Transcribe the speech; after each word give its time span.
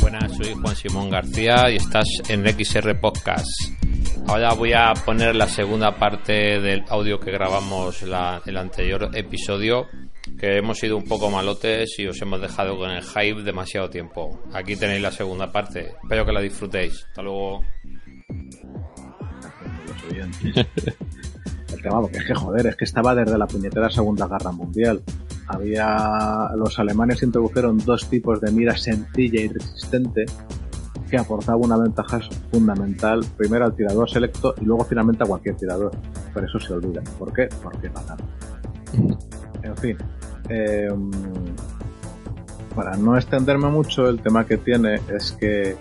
Buenas, 0.00 0.36
soy 0.36 0.54
Juan 0.54 0.76
Simón 0.76 1.10
García 1.10 1.70
y 1.70 1.76
estás 1.76 2.06
en 2.28 2.44
XR 2.46 3.00
Podcast. 3.00 3.46
Ahora 4.26 4.54
voy 4.54 4.72
a 4.72 4.94
poner 5.04 5.34
la 5.34 5.46
segunda 5.46 5.96
parte 5.96 6.60
del 6.60 6.84
audio 6.88 7.20
que 7.20 7.30
grabamos 7.30 8.02
la, 8.02 8.40
el 8.46 8.56
anterior 8.56 9.10
episodio, 9.14 9.86
que 10.38 10.56
hemos 10.56 10.82
ido 10.82 10.96
un 10.96 11.04
poco 11.04 11.30
malotes 11.30 11.98
y 11.98 12.06
os 12.06 12.20
hemos 12.22 12.40
dejado 12.40 12.76
con 12.78 12.90
el 12.90 13.02
hype 13.02 13.42
demasiado 13.42 13.90
tiempo. 13.90 14.40
Aquí 14.52 14.76
tenéis 14.76 15.02
la 15.02 15.10
segunda 15.10 15.52
parte. 15.52 15.94
Espero 16.02 16.24
que 16.24 16.32
la 16.32 16.40
disfrutéis. 16.40 17.04
Hasta 17.08 17.22
luego. 17.22 17.62
El 21.72 21.82
tema, 21.82 22.00
porque 22.00 22.18
es 22.18 22.24
que 22.24 22.34
joder, 22.34 22.66
es 22.66 22.76
que 22.76 22.84
estaba 22.84 23.14
desde 23.14 23.36
la 23.36 23.46
puñetera 23.46 23.90
Segunda 23.90 24.28
Guerra 24.28 24.52
Mundial. 24.52 25.02
Había. 25.48 26.50
Los 26.56 26.78
alemanes 26.78 27.22
introdujeron 27.22 27.78
dos 27.78 28.08
tipos 28.08 28.40
de 28.40 28.50
mira 28.52 28.76
sencilla 28.76 29.40
y 29.40 29.48
resistente 29.48 30.24
que 31.12 31.18
aportaba 31.18 31.58
una 31.58 31.76
ventaja 31.76 32.20
fundamental 32.50 33.22
primero 33.36 33.66
al 33.66 33.74
tirador 33.74 34.08
selecto 34.08 34.54
y 34.58 34.64
luego 34.64 34.82
finalmente 34.84 35.22
a 35.22 35.26
cualquier 35.26 35.56
tirador. 35.56 35.92
Por 36.32 36.42
eso 36.42 36.58
se 36.58 36.72
olvida. 36.72 37.02
¿Por 37.18 37.34
qué? 37.34 37.50
Porque 37.62 37.90
mataron. 37.90 38.26
En 39.62 39.76
fin. 39.76 39.98
eh, 40.48 40.88
para 42.74 42.96
no 42.96 43.14
extenderme 43.18 43.68
mucho, 43.68 44.08
el 44.08 44.22
tema 44.22 44.46
que 44.46 44.56
tiene 44.56 45.00
es 45.14 45.32
que 45.32 45.76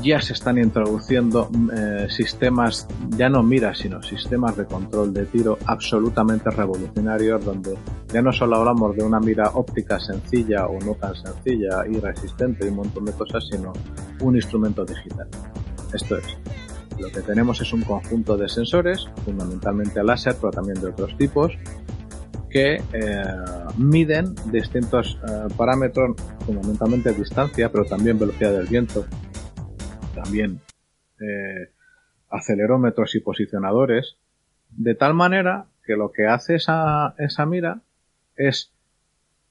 ya 0.00 0.20
se 0.20 0.32
están 0.32 0.58
introduciendo 0.58 1.50
eh, 1.74 2.06
sistemas, 2.08 2.86
ya 3.10 3.28
no 3.28 3.42
miras, 3.42 3.78
sino 3.78 4.02
sistemas 4.02 4.56
de 4.56 4.64
control 4.64 5.12
de 5.12 5.26
tiro 5.26 5.58
absolutamente 5.66 6.50
revolucionarios, 6.50 7.44
donde 7.44 7.76
ya 8.12 8.22
no 8.22 8.32
solo 8.32 8.56
hablamos 8.56 8.96
de 8.96 9.04
una 9.04 9.20
mira 9.20 9.50
óptica 9.54 10.00
sencilla 10.00 10.66
o 10.66 10.78
no 10.80 10.94
tan 10.94 11.14
sencilla 11.14 11.86
y 11.86 11.98
resistente 12.00 12.64
y 12.64 12.70
un 12.70 12.76
montón 12.76 13.04
de 13.04 13.12
cosas, 13.12 13.44
sino 13.50 13.72
un 14.20 14.36
instrumento 14.36 14.84
digital. 14.84 15.28
Esto 15.92 16.16
es, 16.16 16.38
lo 16.98 17.10
que 17.10 17.20
tenemos 17.20 17.60
es 17.60 17.72
un 17.72 17.82
conjunto 17.82 18.36
de 18.36 18.48
sensores, 18.48 19.06
fundamentalmente 19.24 20.02
láser, 20.02 20.36
pero 20.40 20.50
también 20.50 20.80
de 20.80 20.88
otros 20.88 21.16
tipos, 21.18 21.52
que 22.48 22.76
eh, 22.92 23.22
miden 23.78 24.34
distintos 24.50 25.18
eh, 25.26 25.48
parámetros, 25.56 26.16
fundamentalmente 26.46 27.12
distancia, 27.12 27.70
pero 27.70 27.84
también 27.84 28.18
velocidad 28.18 28.52
del 28.52 28.66
viento, 28.66 29.06
también 30.22 30.60
eh, 31.20 31.70
acelerómetros 32.30 33.14
y 33.14 33.20
posicionadores, 33.20 34.16
de 34.70 34.94
tal 34.94 35.14
manera 35.14 35.66
que 35.84 35.96
lo 35.96 36.12
que 36.12 36.26
hace 36.26 36.54
esa, 36.54 37.14
esa 37.18 37.44
mira 37.46 37.80
es 38.36 38.72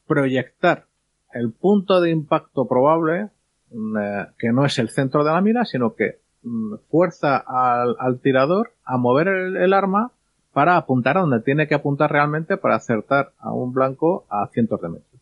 proyectar 0.08 0.86
el 1.34 1.52
punto 1.52 2.02
de 2.02 2.12
impacto 2.12 2.68
probable, 2.68 3.30
mm, 3.72 3.98
eh, 3.98 4.28
que 4.38 4.52
no 4.52 4.66
es 4.66 4.80
el 4.80 4.90
centro 4.90 5.24
de 5.24 5.32
la 5.32 5.42
mira, 5.42 5.66
sino 5.66 5.96
que 5.96 6.20
mm, 6.44 6.76
fuerza 6.90 7.38
al, 7.38 7.96
al 8.00 8.20
tirador 8.20 8.74
a 8.84 8.98
mover 8.98 9.28
el, 9.28 9.58
el 9.58 9.74
arma 9.74 10.12
para 10.54 10.76
apuntar 10.76 11.18
a 11.18 11.22
donde 11.22 11.42
tiene 11.42 11.68
que 11.68 11.76
apuntar 11.76 12.12
realmente 12.12 12.58
para 12.58 12.76
acertar 12.76 13.32
a 13.40 13.54
un 13.54 13.72
blanco 13.72 14.26
a 14.30 14.48
cientos 14.48 14.82
de 14.82 14.90
metros. 14.90 15.22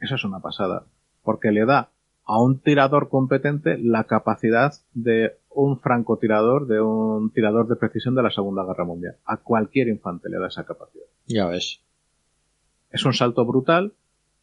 Eso 0.00 0.16
es 0.16 0.24
una 0.24 0.40
pasada, 0.40 0.84
porque 1.22 1.52
le 1.52 1.64
da 1.64 1.90
a 2.24 2.40
un 2.40 2.58
tirador 2.58 3.08
competente 3.08 3.78
la 3.78 4.04
capacidad 4.04 4.72
de 4.94 5.36
un 5.50 5.78
francotirador, 5.78 6.66
de 6.66 6.80
un 6.80 7.30
tirador 7.30 7.68
de 7.68 7.76
precisión 7.76 8.14
de 8.14 8.22
la 8.22 8.30
Segunda 8.30 8.64
Guerra 8.64 8.84
Mundial. 8.84 9.16
A 9.24 9.36
cualquier 9.38 9.88
infante 9.88 10.28
le 10.28 10.38
da 10.38 10.48
esa 10.48 10.64
capacidad. 10.64 11.04
Ya 11.26 11.46
ves. 11.46 11.80
Es 12.90 13.04
un 13.04 13.12
salto 13.12 13.44
brutal 13.44 13.92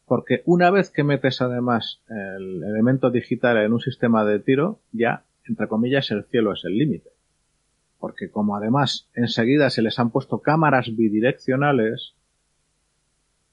porque 0.06 0.42
una 0.44 0.70
vez 0.70 0.90
que 0.90 1.04
metes 1.04 1.40
además 1.40 2.02
el 2.08 2.62
elemento 2.62 3.10
digital 3.10 3.56
en 3.58 3.72
un 3.72 3.80
sistema 3.80 4.24
de 4.24 4.38
tiro, 4.40 4.80
ya, 4.92 5.24
entre 5.44 5.68
comillas, 5.68 6.10
el 6.10 6.24
cielo 6.24 6.52
es 6.52 6.64
el 6.64 6.76
límite. 6.76 7.10
Porque 7.98 8.30
como 8.30 8.56
además 8.56 9.08
enseguida 9.14 9.70
se 9.70 9.82
les 9.82 9.98
han 9.98 10.10
puesto 10.10 10.40
cámaras 10.40 10.94
bidireccionales, 10.94 12.14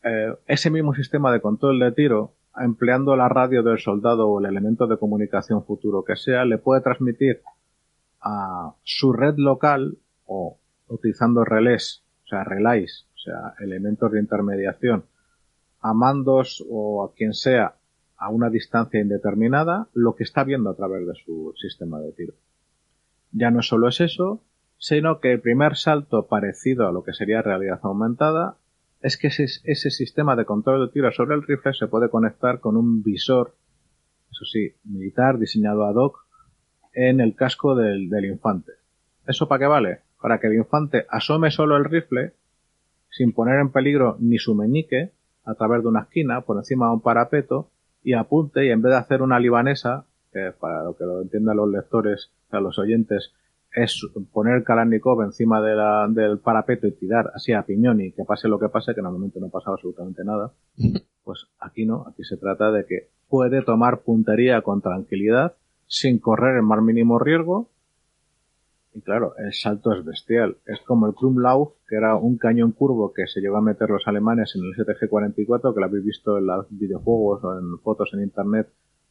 eh, 0.04 0.34
ese 0.48 0.70
mismo 0.70 0.94
sistema 0.94 1.32
de 1.32 1.42
control 1.42 1.80
de 1.80 1.92
tiro 1.92 2.34
empleando 2.60 3.16
la 3.16 3.30
radio 3.30 3.64
del 3.64 3.80
soldado 3.80 4.28
o 4.28 4.40
el 4.40 4.46
elemento 4.46 4.88
de 4.88 4.98
comunicación 4.98 5.64
futuro 5.64 6.04
que 6.04 6.16
sea, 6.16 6.46
le 6.46 6.58
puede 6.58 6.82
transmitir 6.82 7.42
a 8.22 8.74
su 8.84 9.14
red 9.14 9.36
local 9.38 9.98
o 10.26 10.58
utilizando 10.88 11.46
relés, 11.46 12.04
o 12.26 12.28
sea, 12.28 12.44
relays, 12.44 13.08
o 13.16 13.18
sea, 13.18 13.54
elementos 13.60 14.12
de 14.12 14.20
intermediación, 14.20 15.06
a 15.82 15.94
mandos 15.94 16.64
o 16.70 17.04
a 17.04 17.14
quien 17.14 17.34
sea 17.34 17.76
a 18.18 18.30
una 18.30 18.50
distancia 18.50 19.00
indeterminada, 19.00 19.88
lo 19.94 20.16
que 20.16 20.24
está 20.24 20.44
viendo 20.44 20.70
a 20.70 20.76
través 20.76 21.08
de 21.08 21.14
su 21.16 21.54
sistema 21.56 22.00
de 22.00 22.12
tiro. 22.12 22.34
Ya 23.32 23.50
no 23.50 23.62
solo 23.62 23.88
es 23.88 24.02
eso, 24.02 24.42
sino 24.78 25.20
que 25.20 25.32
el 25.32 25.42
primer 25.42 25.78
salto 25.78 26.28
parecido 26.28 26.88
a 26.88 26.92
lo 26.92 27.04
que 27.04 27.14
sería 27.14 27.42
realidad 27.42 27.80
aumentada 27.84 28.58
es 29.02 29.18
que 29.18 29.28
ese, 29.28 29.46
ese, 29.64 29.90
sistema 29.90 30.36
de 30.36 30.46
control 30.46 30.88
de 30.88 30.94
tiro 30.94 31.12
sobre 31.12 31.36
el 31.36 31.44
rifle 31.44 31.74
se 31.74 31.88
puede 31.88 32.10
conectar 32.10 32.60
con 32.60 32.76
un 32.76 33.02
visor, 33.02 33.56
eso 34.32 34.46
sí, 34.46 34.74
militar 34.84 35.40
diseñado 35.40 35.86
ad 35.86 35.96
hoc 35.96 36.26
en 36.94 37.22
el 37.22 37.36
casco 37.36 37.76
del, 37.76 38.10
del 38.10 38.26
infante. 38.26 38.74
¿Eso 39.26 39.48
para 39.48 39.60
qué 39.60 39.68
vale? 39.68 40.00
Para 40.22 40.40
que 40.40 40.48
el 40.48 40.56
infante 40.56 41.06
asome 41.10 41.52
solo 41.52 41.78
el 41.78 41.86
rifle 41.86 42.34
sin 43.10 43.34
poner 43.34 43.60
en 43.60 43.72
peligro 43.72 44.18
ni 44.20 44.38
su 44.38 44.56
meñique 44.56 45.12
a 45.46 45.56
través 45.56 45.82
de 45.82 45.88
una 45.88 46.02
esquina 46.02 46.42
por 46.42 46.58
encima 46.58 46.88
de 46.88 46.94
un 46.94 47.02
parapeto 47.02 47.70
y 48.04 48.14
apunte 48.14 48.66
y 48.66 48.70
en 48.70 48.82
vez 48.82 48.92
de 48.92 48.98
hacer 48.98 49.22
una 49.22 49.40
libanesa, 49.40 50.06
que 50.32 50.52
para 50.60 50.84
lo 50.84 50.96
que 50.96 51.06
lo 51.06 51.22
entiendan 51.22 51.58
los 51.58 51.70
lectores, 51.70 52.32
o 52.48 52.50
sea, 52.52 52.60
los 52.60 52.78
oyentes, 52.80 53.34
es 53.74 54.02
poner 54.32 54.64
Kalashnikov 54.64 55.22
encima 55.24 55.62
de 55.62 55.76
la, 55.76 56.08
del 56.10 56.40
parapeto 56.40 56.88
y 56.88 56.92
tirar 56.92 57.32
así 57.36 57.54
a 57.54 57.64
piñón 57.64 58.02
y 58.02 58.12
que 58.12 58.24
pase 58.26 58.48
lo 58.48 58.60
que 58.60 58.70
pase, 58.70 58.96
que 58.96 59.02
normalmente 59.02 59.40
no 59.40 59.50
pasa 59.50 59.72
absolutamente 59.72 60.24
nada, 60.24 60.52
pues 61.24 61.48
aquí 61.60 61.86
no, 61.86 62.06
aquí 62.08 62.24
se 62.24 62.38
trata 62.38 62.72
de 62.72 62.86
que 62.86 63.10
puede 63.28 63.62
tomar 63.62 64.02
puntería 64.02 64.62
con 64.62 64.82
tranquilidad, 64.82 65.54
sin 65.88 66.20
correr 66.20 66.56
el 66.58 66.64
más 66.64 66.82
mínimo 66.82 67.20
riesgo, 67.20 67.70
y 68.92 69.02
claro, 69.02 69.34
el 69.38 69.54
salto 69.54 69.94
es 69.94 70.04
bestial. 70.04 70.58
Es 70.66 70.80
como 70.82 71.06
el 71.06 71.14
Krumlauf, 71.14 71.74
que 71.88 71.96
era 71.96 72.16
un 72.16 72.38
cañón 72.38 72.72
curvo 72.72 73.14
que 73.14 73.28
se 73.28 73.40
llegó 73.40 73.58
a 73.58 73.62
meter 73.62 73.88
los 73.88 74.08
alemanes 74.08 74.56
en 74.56 74.64
el 74.64 74.74
STG-44, 74.74 75.74
que 75.76 75.80
lo 75.80 75.86
habéis 75.86 76.06
visto 76.06 76.40
en 76.40 76.48
los 76.48 76.66
videojuegos 76.72 77.44
o 77.44 77.60
en 77.60 77.78
fotos 77.80 78.10
en 78.14 78.22
internet, 78.24 78.68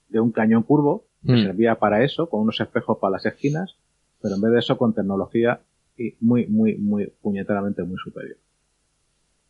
de 0.09 0.19
un 0.19 0.33
cañón 0.33 0.65
curvo, 0.65 1.05
que 1.25 1.33
Mm. 1.35 1.45
servía 1.47 1.75
para 1.77 2.03
eso, 2.03 2.29
con 2.29 2.41
unos 2.41 2.61
espejos 2.61 2.99
para 2.99 3.13
las 3.13 3.27
esquinas, 3.27 3.77
pero 4.23 4.35
en 4.35 4.41
vez 4.41 4.53
de 4.53 4.59
eso 4.59 4.77
con 4.79 4.95
tecnología 4.95 5.61
y 5.97 6.15
muy, 6.21 6.47
muy, 6.47 6.77
muy 6.77 7.13
puñeteramente 7.23 7.83
muy 7.83 7.97
superior. 7.99 8.37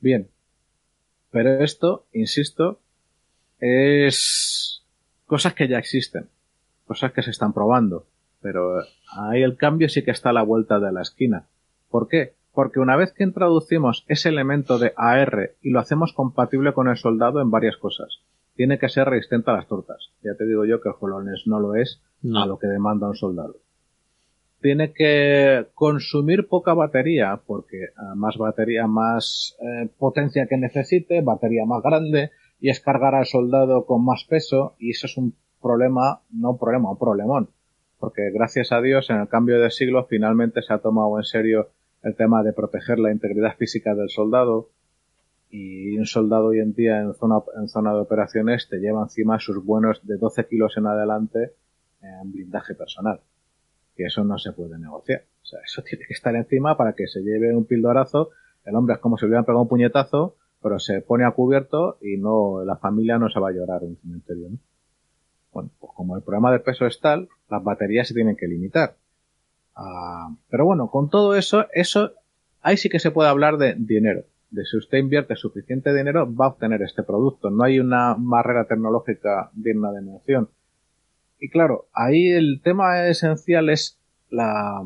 Bien. 0.00 0.28
Pero 1.30 1.62
esto, 1.62 2.06
insisto, 2.12 2.80
es 3.60 4.82
cosas 5.26 5.54
que 5.54 5.68
ya 5.68 5.78
existen, 5.78 6.28
cosas 6.86 7.12
que 7.12 7.22
se 7.22 7.30
están 7.30 7.52
probando, 7.52 8.06
pero 8.40 8.80
ahí 9.12 9.42
el 9.42 9.56
cambio 9.56 9.88
sí 9.88 10.02
que 10.02 10.10
está 10.10 10.30
a 10.30 10.32
la 10.32 10.42
vuelta 10.42 10.80
de 10.80 10.92
la 10.92 11.02
esquina. 11.02 11.46
¿Por 11.90 12.08
qué? 12.08 12.34
Porque 12.54 12.80
una 12.80 12.96
vez 12.96 13.12
que 13.12 13.24
introducimos 13.24 14.04
ese 14.08 14.30
elemento 14.30 14.78
de 14.78 14.92
AR 14.96 15.52
y 15.62 15.70
lo 15.70 15.80
hacemos 15.80 16.12
compatible 16.12 16.72
con 16.72 16.88
el 16.88 16.96
soldado 16.96 17.40
en 17.40 17.50
varias 17.50 17.76
cosas, 17.76 18.20
tiene 18.56 18.78
que 18.78 18.88
ser 18.88 19.08
resistente 19.08 19.50
a 19.50 19.54
las 19.54 19.68
tortas. 19.68 20.10
Ya 20.22 20.34
te 20.34 20.44
digo 20.46 20.64
yo 20.64 20.80
que 20.80 20.88
el 20.88 20.94
Hololens 20.98 21.46
no 21.46 21.60
lo 21.60 21.74
es 21.76 22.00
No. 22.22 22.42
a 22.42 22.46
lo 22.46 22.58
que 22.58 22.66
demanda 22.66 23.08
un 23.08 23.14
soldado. 23.14 23.56
Tiene 24.60 24.92
que 24.92 25.66
consumir 25.74 26.48
poca 26.48 26.74
batería, 26.74 27.40
porque 27.46 27.88
más 28.16 28.36
batería, 28.36 28.86
más 28.86 29.56
eh, 29.60 29.88
potencia 29.98 30.46
que 30.46 30.56
necesite, 30.56 31.20
batería 31.20 31.64
más 31.64 31.82
grande, 31.82 32.30
y 32.60 32.70
es 32.70 32.80
cargar 32.80 33.14
al 33.14 33.26
soldado 33.26 33.86
con 33.86 34.04
más 34.04 34.24
peso, 34.28 34.74
y 34.78 34.90
eso 34.90 35.06
es 35.06 35.16
un 35.16 35.34
problema, 35.62 36.22
no 36.30 36.52
un 36.52 36.58
problema, 36.58 36.90
un 36.90 36.98
problemón. 36.98 37.48
Porque 37.98 38.30
gracias 38.32 38.72
a 38.72 38.80
Dios, 38.80 39.10
en 39.10 39.20
el 39.20 39.28
cambio 39.28 39.60
de 39.60 39.70
siglo, 39.70 40.06
finalmente 40.06 40.62
se 40.62 40.72
ha 40.72 40.78
tomado 40.78 41.18
en 41.18 41.24
serio 41.24 41.68
el 42.02 42.16
tema 42.16 42.42
de 42.42 42.52
proteger 42.52 42.98
la 42.98 43.12
integridad 43.12 43.56
física 43.56 43.94
del 43.94 44.08
soldado, 44.08 44.70
y 45.50 45.96
un 45.96 46.06
soldado 46.06 46.46
hoy 46.46 46.58
en 46.58 46.74
día 46.74 47.00
en 47.00 47.14
zona, 47.14 47.36
en 47.56 47.68
zona 47.68 47.94
de 47.94 48.00
operaciones 48.00 48.68
te 48.68 48.78
lleva 48.78 49.02
encima 49.02 49.38
sus 49.38 49.64
buenos 49.64 50.06
de 50.06 50.18
12 50.18 50.46
kilos 50.46 50.76
en 50.76 50.86
adelante 50.86 51.52
en 52.02 52.30
blindaje 52.30 52.74
personal 52.74 53.20
que 53.98 54.04
eso 54.04 54.22
no 54.22 54.38
se 54.38 54.52
puede 54.52 54.78
negociar. 54.78 55.24
O 55.42 55.44
sea, 55.44 55.58
eso 55.64 55.82
tiene 55.88 56.06
que 56.06 56.14
estar 56.14 56.34
encima 56.34 56.76
para 56.76 56.94
que 56.94 57.08
se 57.08 57.20
lleve 57.20 57.54
un 57.54 57.66
pildorazo. 57.66 58.30
El 58.64 58.76
hombre 58.76 58.94
es 58.94 59.00
como 59.00 59.18
si 59.18 59.24
le 59.24 59.30
hubieran 59.30 59.44
pegado 59.44 59.62
un 59.62 59.68
puñetazo, 59.68 60.36
pero 60.62 60.78
se 60.78 61.02
pone 61.02 61.24
a 61.24 61.32
cubierto 61.32 61.98
y 62.00 62.16
no, 62.16 62.64
la 62.64 62.76
familia 62.76 63.18
no 63.18 63.28
se 63.28 63.40
va 63.40 63.48
a 63.48 63.52
llorar 63.52 63.82
en 63.82 63.90
un 63.90 63.96
cementerio, 63.96 64.48
¿no? 64.50 64.58
Bueno, 65.52 65.70
pues 65.80 65.92
como 65.94 66.16
el 66.16 66.22
problema 66.22 66.52
de 66.52 66.60
peso 66.60 66.86
es 66.86 67.00
tal, 67.00 67.28
las 67.50 67.64
baterías 67.64 68.06
se 68.06 68.14
tienen 68.14 68.36
que 68.36 68.46
limitar. 68.46 68.96
Ah, 69.74 70.30
pero 70.50 70.64
bueno, 70.64 70.90
con 70.90 71.08
todo 71.08 71.34
eso, 71.34 71.66
eso, 71.72 72.12
ahí 72.60 72.76
sí 72.76 72.88
que 72.88 73.00
se 73.00 73.10
puede 73.10 73.30
hablar 73.30 73.56
de 73.56 73.74
dinero. 73.76 74.24
De 74.50 74.64
si 74.64 74.76
usted 74.76 74.98
invierte 74.98 75.36
suficiente 75.36 75.92
dinero, 75.94 76.32
va 76.32 76.46
a 76.46 76.48
obtener 76.50 76.82
este 76.82 77.02
producto. 77.02 77.50
No 77.50 77.64
hay 77.64 77.80
una 77.80 78.14
barrera 78.16 78.66
tecnológica 78.66 79.50
digna 79.54 79.90
de 79.90 80.02
mención. 80.02 80.48
Y 81.38 81.50
claro, 81.50 81.86
ahí 81.92 82.28
el 82.28 82.60
tema 82.62 83.06
esencial 83.06 83.70
es 83.70 83.98
la, 84.30 84.82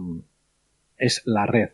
es 0.99 1.23
la 1.25 1.47
red. 1.47 1.71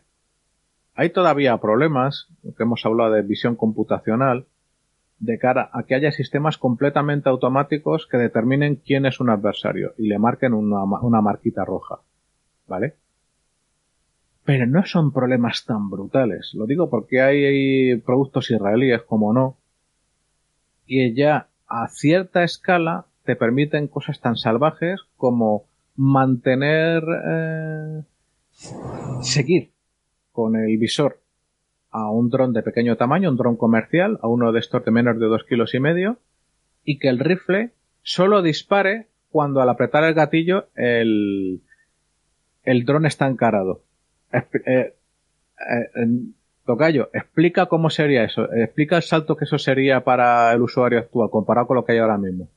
Hay 0.95 1.11
todavía 1.11 1.57
problemas, 1.57 2.27
que 2.57 2.63
hemos 2.63 2.85
hablado 2.85 3.11
de 3.11 3.21
visión 3.21 3.55
computacional, 3.55 4.45
de 5.19 5.37
cara 5.37 5.69
a 5.73 5.83
que 5.83 5.95
haya 5.95 6.11
sistemas 6.11 6.57
completamente 6.57 7.29
automáticos 7.29 8.07
que 8.07 8.17
determinen 8.17 8.75
quién 8.75 9.05
es 9.05 9.19
un 9.19 9.29
adversario 9.29 9.93
y 9.97 10.07
le 10.07 10.17
marquen 10.17 10.53
una, 10.53 10.83
una 10.83 11.21
marquita 11.21 11.65
roja. 11.65 11.99
¿Vale? 12.67 12.95
Pero 14.45 14.65
no 14.65 14.85
son 14.85 15.11
problemas 15.11 15.65
tan 15.65 15.89
brutales. 15.89 16.53
Lo 16.53 16.65
digo 16.65 16.89
porque 16.89 17.21
hay 17.21 17.97
productos 17.97 18.49
israelíes, 18.51 19.03
como 19.03 19.33
no, 19.33 19.57
y 20.85 21.13
ya 21.13 21.47
a 21.67 21.87
cierta 21.87 22.43
escala 22.43 23.05
te 23.29 23.35
permiten 23.35 23.87
cosas 23.87 24.19
tan 24.21 24.37
salvajes 24.37 25.01
como 25.15 25.65
mantener, 25.95 27.03
eh, 27.27 28.01
seguir 29.21 29.69
con 30.31 30.55
el 30.55 30.75
visor 30.79 31.19
a 31.91 32.09
un 32.09 32.31
dron 32.31 32.53
de 32.53 32.63
pequeño 32.63 32.97
tamaño, 32.97 33.29
un 33.29 33.37
dron 33.37 33.55
comercial, 33.55 34.17
a 34.23 34.27
uno 34.27 34.51
de 34.51 34.59
estos 34.59 34.83
de 34.83 34.89
menos 34.89 35.19
de 35.19 35.27
dos 35.27 35.43
kilos 35.43 35.75
y 35.75 35.79
medio, 35.79 36.17
y 36.83 36.97
que 36.97 37.09
el 37.09 37.19
rifle 37.19 37.69
solo 38.01 38.41
dispare 38.41 39.05
cuando 39.29 39.61
al 39.61 39.69
apretar 39.69 40.03
el 40.05 40.15
gatillo 40.15 40.65
el, 40.73 41.61
el 42.63 42.83
dron 42.83 43.05
está 43.05 43.27
encarado. 43.27 43.83
Eh, 44.33 44.95
eh, 45.95 46.07
tocayo, 46.65 47.11
explica 47.13 47.67
cómo 47.67 47.91
sería 47.91 48.23
eso, 48.23 48.51
explica 48.53 48.95
el 48.95 49.03
salto 49.03 49.37
que 49.37 49.45
eso 49.45 49.59
sería 49.59 50.03
para 50.03 50.51
el 50.51 50.63
usuario 50.63 50.97
actual 50.97 51.29
comparado 51.29 51.67
con 51.67 51.75
lo 51.75 51.85
que 51.85 51.91
hay 51.91 51.99
ahora 51.99 52.17
mismo. 52.17 52.49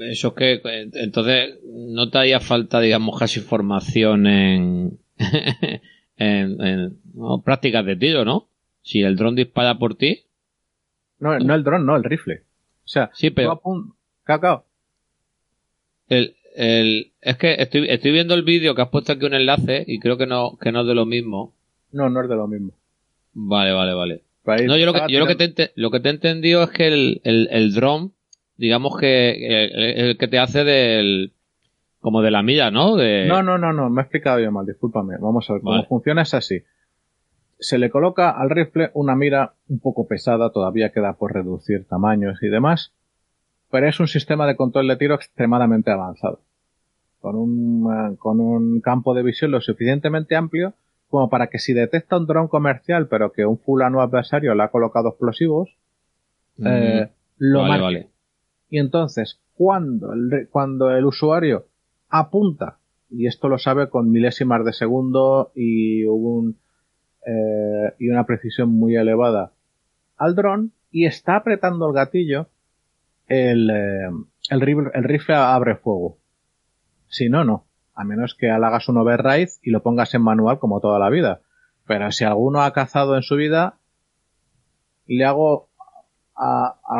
Eso 0.00 0.34
que, 0.34 0.60
entonces, 0.94 1.58
no 1.64 2.08
te 2.10 2.18
haría 2.18 2.40
falta, 2.40 2.80
digamos, 2.80 3.18
casi 3.18 3.40
formación 3.40 4.26
en, 4.26 4.98
en, 6.16 6.98
prácticas 7.44 7.84
de 7.84 7.96
tiro, 7.96 8.24
¿no? 8.24 8.48
Si 8.82 9.02
el 9.02 9.16
dron 9.16 9.34
dispara 9.34 9.78
por 9.78 9.96
ti. 9.96 10.24
No, 11.18 11.38
no 11.38 11.54
el 11.54 11.64
dron, 11.64 11.84
no, 11.84 11.96
el 11.96 12.04
rifle. 12.04 12.42
O 12.84 12.88
sea, 12.88 13.10
sí, 13.12 13.30
pero. 13.30 13.60
Cacao. 14.22 14.64
El, 16.08 16.36
el, 16.54 17.12
es 17.20 17.36
que 17.36 17.54
estoy, 17.58 17.88
estoy 17.88 18.12
viendo 18.12 18.34
el 18.34 18.44
vídeo 18.44 18.74
que 18.74 18.82
has 18.82 18.88
puesto 18.88 19.12
aquí 19.12 19.26
un 19.26 19.34
enlace 19.34 19.84
y 19.86 19.98
creo 19.98 20.16
que 20.16 20.26
no, 20.26 20.56
que 20.60 20.70
no 20.70 20.82
es 20.82 20.86
de 20.86 20.94
lo 20.94 21.06
mismo. 21.06 21.54
No, 21.90 22.08
no 22.08 22.22
es 22.22 22.28
de 22.28 22.36
lo 22.36 22.46
mismo. 22.46 22.72
Vale, 23.32 23.72
vale, 23.72 23.94
vale. 23.94 24.22
No, 24.66 24.76
yo 24.76 24.86
lo 24.86 24.92
que, 24.92 25.00
yo 25.08 25.18
lo 25.18 25.26
que, 25.26 25.34
te, 25.34 25.72
lo 25.74 25.90
que 25.90 25.98
te 25.98 26.08
he 26.08 26.12
entendido 26.12 26.62
es 26.62 26.70
que 26.70 26.86
el, 26.86 27.20
el, 27.24 27.48
el 27.50 27.74
dron 27.74 28.12
digamos 28.56 28.96
que 28.98 30.06
el, 30.10 30.16
que 30.18 30.28
te 30.28 30.38
hace 30.38 30.64
del 30.64 31.32
como 32.00 32.22
de 32.22 32.30
la 32.30 32.42
milla, 32.42 32.70
¿no? 32.70 32.94
De... 32.94 33.26
No, 33.26 33.42
no, 33.42 33.58
no, 33.58 33.72
no, 33.72 33.90
me 33.90 34.00
he 34.00 34.04
explicado 34.04 34.38
yo 34.38 34.52
mal, 34.52 34.64
discúlpame. 34.64 35.16
Vamos 35.18 35.50
a 35.50 35.54
ver 35.54 35.62
cómo 35.62 35.84
funciona 35.86 36.22
es 36.22 36.34
así. 36.34 36.62
Se 37.58 37.78
le 37.78 37.90
coloca 37.90 38.30
al 38.30 38.50
rifle 38.50 38.90
una 38.94 39.16
mira 39.16 39.54
un 39.68 39.80
poco 39.80 40.06
pesada, 40.06 40.50
todavía 40.50 40.92
queda 40.92 41.14
por 41.14 41.32
reducir 41.32 41.86
tamaños 41.88 42.42
y 42.42 42.48
demás, 42.48 42.92
pero 43.70 43.88
es 43.88 43.98
un 43.98 44.06
sistema 44.06 44.46
de 44.46 44.56
control 44.56 44.86
de 44.88 44.96
tiro 44.96 45.14
extremadamente 45.14 45.90
avanzado. 45.90 46.40
Con 47.20 47.34
un, 47.34 47.92
eh, 47.92 48.16
con 48.18 48.40
un 48.40 48.80
campo 48.80 49.14
de 49.14 49.24
visión 49.24 49.50
lo 49.50 49.60
suficientemente 49.60 50.36
amplio 50.36 50.74
como 51.08 51.28
para 51.28 51.48
que 51.48 51.58
si 51.58 51.72
detecta 51.72 52.16
un 52.16 52.26
dron 52.26 52.48
comercial, 52.48 53.08
pero 53.08 53.32
que 53.32 53.46
un 53.46 53.58
fulano 53.58 54.00
adversario 54.00 54.54
le 54.54 54.62
ha 54.62 54.68
colocado 54.68 55.10
explosivos, 55.10 55.76
eh, 56.64 57.08
lo 57.38 57.62
vale, 57.62 58.08
y 58.68 58.78
entonces, 58.78 59.40
cuando 59.54 60.12
el, 60.12 60.48
cuando 60.50 60.90
el 60.90 61.04
usuario 61.04 61.66
apunta, 62.08 62.78
y 63.10 63.26
esto 63.26 63.48
lo 63.48 63.58
sabe 63.58 63.88
con 63.88 64.10
milésimas 64.10 64.64
de 64.64 64.72
segundo 64.72 65.52
y, 65.54 66.04
un, 66.04 66.58
eh, 67.24 67.94
y 67.98 68.08
una 68.08 68.24
precisión 68.24 68.70
muy 68.70 68.96
elevada 68.96 69.52
al 70.16 70.34
dron, 70.34 70.72
y 70.90 71.06
está 71.06 71.36
apretando 71.36 71.88
el 71.88 71.94
gatillo, 71.94 72.48
el, 73.28 73.70
eh, 73.70 74.08
el, 74.50 74.60
rifle, 74.60 75.34
abre 75.34 75.76
fuego. 75.76 76.18
Si 77.08 77.28
no, 77.28 77.44
no. 77.44 77.64
A 77.94 78.04
menos 78.04 78.34
que 78.34 78.50
hagas 78.50 78.88
un 78.88 78.98
override 78.98 79.50
y 79.62 79.70
lo 79.70 79.82
pongas 79.82 80.14
en 80.14 80.22
manual 80.22 80.58
como 80.58 80.80
toda 80.80 80.98
la 80.98 81.10
vida. 81.10 81.40
Pero 81.86 82.10
si 82.12 82.24
alguno 82.24 82.62
ha 82.62 82.72
cazado 82.72 83.16
en 83.16 83.22
su 83.22 83.36
vida, 83.36 83.78
le 85.06 85.24
hago 85.24 85.68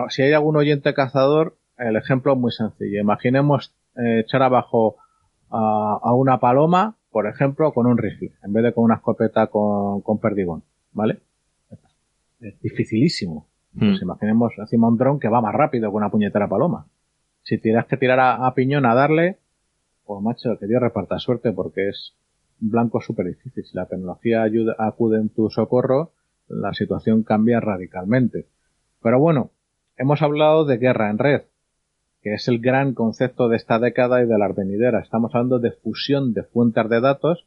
si 0.09 0.23
hay 0.23 0.33
algún 0.33 0.57
oyente 0.57 0.95
cazador, 0.95 1.57
el 1.79 1.97
ejemplo 1.97 2.33
es 2.33 2.39
muy 2.39 2.53
sencillo. 2.53 3.01
Imaginemos 3.01 3.75
eh, 3.97 4.21
echar 4.21 4.43
abajo 4.43 4.97
a, 5.51 6.13
una 6.15 6.39
paloma, 6.39 6.97
por 7.11 7.27
ejemplo, 7.27 7.73
con 7.73 7.87
un 7.87 7.99
rifle, 7.99 8.33
en 8.43 8.53
vez 8.53 8.65
de 8.65 8.73
con 8.73 8.85
una 8.85 8.97
escopeta 8.97 9.47
con, 9.47 10.19
perdigón, 10.21 10.63
¿vale? 10.93 11.21
Es 12.41 12.61
dificilísimo. 12.61 13.47
Hmm. 13.73 13.91
Pues 13.91 14.03
imaginemos 14.03 14.53
encima 14.59 14.89
un 14.89 14.97
dron 14.97 15.21
que 15.21 15.29
va 15.29 15.41
más 15.41 15.55
rápido 15.55 15.91
que 15.91 15.97
una 15.97 16.11
puñetera 16.11 16.49
paloma. 16.49 16.87
Si 17.43 17.59
tienes 17.59 17.87
que 17.87 17.97
tirar 17.97 18.19
a, 18.21 18.53
piñón 18.55 18.87
a 18.87 18.95
darle, 18.95 19.39
pues 20.05 20.21
macho, 20.21 20.59
que 20.59 20.67
Dios 20.67 20.83
reparta 20.83 21.19
suerte 21.19 21.53
porque 21.53 21.89
es 21.89 22.15
un 22.61 22.71
blanco 22.71 23.01
súper 23.01 23.27
difícil. 23.27 23.65
Si 23.65 23.77
la 23.77 23.87
tecnología 23.87 24.43
ayuda, 24.43 24.75
acude 24.79 25.19
en 25.19 25.29
tu 25.29 25.49
socorro, 25.49 26.13
la 26.49 26.75
situación 26.75 27.23
cambia 27.23 27.61
radicalmente. 27.61 28.47
Pero 29.07 29.21
bueno, 29.21 29.53
hemos 29.97 30.21
hablado 30.21 30.65
de 30.65 30.79
guerra 30.79 31.11
en 31.11 31.19
red, 31.19 31.43
que 32.23 32.35
es 32.35 32.49
el 32.49 32.59
gran 32.59 32.93
concepto 32.93 33.49
de 33.49 33.57
esta 33.57 33.79
década 33.79 34.21
y 34.21 34.27
de 34.27 34.37
la 34.37 34.49
venidera. 34.49 34.99
Estamos 34.99 35.33
hablando 35.33 35.61
de 35.61 35.71
fusión 35.71 36.35
de 36.35 36.43
fuentes 36.43 36.89
de 36.89 37.01
datos, 37.01 37.47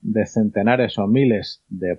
de 0.00 0.24
centenares 0.26 0.96
o 0.98 1.08
miles 1.08 1.60
de, 1.68 1.94
eh, 1.94 1.98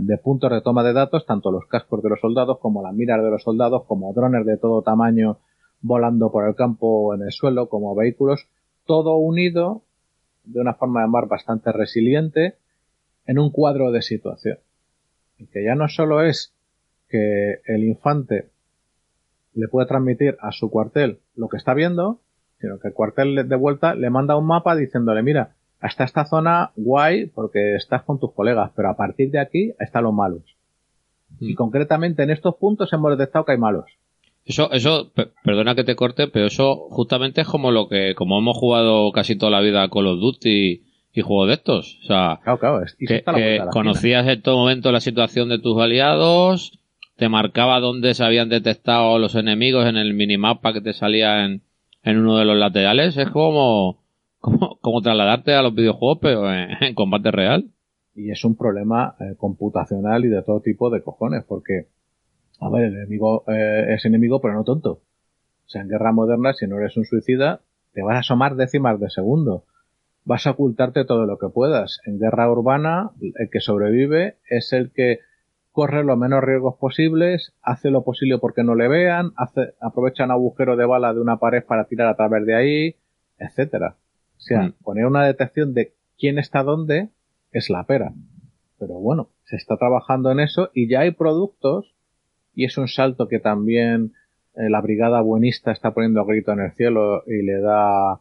de 0.00 0.18
puntos 0.18 0.50
de 0.50 0.60
toma 0.60 0.84
de 0.84 0.92
datos, 0.92 1.24
tanto 1.24 1.50
los 1.50 1.64
cascos 1.68 2.02
de 2.02 2.10
los 2.10 2.20
soldados 2.20 2.58
como 2.58 2.82
las 2.82 2.92
miras 2.92 3.24
de 3.24 3.30
los 3.30 3.44
soldados, 3.44 3.84
como 3.86 4.12
drones 4.12 4.44
de 4.44 4.58
todo 4.58 4.82
tamaño 4.82 5.38
volando 5.80 6.30
por 6.30 6.46
el 6.46 6.54
campo 6.54 6.86
o 6.86 7.14
en 7.14 7.22
el 7.22 7.32
suelo, 7.32 7.70
como 7.70 7.94
vehículos, 7.94 8.46
todo 8.84 9.16
unido 9.16 9.80
de 10.44 10.60
una 10.60 10.74
forma 10.74 11.00
de 11.00 11.08
mar 11.08 11.28
bastante 11.28 11.72
resiliente 11.72 12.56
en 13.24 13.38
un 13.38 13.50
cuadro 13.50 13.90
de 13.90 14.02
situación. 14.02 14.58
Y 15.38 15.46
que 15.46 15.64
ya 15.64 15.74
no 15.74 15.88
solo 15.88 16.20
es 16.20 16.52
que 17.08 17.60
el 17.66 17.84
infante 17.84 18.50
le 19.54 19.68
puede 19.68 19.86
transmitir 19.86 20.36
a 20.40 20.52
su 20.52 20.70
cuartel 20.70 21.18
lo 21.34 21.48
que 21.48 21.56
está 21.56 21.74
viendo, 21.74 22.20
sino 22.60 22.78
que 22.78 22.88
el 22.88 22.94
cuartel 22.94 23.48
de 23.48 23.56
vuelta 23.56 23.94
le 23.94 24.10
manda 24.10 24.36
un 24.36 24.46
mapa 24.46 24.76
diciéndole, 24.76 25.22
mira, 25.22 25.56
hasta 25.80 26.04
esta 26.04 26.26
zona 26.26 26.72
guay 26.76 27.26
porque 27.26 27.76
estás 27.76 28.02
con 28.02 28.18
tus 28.18 28.32
colegas, 28.32 28.70
pero 28.74 28.90
a 28.90 28.96
partir 28.96 29.30
de 29.30 29.40
aquí 29.40 29.72
están 29.78 30.04
los 30.04 30.14
malos. 30.14 30.42
Y 31.40 31.52
mm. 31.52 31.56
concretamente 31.56 32.22
en 32.22 32.30
estos 32.30 32.56
puntos 32.56 32.92
hemos 32.92 33.16
detectado 33.16 33.44
que 33.44 33.52
hay 33.52 33.58
malos. 33.58 33.86
Eso, 34.44 34.70
eso, 34.70 35.10
perdona 35.42 35.74
que 35.74 35.82
te 35.82 35.96
corte, 35.96 36.28
pero 36.28 36.46
eso 36.46 36.86
justamente 36.88 37.40
es 37.40 37.48
como 37.48 37.72
lo 37.72 37.88
que, 37.88 38.14
como 38.14 38.38
hemos 38.38 38.56
jugado 38.56 39.10
casi 39.10 39.36
toda 39.36 39.50
la 39.50 39.60
vida 39.60 39.88
Call 39.90 40.06
of 40.06 40.20
Duty 40.20 40.84
y 41.12 41.20
juegos 41.20 41.48
de 41.48 41.54
estos. 41.54 41.98
O 42.04 42.06
sea, 42.06 42.40
que 43.04 43.64
conocías 43.72 44.26
en 44.28 44.42
todo 44.42 44.56
momento 44.56 44.92
la 44.92 45.00
situación 45.00 45.48
de 45.48 45.58
tus 45.58 45.80
aliados, 45.80 46.78
te 47.16 47.28
marcaba 47.28 47.80
dónde 47.80 48.14
se 48.14 48.24
habían 48.24 48.48
detectado 48.48 49.18
los 49.18 49.34
enemigos 49.34 49.86
en 49.86 49.96
el 49.96 50.14
minimapa 50.14 50.72
que 50.72 50.82
te 50.82 50.92
salía 50.92 51.44
en, 51.44 51.62
en 52.02 52.18
uno 52.18 52.36
de 52.36 52.44
los 52.44 52.56
laterales. 52.56 53.16
Es 53.16 53.30
como, 53.30 53.98
como, 54.40 55.02
trasladarte 55.02 55.54
a 55.54 55.62
los 55.62 55.74
videojuegos, 55.74 56.18
pero 56.20 56.52
en, 56.52 56.94
combate 56.94 57.30
real. 57.30 57.70
Y 58.14 58.30
es 58.30 58.44
un 58.44 58.56
problema 58.56 59.16
eh, 59.20 59.34
computacional 59.36 60.24
y 60.24 60.28
de 60.28 60.42
todo 60.42 60.60
tipo 60.60 60.90
de 60.90 61.02
cojones, 61.02 61.44
porque, 61.44 61.88
a 62.60 62.70
ver, 62.70 62.84
el 62.84 62.96
enemigo 62.96 63.44
eh, 63.48 63.94
es 63.94 64.04
enemigo, 64.04 64.40
pero 64.40 64.54
no 64.54 64.64
tonto. 64.64 64.90
O 64.90 65.68
sea, 65.68 65.82
en 65.82 65.88
guerra 65.88 66.12
moderna, 66.12 66.52
si 66.52 66.66
no 66.66 66.78
eres 66.78 66.96
un 66.96 67.04
suicida, 67.04 67.60
te 67.92 68.02
vas 68.02 68.16
a 68.16 68.20
asomar 68.20 68.56
décimas 68.56 69.00
de 69.00 69.10
segundo. 69.10 69.64
Vas 70.24 70.46
a 70.46 70.50
ocultarte 70.50 71.04
todo 71.04 71.24
lo 71.24 71.38
que 71.38 71.48
puedas. 71.48 72.00
En 72.04 72.18
guerra 72.18 72.50
urbana, 72.50 73.10
el 73.20 73.48
que 73.50 73.60
sobrevive 73.60 74.36
es 74.48 74.72
el 74.72 74.92
que 74.92 75.20
corre 75.76 76.04
los 76.04 76.16
menos 76.16 76.42
riesgos 76.42 76.76
posibles, 76.76 77.52
hace 77.60 77.90
lo 77.90 78.02
posible 78.02 78.38
porque 78.38 78.64
no 78.64 78.74
le 78.74 78.88
vean, 78.88 79.32
hace, 79.36 79.74
aprovecha 79.78 80.24
un 80.24 80.30
agujero 80.30 80.74
de 80.74 80.86
bala 80.86 81.12
de 81.12 81.20
una 81.20 81.36
pared 81.36 81.62
para 81.62 81.84
tirar 81.84 82.08
a 82.08 82.16
través 82.16 82.46
de 82.46 82.54
ahí, 82.54 82.96
etcétera. 83.36 83.96
O 84.38 84.40
sea, 84.40 84.62
mm. 84.62 84.72
poner 84.82 85.04
una 85.04 85.26
detección 85.26 85.74
de 85.74 85.92
quién 86.18 86.38
está 86.38 86.62
dónde 86.62 87.10
es 87.52 87.68
la 87.68 87.84
pera. 87.84 88.14
Pero 88.78 88.94
bueno, 88.94 89.28
se 89.44 89.56
está 89.56 89.76
trabajando 89.76 90.30
en 90.30 90.40
eso 90.40 90.70
y 90.72 90.88
ya 90.88 91.00
hay 91.00 91.10
productos 91.10 91.94
y 92.54 92.64
es 92.64 92.78
un 92.78 92.88
salto 92.88 93.28
que 93.28 93.38
también 93.38 94.14
eh, 94.54 94.70
la 94.70 94.80
brigada 94.80 95.20
buenista 95.20 95.72
está 95.72 95.90
poniendo 95.90 96.22
a 96.22 96.24
grito 96.24 96.52
en 96.52 96.60
el 96.60 96.72
cielo 96.72 97.22
y 97.26 97.42
le 97.42 97.60
da 97.60 98.12
a, 98.12 98.20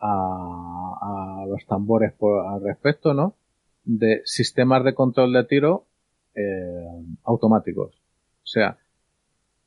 a 0.00 1.44
los 1.46 1.64
tambores 1.66 2.12
por, 2.14 2.48
al 2.48 2.64
respecto, 2.64 3.14
¿no? 3.14 3.36
De 3.84 4.22
sistemas 4.24 4.82
de 4.82 4.94
control 4.94 5.32
de 5.32 5.44
tiro 5.44 5.84
eh, 6.36 6.86
automáticos. 7.24 7.94
O 7.94 8.46
sea, 8.46 8.78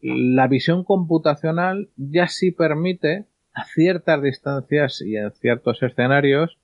la 0.01 0.47
visión 0.47 0.83
computacional 0.83 1.89
ya 1.97 2.27
sí 2.27 2.51
permite 2.51 3.25
a 3.53 3.65
ciertas 3.65 4.21
distancias 4.21 5.01
y 5.01 5.17
en 5.17 5.31
ciertos 5.31 5.81
escenarios 5.83 6.57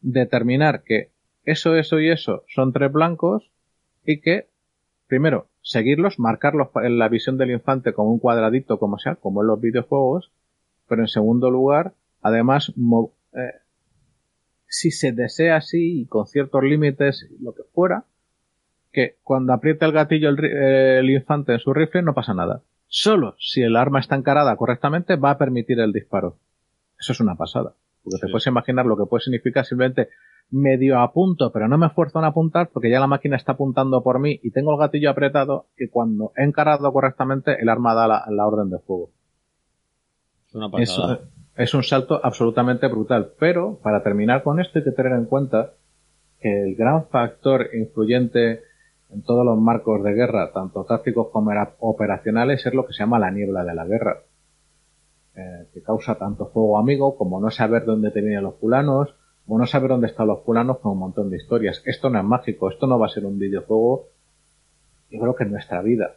determinar 0.00 0.82
que 0.82 1.10
eso, 1.44 1.76
eso 1.76 2.00
y 2.00 2.10
eso 2.10 2.42
son 2.48 2.72
tres 2.72 2.90
blancos 2.90 3.50
y 4.04 4.20
que, 4.20 4.48
primero, 5.06 5.48
seguirlos, 5.62 6.18
marcarlos 6.18 6.68
en 6.82 6.98
la 6.98 7.08
visión 7.08 7.38
del 7.38 7.50
infante 7.50 7.92
como 7.92 8.12
un 8.12 8.18
cuadradito, 8.18 8.78
como 8.78 8.98
sea, 8.98 9.16
como 9.16 9.42
en 9.42 9.48
los 9.48 9.60
videojuegos, 9.60 10.32
pero 10.88 11.02
en 11.02 11.08
segundo 11.08 11.50
lugar, 11.50 11.94
además, 12.22 12.72
eh, 13.32 13.52
si 14.66 14.90
se 14.90 15.12
desea 15.12 15.56
así 15.56 16.00
y 16.00 16.06
con 16.06 16.26
ciertos 16.26 16.62
límites, 16.62 17.28
lo 17.40 17.54
que 17.54 17.62
fuera, 17.72 18.04
que 18.96 19.18
cuando 19.22 19.52
aprieta 19.52 19.84
el 19.84 19.92
gatillo 19.92 20.30
el, 20.30 21.10
infante 21.10 21.52
en 21.52 21.58
su 21.58 21.74
rifle 21.74 22.00
no 22.00 22.14
pasa 22.14 22.32
nada. 22.32 22.62
Solo 22.86 23.34
si 23.38 23.60
el 23.60 23.76
arma 23.76 24.00
está 24.00 24.16
encarada 24.16 24.56
correctamente 24.56 25.16
va 25.16 25.32
a 25.32 25.38
permitir 25.38 25.78
el 25.80 25.92
disparo. 25.92 26.38
Eso 26.98 27.12
es 27.12 27.20
una 27.20 27.34
pasada. 27.34 27.74
Porque 28.02 28.18
te 28.22 28.30
puedes 28.30 28.46
imaginar 28.46 28.86
lo 28.86 28.96
que 28.96 29.04
puede 29.04 29.24
significar 29.24 29.66
simplemente 29.66 30.08
medio 30.50 30.98
apunto, 31.00 31.52
pero 31.52 31.68
no 31.68 31.76
me 31.76 31.88
esfuerzo 31.88 32.20
en 32.20 32.24
apuntar 32.24 32.70
porque 32.72 32.88
ya 32.88 32.98
la 32.98 33.06
máquina 33.06 33.36
está 33.36 33.52
apuntando 33.52 34.02
por 34.02 34.18
mí 34.18 34.40
y 34.42 34.50
tengo 34.50 34.72
el 34.72 34.78
gatillo 34.78 35.10
apretado 35.10 35.66
y 35.76 35.88
cuando 35.88 36.32
he 36.34 36.44
encarado 36.44 36.90
correctamente 36.90 37.60
el 37.60 37.68
arma 37.68 37.92
da 37.92 38.24
la, 38.26 38.46
orden 38.46 38.70
de 38.70 38.78
fuego. 38.78 39.10
Es 40.48 40.54
una 40.54 40.70
pasada. 40.70 41.20
es 41.54 41.74
un 41.74 41.82
salto 41.82 42.18
absolutamente 42.24 42.88
brutal. 42.88 43.32
Pero 43.38 43.78
para 43.82 44.02
terminar 44.02 44.42
con 44.42 44.58
esto 44.58 44.78
hay 44.78 44.86
que 44.86 44.92
tener 44.92 45.12
en 45.12 45.26
cuenta 45.26 45.74
que 46.40 46.62
el 46.62 46.76
gran 46.76 47.08
factor 47.08 47.68
influyente 47.74 48.62
en 49.16 49.22
todos 49.22 49.46
los 49.46 49.58
marcos 49.58 50.04
de 50.04 50.12
guerra, 50.12 50.52
tanto 50.52 50.84
tácticos 50.84 51.28
como 51.32 51.50
operacionales, 51.80 52.66
es 52.66 52.74
lo 52.74 52.86
que 52.86 52.92
se 52.92 52.98
llama 52.98 53.18
la 53.18 53.30
niebla 53.30 53.64
de 53.64 53.74
la 53.74 53.86
guerra, 53.86 54.18
eh, 55.34 55.68
que 55.72 55.82
causa 55.82 56.16
tanto 56.16 56.48
fuego 56.48 56.78
amigo 56.78 57.16
como 57.16 57.40
no 57.40 57.50
saber 57.50 57.86
dónde 57.86 58.10
te 58.10 58.20
vienen 58.20 58.44
los 58.44 58.56
fulanos, 58.56 59.14
o 59.46 59.56
no 59.56 59.64
saber 59.64 59.88
dónde 59.88 60.08
están 60.08 60.26
los 60.26 60.42
fulanos 60.44 60.80
con 60.80 60.92
un 60.92 60.98
montón 60.98 61.30
de 61.30 61.38
historias. 61.38 61.82
Esto 61.86 62.10
no 62.10 62.18
es 62.18 62.26
mágico, 62.26 62.68
esto 62.68 62.86
no 62.86 62.98
va 62.98 63.06
a 63.06 63.08
ser 63.08 63.24
un 63.24 63.38
videojuego, 63.38 64.08
yo 65.10 65.18
creo 65.18 65.34
que 65.34 65.44
en 65.44 65.52
nuestra 65.52 65.80
vida, 65.80 66.16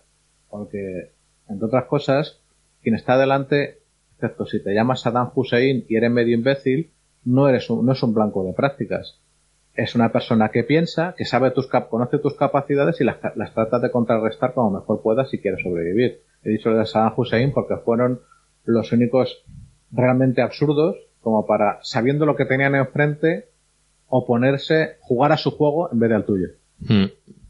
porque, 0.49 1.13
entre 1.47 1.67
otras 1.67 1.85
cosas, 1.85 2.41
quien 2.81 2.95
está 2.95 3.17
delante, 3.17 3.79
excepto 4.15 4.45
si 4.45 4.61
te 4.61 4.73
llamas 4.73 5.03
Saddam 5.03 5.31
Hussein 5.33 5.85
y 5.87 5.95
eres 5.95 6.11
medio 6.11 6.35
imbécil, 6.35 6.91
no 7.23 7.47
eres 7.47 7.69
no 7.69 7.93
es 7.93 8.03
un 8.03 8.13
blanco 8.13 8.43
de 8.43 8.51
prácticas 8.51 9.21
es 9.79 9.95
una 9.95 10.11
persona 10.11 10.49
que 10.49 10.63
piensa, 10.63 11.15
que 11.17 11.25
sabe 11.25 11.51
tus 11.51 11.67
cap 11.67 11.89
conoce 11.89 12.19
tus 12.19 12.35
capacidades 12.35 12.99
y 12.99 13.05
las, 13.05 13.17
las 13.35 13.53
trata 13.53 13.79
de 13.79 13.91
contrarrestar 13.91 14.53
como 14.53 14.71
mejor 14.71 15.01
pueda 15.01 15.25
si 15.25 15.39
quiere 15.39 15.61
sobrevivir. 15.61 16.21
He 16.43 16.49
dicho 16.49 16.69
lo 16.69 16.77
de 16.77 16.85
Saddam 16.85 17.13
Hussein 17.15 17.53
porque 17.53 17.77
fueron 17.77 18.19
los 18.65 18.91
únicos 18.91 19.43
realmente 19.91 20.41
absurdos 20.41 20.97
como 21.21 21.45
para, 21.45 21.79
sabiendo 21.81 22.25
lo 22.25 22.35
que 22.35 22.45
tenían 22.45 22.75
enfrente, 22.75 23.49
oponerse, 24.07 24.97
jugar 25.01 25.31
a 25.31 25.37
su 25.37 25.51
juego 25.51 25.91
en 25.91 25.99
vez 25.99 26.09
de 26.09 26.15
al 26.15 26.25
tuyo. 26.25 26.47
Hmm. 26.79 27.05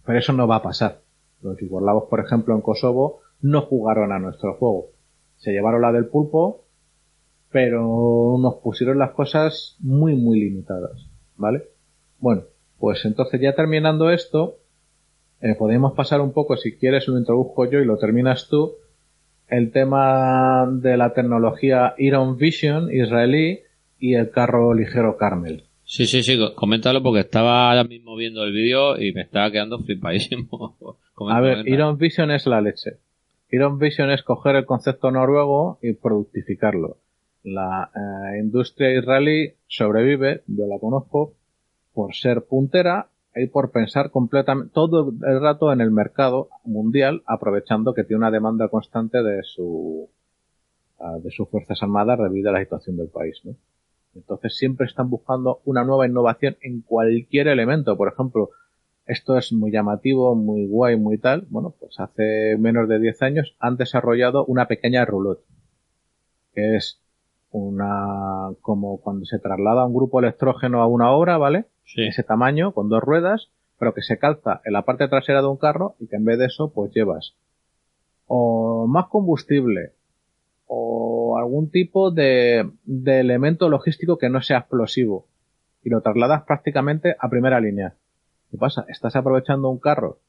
Pero 0.06 0.20
eso 0.20 0.34
no 0.34 0.48
va 0.48 0.58
a 0.58 0.64
pasar. 0.64 1.02
Los 1.42 1.58
yugoslavos, 1.60 2.06
por 2.10 2.20
ejemplo, 2.20 2.54
en 2.54 2.62
Kosovo, 2.62 3.22
no 3.42 3.62
jugaron 3.62 4.12
a 4.12 4.20
nuestro 4.20 4.56
juego. 4.56 4.88
Se 5.38 5.52
llevaron 5.52 5.82
la 5.82 5.92
del 5.92 6.08
pulpo, 6.08 6.66
pero 7.52 8.38
nos 8.40 8.56
pusieron 8.56 9.00
las 9.00 9.12
cosas 9.12 9.78
muy, 9.80 10.16
muy 10.16 10.40
limitadas. 10.40 11.08
¿Vale? 11.38 11.64
Bueno, 12.20 12.44
pues 12.80 13.06
entonces 13.06 13.40
ya 13.42 13.54
terminando 13.54 14.10
esto, 14.10 14.58
eh, 15.42 15.56
podemos 15.58 15.94
pasar 15.94 16.22
un 16.22 16.34
poco, 16.34 16.58
si 16.58 16.78
quieres, 16.78 17.08
lo 17.08 17.18
introduzco 17.18 17.70
yo 17.70 17.80
y 17.80 17.86
lo 17.86 17.98
terminas 17.98 18.48
tú, 18.50 18.74
el 19.48 19.72
tema 19.72 20.68
de 20.72 20.98
la 20.98 21.14
tecnología 21.14 21.96
Iron 21.98 22.38
Vision 22.38 22.94
israelí 22.94 23.62
y 24.00 24.16
el 24.16 24.30
carro 24.32 24.74
ligero 24.74 25.18
Carmel. 25.18 25.64
Sí, 25.84 26.06
sí, 26.06 26.22
sí, 26.22 26.40
coméntalo 26.56 27.02
porque 27.02 27.22
estaba 27.22 27.70
ahora 27.70 27.84
mismo 27.84 28.16
viendo 28.16 28.44
el 28.44 28.54
vídeo 28.54 29.02
y 29.02 29.12
me 29.12 29.22
estaba 29.22 29.52
quedando 29.52 29.80
flipadísimo. 29.80 30.78
A 31.30 31.42
ver, 31.42 31.68
Iron 31.68 31.98
Vision 31.98 32.32
es 32.32 32.46
la 32.46 32.62
leche. 32.62 32.98
Iron 33.52 33.80
Vision 33.80 34.12
es 34.12 34.22
coger 34.22 34.56
el 34.56 34.66
concepto 34.66 35.10
noruego 35.10 35.80
y 35.82 35.94
productificarlo. 35.94 36.98
La 37.44 37.90
eh, 37.96 38.40
industria 38.40 38.96
israelí 38.96 39.54
sobrevive, 39.68 40.44
yo 40.48 40.68
la 40.68 40.78
conozco, 40.78 41.34
por 41.94 42.16
ser 42.16 42.46
puntera 42.46 43.10
y 43.36 43.48
por 43.48 43.72
pensar 43.72 44.12
completamente 44.12 44.72
todo 44.74 45.12
el 45.26 45.42
rato 45.42 45.72
en 45.72 45.82
el 45.82 45.92
mercado 45.92 46.50
mundial, 46.64 47.24
aprovechando 47.26 47.94
que 47.94 48.04
tiene 48.04 48.20
una 48.20 48.32
demanda 48.32 48.68
constante 48.70 49.22
de 49.24 49.44
su 49.44 50.10
ah, 51.00 51.18
de 51.24 51.32
sus 51.32 51.48
fuerzas 51.50 51.82
armadas 51.84 52.20
debido 52.20 52.50
a 52.50 52.54
la 52.54 52.60
situación 52.60 52.98
del 52.98 53.10
país, 53.10 53.42
¿no? 53.44 53.56
Entonces 54.16 54.58
siempre 54.58 54.88
están 54.88 55.10
buscando 55.10 55.62
una 55.66 55.84
nueva 55.84 56.08
innovación 56.08 56.58
en 56.62 56.82
cualquier 56.82 57.48
elemento. 57.48 57.96
Por 57.96 58.12
ejemplo, 58.12 58.50
esto 59.06 59.38
es 59.38 59.54
muy 59.54 59.72
llamativo, 59.72 60.36
muy 60.36 60.68
guay, 60.68 60.98
muy 60.98 61.18
tal. 61.18 61.46
Bueno, 61.50 61.74
pues 61.80 62.00
hace 62.00 62.58
menos 62.58 62.88
de 62.90 63.00
10 63.00 63.22
años 63.22 63.56
han 63.60 63.78
desarrollado 63.78 64.46
una 64.46 64.68
pequeña 64.68 65.06
roulotte, 65.06 65.44
que 66.54 66.76
es 66.76 67.00
una, 67.52 68.50
como 68.62 69.00
cuando 69.00 69.26
se 69.26 69.40
traslada 69.40 69.86
un 69.86 69.96
grupo 69.96 70.20
electrógeno 70.20 70.82
a 70.82 70.88
una 70.88 71.12
obra, 71.12 71.38
¿vale? 71.38 71.66
Ese 71.96 72.24
tamaño, 72.24 72.74
con 72.74 72.90
dos 72.90 73.02
ruedas, 73.02 73.50
pero 73.78 73.94
que 73.94 74.02
se 74.02 74.18
calza 74.18 74.62
en 74.66 74.74
la 74.74 74.84
parte 74.84 75.08
trasera 75.08 75.42
de 75.42 75.48
un 75.48 75.58
carro 75.58 75.96
y 76.00 76.08
que 76.08 76.18
en 76.18 76.26
vez 76.26 76.38
de 76.38 76.46
eso, 76.46 76.72
pues 76.74 76.92
llevas 76.94 77.36
o 78.28 78.86
más 78.88 79.08
combustible 79.08 79.94
o 80.68 81.38
algún 81.40 81.72
tipo 81.72 82.12
de, 82.12 82.70
de 82.84 83.20
elemento 83.20 83.70
logístico 83.70 84.18
que 84.18 84.30
no 84.30 84.42
sea 84.42 84.60
explosivo 84.60 85.26
y 85.84 85.90
lo 85.90 86.02
trasladas 86.02 86.44
prácticamente 86.44 87.16
a 87.20 87.30
primera 87.30 87.60
línea. 87.60 87.96
¿Qué 88.52 88.58
pasa? 88.58 88.86
Estás 88.88 89.16
aprovechando 89.16 89.70
un 89.70 89.80
carro 89.80 90.20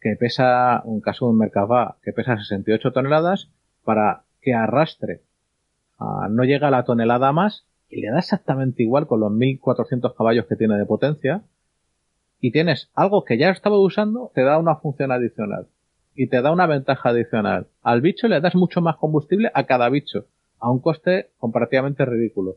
que 0.00 0.16
pesa, 0.16 0.82
un 0.84 1.00
caso 1.00 1.26
de 1.26 1.32
un 1.32 1.38
Merkava, 1.38 1.96
que 2.02 2.12
pesa 2.12 2.36
68 2.36 2.92
toneladas 2.92 3.50
para 3.84 4.22
que 4.40 4.54
arrastre, 4.54 5.20
no 6.30 6.44
llega 6.44 6.68
a 6.68 6.70
la 6.70 6.84
tonelada 6.84 7.30
más 7.32 7.66
y 7.90 8.00
le 8.00 8.10
da 8.10 8.20
exactamente 8.20 8.82
igual 8.82 9.06
con 9.06 9.20
los 9.20 9.32
1400 9.32 10.14
caballos 10.14 10.46
que 10.46 10.56
tiene 10.56 10.78
de 10.78 10.86
potencia 10.86 11.42
y 12.40 12.52
tienes 12.52 12.90
algo 12.94 13.24
que 13.24 13.36
ya 13.36 13.50
estaba 13.50 13.78
usando, 13.78 14.30
te 14.34 14.42
da 14.42 14.58
una 14.58 14.76
función 14.76 15.12
adicional 15.12 15.66
y 16.14 16.28
te 16.28 16.40
da 16.40 16.52
una 16.52 16.66
ventaja 16.66 17.10
adicional. 17.10 17.66
Al 17.82 18.00
bicho 18.00 18.28
le 18.28 18.40
das 18.40 18.54
mucho 18.54 18.80
más 18.80 18.96
combustible 18.96 19.50
a 19.54 19.64
cada 19.64 19.88
bicho, 19.88 20.26
a 20.58 20.70
un 20.70 20.80
coste 20.80 21.30
comparativamente 21.38 22.04
ridículo. 22.04 22.56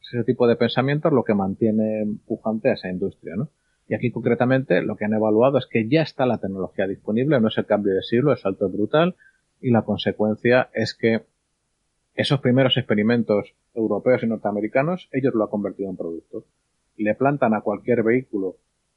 Ese 0.00 0.22
tipo 0.24 0.46
de 0.46 0.56
pensamiento 0.56 1.08
es 1.08 1.14
lo 1.14 1.24
que 1.24 1.34
mantiene 1.34 2.06
pujante 2.26 2.70
a 2.70 2.74
esa 2.74 2.88
industria, 2.88 3.36
¿no? 3.36 3.48
Y 3.88 3.94
aquí 3.94 4.10
concretamente 4.10 4.82
lo 4.82 4.96
que 4.96 5.04
han 5.04 5.12
evaluado 5.12 5.58
es 5.58 5.66
que 5.66 5.88
ya 5.88 6.02
está 6.02 6.24
la 6.26 6.38
tecnología 6.38 6.86
disponible, 6.86 7.40
no 7.40 7.48
es 7.48 7.58
el 7.58 7.66
cambio 7.66 7.94
de 7.94 8.02
siglo, 8.02 8.32
es 8.32 8.40
salto 8.40 8.68
brutal, 8.68 9.16
y 9.60 9.70
la 9.70 9.82
consecuencia 9.82 10.70
es 10.74 10.94
que 10.94 11.22
esos 12.14 12.40
primeros 12.40 12.76
experimentos 12.76 13.54
europeos 13.74 14.22
y 14.22 14.26
norteamericanos, 14.26 15.08
ellos 15.12 15.34
lo 15.34 15.44
han 15.44 15.50
convertido 15.50 15.90
en 15.90 15.96
producto. 15.96 16.44
Le 16.96 17.14
plantan 17.14 17.54
a 17.54 17.60
cualquier 17.60 18.02
vehículo 18.02 18.56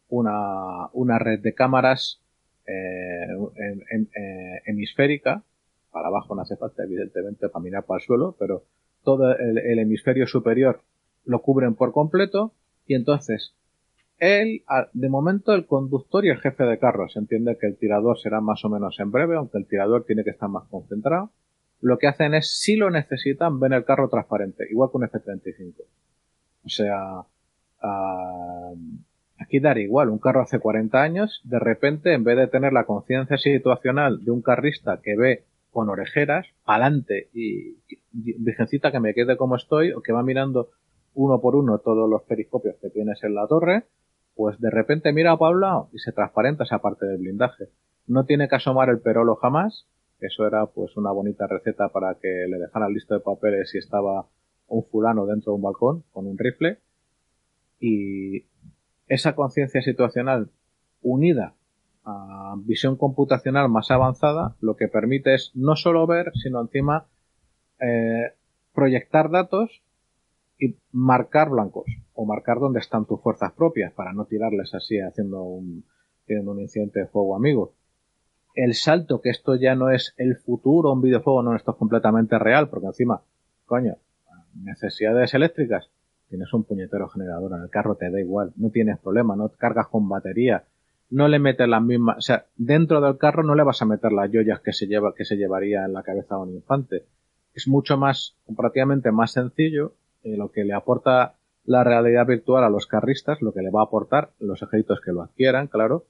una, 0.09 0.87
una 0.93 1.19
red 1.19 1.39
de 1.39 1.53
cámaras 1.53 2.21
eh, 2.65 3.27
eh, 3.55 4.61
hemisférica, 4.65 5.43
para 5.91 6.09
abajo 6.09 6.35
no 6.35 6.41
hace 6.41 6.57
falta 6.57 6.83
evidentemente 6.83 7.49
para 7.49 7.63
mirar 7.63 7.85
para 7.85 7.99
el 7.99 8.05
suelo, 8.05 8.35
pero 8.37 8.63
todo 9.03 9.35
el, 9.35 9.79
hemisferio 9.79 10.27
superior 10.27 10.81
lo 11.25 11.41
cubren 11.41 11.75
por 11.75 11.93
completo 11.93 12.51
y 12.85 12.95
entonces 12.95 13.53
él, 14.19 14.63
de 14.93 15.09
momento 15.09 15.53
el 15.53 15.65
conductor 15.65 16.25
y 16.25 16.29
el 16.29 16.39
jefe 16.39 16.65
de 16.65 16.77
carro, 16.77 17.07
se 17.07 17.19
entiende 17.19 17.57
que 17.57 17.67
el 17.67 17.77
tirador 17.77 18.19
será 18.19 18.41
más 18.41 18.65
o 18.65 18.69
menos 18.69 18.99
en 18.99 19.11
breve, 19.11 19.37
aunque 19.37 19.59
el 19.59 19.67
tirador 19.67 20.03
tiene 20.05 20.23
que 20.23 20.31
estar 20.31 20.49
más 20.49 20.67
concentrado. 20.69 21.31
Lo 21.81 21.97
que 21.97 22.07
hacen 22.07 22.33
es, 22.33 22.59
si 22.59 22.75
lo 22.75 22.89
necesitan, 22.89 23.59
ven 23.59 23.73
el 23.73 23.85
carro 23.85 24.09
transparente, 24.09 24.65
igual 24.69 24.89
que 24.91 24.97
un 24.97 25.03
F-35. 25.05 25.73
O 26.65 26.69
sea, 26.69 27.19
uh, 27.83 28.77
aquí 29.37 29.59
daría 29.59 29.83
igual, 29.83 30.09
un 30.09 30.19
carro 30.19 30.41
hace 30.41 30.59
40 30.59 31.01
años, 31.01 31.41
de 31.43 31.59
repente, 31.59 32.13
en 32.13 32.23
vez 32.23 32.37
de 32.37 32.47
tener 32.47 32.73
la 32.73 32.85
conciencia 32.85 33.37
situacional 33.37 34.23
de 34.23 34.31
un 34.31 34.41
carrista 34.41 34.99
que 35.01 35.15
ve 35.15 35.43
con 35.71 35.89
orejeras, 35.89 36.47
pa'lante 36.65 37.29
y, 37.33 37.77
y 37.87 38.33
virgencita 38.39 38.91
que 38.91 38.99
me 38.99 39.13
quede 39.13 39.37
como 39.37 39.55
estoy, 39.55 39.91
o 39.91 40.01
que 40.01 40.13
va 40.13 40.23
mirando 40.23 40.71
uno 41.13 41.39
por 41.39 41.55
uno 41.55 41.79
todos 41.79 42.09
los 42.09 42.23
periscopios 42.23 42.75
que 42.81 42.89
tienes 42.89 43.23
en 43.23 43.35
la 43.35 43.47
torre, 43.47 43.83
pues 44.35 44.59
de 44.59 44.69
repente 44.69 45.11
mira 45.11 45.31
a 45.31 45.37
Pablo 45.37 45.89
y 45.91 45.99
se 45.99 46.11
transparenta 46.11 46.63
esa 46.63 46.79
parte 46.79 47.05
del 47.05 47.17
blindaje. 47.17 47.69
No 48.05 48.25
tiene 48.25 48.47
que 48.47 48.55
asomar 48.55 48.89
el 48.89 48.99
perolo 48.99 49.35
jamás, 49.35 49.87
eso 50.19 50.47
era 50.47 50.65
pues 50.65 50.97
una 50.97 51.11
bonita 51.11 51.47
receta 51.47 51.89
para 51.89 52.15
que 52.15 52.45
le 52.47 52.57
dejaran 52.57 52.93
listo 52.93 53.13
de 53.13 53.19
papeles 53.19 53.69
si 53.69 53.77
estaba 53.77 54.27
un 54.67 54.83
fulano 54.85 55.25
dentro 55.25 55.51
de 55.51 55.55
un 55.57 55.61
balcón 55.61 56.03
con 56.11 56.27
un 56.27 56.37
rifle. 56.37 56.79
Y 57.79 58.45
esa 59.07 59.35
conciencia 59.35 59.81
situacional 59.81 60.49
unida 61.01 61.53
a 62.03 62.55
visión 62.59 62.95
computacional 62.95 63.69
más 63.69 63.91
avanzada, 63.91 64.55
lo 64.61 64.75
que 64.75 64.87
permite 64.87 65.35
es 65.35 65.51
no 65.53 65.75
solo 65.75 66.07
ver, 66.07 66.31
sino 66.35 66.61
encima 66.61 67.05
eh, 67.79 68.33
proyectar 68.73 69.29
datos 69.29 69.81
y 70.57 70.77
marcar 70.91 71.49
blancos 71.49 71.85
o 72.13 72.25
marcar 72.25 72.59
dónde 72.59 72.79
están 72.79 73.05
tus 73.05 73.21
fuerzas 73.21 73.51
propias 73.53 73.93
para 73.93 74.13
no 74.13 74.25
tirarles 74.25 74.73
así 74.73 74.99
haciendo 74.99 75.43
un, 75.43 75.85
teniendo 76.25 76.51
un 76.51 76.61
incidente 76.61 77.01
de 77.01 77.07
fuego 77.07 77.35
amigo. 77.35 77.73
El 78.57 78.73
salto, 78.73 79.21
que 79.21 79.29
esto 79.29 79.53
ya 79.53 79.75
no 79.75 79.91
es 79.91 80.15
el 80.17 80.35
futuro, 80.35 80.91
un 80.91 81.03
videojuego, 81.03 81.43
no, 81.43 81.55
esto 81.55 81.73
es 81.73 81.77
completamente 81.77 82.39
real, 82.39 82.69
porque 82.69 82.87
encima, 82.87 83.21
coño, 83.67 83.97
necesidades 84.55 85.35
eléctricas, 85.35 85.91
tienes 86.27 86.51
un 86.53 86.63
puñetero 86.63 87.07
generador 87.07 87.51
en 87.55 87.61
el 87.61 87.69
carro, 87.69 87.93
te 87.93 88.09
da 88.09 88.19
igual, 88.19 88.53
no 88.55 88.71
tienes 88.71 88.97
problema, 88.97 89.35
no 89.35 89.49
cargas 89.49 89.89
con 89.89 90.09
batería, 90.09 90.63
no 91.11 91.27
le 91.27 91.37
metes 91.37 91.69
las 91.69 91.83
mismas, 91.83 92.17
o 92.17 92.21
sea, 92.21 92.45
dentro 92.55 92.99
del 92.99 93.19
carro 93.19 93.43
no 93.43 93.53
le 93.53 93.61
vas 93.61 93.83
a 93.83 93.85
meter 93.85 94.11
las 94.11 94.31
joyas 94.31 94.59
que 94.61 94.73
se 94.73 94.87
lleva, 94.87 95.13
que 95.13 95.23
se 95.23 95.37
llevaría 95.37 95.85
en 95.85 95.93
la 95.93 96.01
cabeza 96.01 96.33
de 96.33 96.41
un 96.41 96.55
infante. 96.55 97.05
Es 97.53 97.67
mucho 97.67 97.95
más, 97.95 98.37
comparativamente 98.47 99.11
más 99.11 99.33
sencillo, 99.33 99.93
eh, 100.23 100.35
lo 100.35 100.51
que 100.51 100.63
le 100.63 100.73
aporta 100.73 101.35
la 101.63 101.83
realidad 101.83 102.25
virtual 102.25 102.63
a 102.63 102.69
los 102.71 102.87
carristas, 102.87 103.39
lo 103.43 103.53
que 103.53 103.61
le 103.61 103.69
va 103.69 103.81
a 103.81 103.85
aportar 103.85 104.31
los 104.39 104.63
ejércitos 104.63 104.99
que 104.99 105.11
lo 105.11 105.21
adquieran, 105.21 105.67
claro, 105.67 106.05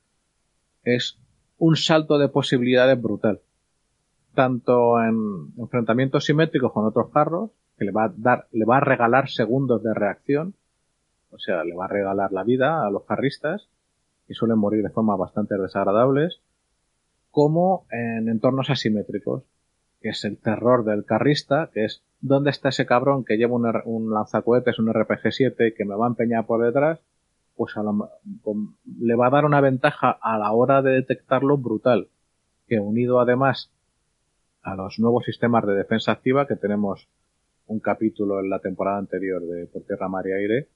es 0.85 1.19
un 1.57 1.75
salto 1.75 2.17
de 2.17 2.29
posibilidades 2.29 3.01
brutal. 3.01 3.41
Tanto 4.35 5.01
en 5.01 5.53
enfrentamientos 5.57 6.25
simétricos 6.25 6.71
con 6.71 6.85
otros 6.85 7.09
carros, 7.09 7.51
que 7.77 7.85
le 7.85 7.91
va 7.91 8.05
a 8.05 8.13
dar, 8.15 8.47
le 8.51 8.65
va 8.65 8.77
a 8.77 8.81
regalar 8.81 9.29
segundos 9.29 9.83
de 9.83 9.93
reacción, 9.93 10.53
o 11.31 11.39
sea, 11.39 11.63
le 11.63 11.75
va 11.75 11.85
a 11.85 11.89
regalar 11.89 12.31
la 12.31 12.43
vida 12.43 12.85
a 12.85 12.91
los 12.91 13.03
carristas, 13.03 13.67
y 14.27 14.33
suelen 14.33 14.57
morir 14.57 14.83
de 14.83 14.89
forma 14.89 15.15
bastante 15.15 15.57
desagradables, 15.57 16.41
como 17.31 17.85
en 17.91 18.29
entornos 18.29 18.69
asimétricos, 18.69 19.43
que 20.01 20.09
es 20.09 20.25
el 20.25 20.37
terror 20.37 20.83
del 20.83 21.05
carrista, 21.05 21.69
que 21.73 21.85
es 21.85 22.03
¿dónde 22.21 22.49
está 22.49 22.69
ese 22.69 22.85
cabrón 22.85 23.23
que 23.23 23.37
lleva 23.37 23.55
un, 23.55 23.71
un 23.85 24.13
lanzacohetes, 24.13 24.79
un 24.79 24.87
RPG-7 24.87 25.73
que 25.75 25.85
me 25.85 25.95
va 25.95 26.05
a 26.05 26.09
empeñar 26.09 26.45
por 26.45 26.63
detrás? 26.63 26.99
Pues 27.57 27.73
le 28.99 29.15
va 29.15 29.27
a 29.27 29.31
dar 29.31 29.45
una 29.45 29.61
ventaja 29.61 30.11
a 30.21 30.37
la 30.37 30.51
hora 30.51 30.81
de 30.81 30.91
detectarlo 30.91 31.57
brutal, 31.57 32.07
que 32.67 32.79
unido 32.79 33.19
además 33.19 33.71
a 34.61 34.75
los 34.75 34.99
nuevos 34.99 35.25
sistemas 35.25 35.65
de 35.65 35.73
defensa 35.73 36.11
activa 36.11 36.47
que 36.47 36.55
tenemos 36.55 37.07
un 37.65 37.79
capítulo 37.79 38.39
en 38.39 38.49
la 38.49 38.59
temporada 38.59 38.97
anterior 38.99 39.41
de 39.41 39.65
Por 39.67 39.83
Tierra, 39.83 40.07
Mar 40.07 40.25
y 40.27 40.31
Aire, 40.31 40.67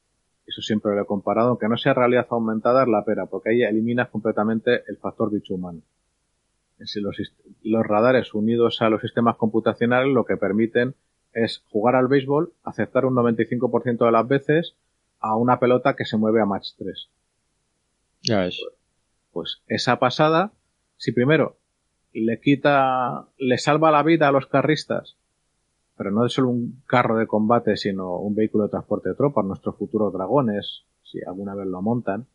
eso 0.45 0.61
siempre 0.61 0.93
lo 0.95 1.01
he 1.01 1.05
comparado, 1.05 1.49
aunque 1.49 1.69
no 1.69 1.77
sea 1.77 1.93
realidad 1.93 2.27
aumentada, 2.29 2.83
es 2.83 2.89
la 2.89 3.05
pera, 3.05 3.27
porque 3.27 3.51
ahí 3.51 3.63
eliminas 3.63 4.09
completamente 4.09 4.83
el 4.87 4.97
factor 4.97 5.31
bicho 5.31 5.55
humano. 5.55 5.81
Los, 6.79 7.17
los 7.63 7.85
radares 7.85 8.33
unidos 8.33 8.81
a 8.81 8.89
los 8.89 9.01
sistemas 9.01 9.35
computacionales 9.37 10.11
lo 10.11 10.25
que 10.25 10.35
permiten 10.35 10.95
es 11.31 11.63
jugar 11.69 11.95
al 11.95 12.07
béisbol, 12.07 12.53
aceptar 12.63 13.05
un 13.05 13.15
95% 13.15 14.05
de 14.05 14.11
las 14.11 14.27
veces 14.27 14.75
a 15.21 15.35
una 15.35 15.59
pelota 15.59 15.95
que 15.95 16.05
se 16.05 16.17
mueve 16.17 16.41
a 16.41 16.45
match 16.45 16.69
3. 16.77 17.09
Ya 18.23 18.45
es. 18.45 18.61
Pues 19.31 19.61
esa 19.67 19.97
pasada, 19.99 20.51
si 20.97 21.11
primero 21.11 21.57
le 22.13 22.39
quita, 22.41 23.27
le 23.37 23.57
salva 23.57 23.91
la 23.91 24.03
vida 24.03 24.27
a 24.27 24.31
los 24.31 24.47
carristas, 24.47 25.15
pero 25.95 26.11
no 26.11 26.25
es 26.25 26.33
solo 26.33 26.49
un 26.49 26.81
carro 26.87 27.17
de 27.17 27.27
combate, 27.27 27.77
sino 27.77 28.17
un 28.17 28.35
vehículo 28.35 28.65
de 28.65 28.71
transporte 28.71 29.09
de 29.09 29.15
tropas, 29.15 29.45
nuestros 29.45 29.77
futuros 29.77 30.11
dragones, 30.11 30.83
si 31.03 31.19
alguna 31.25 31.55
vez 31.55 31.67
lo 31.67 31.81
montan, 31.81 32.25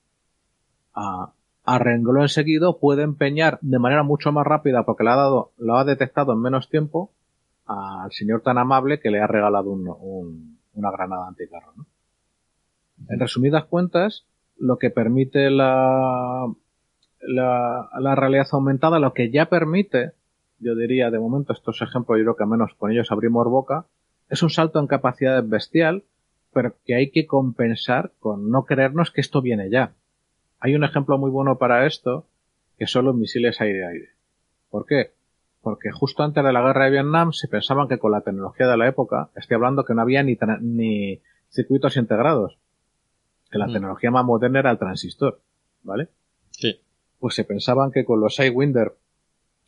a, 0.95 1.33
a 1.65 1.79
renglón 1.79 2.29
seguido 2.29 2.79
puede 2.79 3.03
empeñar 3.03 3.59
de 3.61 3.79
manera 3.79 4.05
mucho 4.05 4.33
más 4.33 4.47
rápida 4.47 4.85
porque 4.85 5.05
le 5.05 5.11
ha 5.11 5.17
dado, 5.17 5.53
lo 5.59 5.77
ha 5.77 5.85
detectado 5.85 6.33
en 6.33 6.41
menos 6.41 6.71
tiempo, 6.71 7.11
al 7.67 8.13
señor 8.13 8.43
tan 8.43 8.59
amable 8.59 9.01
que 9.01 9.11
le 9.11 9.21
ha 9.21 9.27
regalado 9.27 9.71
un, 9.71 10.59
una 10.75 10.91
granada 10.93 11.27
anticarro. 11.27 11.73
¿no? 11.77 11.87
En 13.09 13.21
resumidas 13.21 13.65
cuentas, 13.65 14.27
lo 14.59 14.79
que 14.79 14.91
permite 14.91 15.51
la, 15.51 16.47
la, 17.21 17.91
la, 17.99 18.15
realidad 18.15 18.47
aumentada, 18.53 18.99
lo 18.99 19.13
que 19.13 19.31
ya 19.31 19.47
permite, 19.47 20.13
yo 20.59 20.75
diría 20.75 21.11
de 21.11 21.19
momento 21.19 21.53
estos 21.53 21.83
ejemplos, 21.83 22.19
yo 22.19 22.25
creo 22.25 22.37
que 22.37 22.43
al 22.45 22.51
menos 22.51 22.75
con 22.75 22.91
ellos 22.91 23.13
abrimos 23.13 23.47
boca, 23.47 23.87
es 24.29 24.43
un 24.43 24.51
salto 24.51 24.81
en 24.81 24.87
capacidad 24.87 25.43
bestial, 25.45 26.05
pero 26.53 26.75
que 26.85 26.95
hay 26.95 27.11
que 27.11 27.27
compensar 27.27 28.13
con 28.19 28.51
no 28.51 28.65
creernos 28.65 29.11
que 29.11 29.21
esto 29.21 29.43
viene 29.43 29.71
ya. 29.71 29.93
Hay 30.59 30.75
un 30.75 30.85
ejemplo 30.85 31.19
muy 31.19 31.31
bueno 31.31 31.59
para 31.59 31.87
esto, 31.87 32.27
que 32.79 32.87
son 32.87 33.05
los 33.05 33.15
misiles 33.15 33.61
aire-aire. 33.61 34.09
¿Por 34.71 34.87
qué? 34.87 35.13
porque 35.67 35.91
justo 35.91 36.23
antes 36.23 36.45
de 36.45 36.53
la 36.53 36.63
guerra 36.63 36.85
de 36.85 36.93
Vietnam 36.93 37.33
se 37.33 37.49
pensaban 37.49 37.89
que 37.89 37.99
con 37.99 38.13
la 38.13 38.21
tecnología 38.21 38.69
de 38.69 38.77
la 38.77 38.87
época, 38.87 39.31
estoy 39.35 39.57
hablando 39.57 39.85
que 39.85 39.95
no 39.95 40.03
había 40.03 40.23
ni, 40.23 40.39
ni 40.61 41.21
circuitos 41.51 41.97
integrados, 41.97 42.57
que 43.51 43.59
la 43.59 43.67
mm. 43.67 43.73
tecnología 43.73 44.11
más 44.11 44.25
moderna 44.25 44.61
era 44.61 44.71
el 44.71 44.79
transistor, 44.79 45.41
¿vale? 45.83 46.09
Sí. 46.51 46.81
Pues 47.19 47.35
se 47.35 47.45
pensaban 47.45 47.91
que 47.91 48.05
con 48.05 48.21
los 48.21 48.37
Sidewinder 48.37 48.93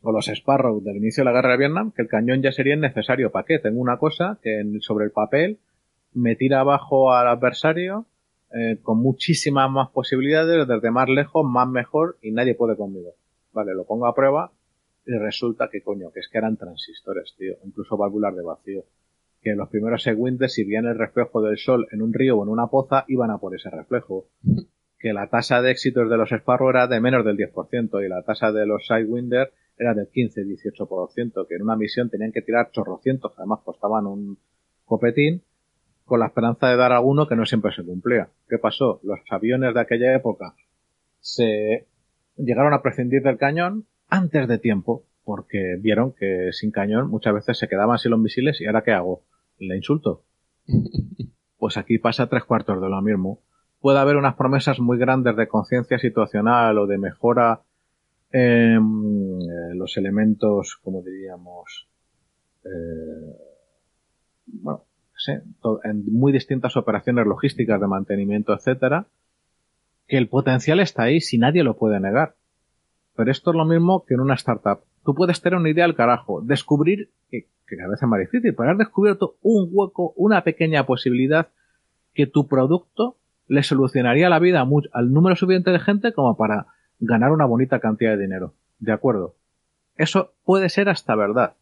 o 0.03 0.12
los 0.12 0.29
Sparrow 0.29 0.81
del 0.83 0.97
inicio 0.97 1.23
de 1.23 1.27
la 1.27 1.33
guerra 1.33 1.53
de 1.53 1.59
Vietnam, 1.59 1.93
que 1.93 2.03
el 2.03 2.09
cañón 2.09 2.43
ya 2.43 2.53
sería 2.53 2.77
necesario. 2.77 3.31
¿Para 3.31 3.47
qué? 3.47 3.59
Tengo 3.59 3.81
una 3.81 3.99
cosa 3.99 4.38
que 4.43 4.62
sobre 4.81 5.07
el 5.07 5.11
papel 5.11 5.59
me 6.12 6.37
tira 6.37 6.61
abajo 6.61 7.12
al 7.12 7.29
adversario 7.29 8.07
eh, 8.55 8.79
con 8.83 8.99
muchísimas 8.99 9.71
más 9.71 9.91
posibilidades, 9.91 10.67
desde 10.67 10.91
más 10.91 11.09
lejos, 11.09 11.45
más 11.45 11.69
mejor 11.69 12.17
y 12.23 12.31
nadie 12.31 12.55
puede 12.55 12.77
conmigo. 12.77 13.14
Vale, 13.53 13.75
lo 13.75 13.85
pongo 13.85 14.07
a 14.07 14.14
prueba 14.14 14.53
y 15.05 15.12
resulta 15.12 15.69
que 15.71 15.83
coño, 15.83 16.11
que 16.12 16.21
es 16.21 16.29
que 16.29 16.38
eran 16.38 16.57
transistores, 16.57 17.35
tío, 17.37 17.57
incluso 17.64 17.97
válvulas 17.97 18.35
de 18.35 18.43
vacío. 18.43 18.85
Que 19.40 19.55
los 19.55 19.68
primeros 19.68 20.03
Segwinders, 20.03 20.55
si 20.55 20.64
bien 20.64 20.87
el 20.87 20.98
reflejo 20.98 21.42
del 21.42 21.59
sol 21.59 21.87
en 21.92 22.03
un 22.03 22.12
río 22.12 22.38
o 22.38 22.42
en 22.42 22.48
una 22.48 22.66
poza, 22.66 23.05
iban 23.09 23.31
a 23.31 23.38
por 23.38 23.55
ese 23.55 23.70
reflejo. 23.70 24.29
Que 25.01 25.12
la 25.12 25.29
tasa 25.29 25.62
de 25.62 25.70
éxitos 25.70 26.11
de 26.11 26.16
los 26.16 26.33
Sparrow 26.33 26.70
era 26.70 26.88
de 26.88 27.01
menos 27.01 27.24
del 27.24 27.37
10% 27.37 28.05
y 28.05 28.09
la 28.09 28.22
tasa 28.22 28.51
de 28.51 28.66
los 28.66 28.85
Sidewinder 28.85 29.53
era 29.79 29.94
del 29.94 30.11
15-18%, 30.11 31.46
que 31.46 31.55
en 31.55 31.62
una 31.62 31.77
misión 31.77 32.11
tenían 32.11 32.33
que 32.33 32.42
tirar 32.42 32.72
chorrocientos, 32.72 33.33
además 33.37 33.61
costaban 33.64 34.07
un 34.07 34.38
copetín, 34.85 35.42
con 36.05 36.20
la 36.20 36.27
esperanza 36.27 36.68
de 36.68 36.77
dar 36.77 36.90
alguno 36.92 37.29
que 37.29 37.37
no 37.37 37.44
siempre 37.44 37.70
se 37.70 37.85
cumplía. 37.85 38.31
¿Qué 38.48 38.59
pasó? 38.59 38.98
Los 39.03 39.20
aviones 39.31 39.74
de 39.74 39.81
aquella 39.81 40.16
época 40.16 40.55
se 41.20 41.87
llegaron 42.37 42.72
a 42.72 42.83
prescindir 42.83 43.22
del 43.22 43.37
cañón 43.37 43.87
antes 44.09 44.48
de 44.48 44.59
tiempo, 44.59 45.05
porque 45.29 45.77
vieron 45.79 46.14
que 46.14 46.53
sin 46.53 46.71
cañón 46.71 47.11
muchas 47.11 47.35
veces 47.35 47.59
se 47.59 47.69
quedaban 47.69 47.99
sin 47.99 48.12
los 48.12 48.19
misiles 48.19 48.62
y 48.62 48.67
ahora 48.67 48.83
¿qué 48.83 48.93
hago? 48.93 49.25
¿Le 49.59 49.77
insulto? 49.77 50.25
Pues 51.59 51.77
aquí 51.77 51.99
pasa 51.99 52.29
tres 52.29 52.45
cuartos 52.45 52.81
de 52.81 52.88
lo 52.88 53.03
mismo. 53.03 53.41
Puede 53.81 53.99
haber 53.99 54.14
unas 54.14 54.37
promesas 54.37 54.79
muy 54.79 54.97
grandes 54.97 55.35
de 55.35 55.49
conciencia 55.49 55.99
situacional 55.99 56.79
o 56.79 56.87
de 56.87 56.99
mejora 56.99 57.62
en 58.31 58.79
eh, 59.43 59.75
los 59.75 59.97
elementos, 59.97 60.79
como 60.85 61.03
diríamos, 61.03 61.88
eh, 62.64 63.37
bueno, 64.47 64.85
en 65.83 66.05
muy 66.12 66.31
distintas 66.33 66.77
operaciones 66.77 67.27
logísticas 67.27 67.81
de 67.81 67.88
mantenimiento, 67.88 68.55
etcétera, 68.55 69.09
que 70.07 70.17
el 70.17 70.29
potencial 70.29 70.79
está 70.79 71.03
ahí 71.03 71.21
si 71.21 71.38
nadie 71.38 71.64
lo 71.64 71.77
puede 71.77 71.99
negar. 71.99 72.37
Pero 73.17 73.33
esto 73.33 73.51
es 73.51 73.57
lo 73.57 73.64
mismo 73.64 74.05
que 74.07 74.14
en 74.14 74.21
una 74.21 74.35
startup. 74.35 74.88
Tú 75.09 75.14
puedes 75.14 75.40
tener 75.40 75.59
una 75.59 75.71
idea 75.71 75.87
al 75.87 75.94
carajo, 75.94 76.42
descubrir, 76.42 77.09
que, 77.31 77.47
que 77.66 77.81
a 77.81 77.88
veces 77.88 78.03
es 78.03 78.09
más 78.11 78.21
difícil, 78.21 78.55
pero 78.55 78.73
has 78.73 78.77
descubierto 78.77 79.37
un 79.40 79.71
hueco, 79.73 80.12
una 80.16 80.44
pequeña 80.44 80.85
posibilidad 80.85 81.49
que 82.12 82.27
tu 82.27 82.47
producto 82.47 83.16
le 83.47 83.62
solucionaría 83.62 84.29
la 84.29 84.38
vida 84.38 84.68
al 84.92 85.12
número 85.14 85.35
suficiente 85.35 85.71
de 85.71 85.79
gente 85.79 86.12
como 86.12 86.37
para 86.37 86.66
ganar 87.01 87.33
una 87.33 87.47
bonita 87.47 87.81
cantidad 87.81 88.11
de 88.11 88.21
dinero. 88.21 88.53
De 88.81 88.92
acuerdo. 88.92 89.35
Eso 89.97 90.35
puede 90.44 90.68
ser 90.68 90.90
hasta 90.90 91.14
verdad. 91.14 91.55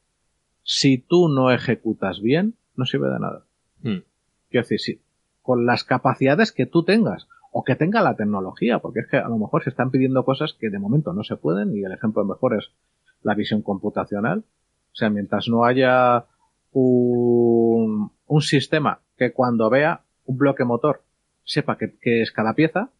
Si 0.64 0.98
tú 0.98 1.28
no 1.28 1.52
ejecutas 1.52 2.20
bien, 2.20 2.54
no 2.74 2.84
sirve 2.84 3.10
de 3.10 3.20
nada. 3.20 3.44
Hmm. 3.80 4.02
Quiero 4.50 4.64
decir, 4.64 4.80
si, 4.80 5.00
con 5.42 5.66
las 5.66 5.84
capacidades 5.84 6.50
que 6.50 6.66
tú 6.66 6.82
tengas 6.82 7.28
o 7.52 7.62
que 7.62 7.76
tenga 7.76 8.02
la 8.02 8.16
tecnología, 8.16 8.80
porque 8.80 8.98
es 8.98 9.06
que 9.06 9.18
a 9.18 9.28
lo 9.28 9.38
mejor 9.38 9.62
se 9.62 9.70
están 9.70 9.92
pidiendo 9.92 10.24
cosas 10.24 10.56
que 10.58 10.68
de 10.68 10.80
momento 10.80 11.12
no 11.12 11.22
se 11.22 11.36
pueden 11.36 11.76
y 11.76 11.84
el 11.84 11.92
ejemplo 11.92 12.24
mejor 12.24 12.56
es 12.56 12.72
la 13.22 13.34
visión 13.34 13.62
computacional. 13.62 14.44
O 14.92 14.94
sea, 14.94 15.10
mientras 15.10 15.48
no 15.48 15.64
haya 15.64 16.24
un, 16.72 18.10
sistema 18.40 19.00
que 19.16 19.32
cuando 19.32 19.70
vea 19.70 20.02
un 20.26 20.36
bloque 20.36 20.64
motor 20.64 21.02
sepa 21.44 21.78
qué, 21.78 21.94
es 22.22 22.32
cada 22.32 22.54
pieza 22.54 22.90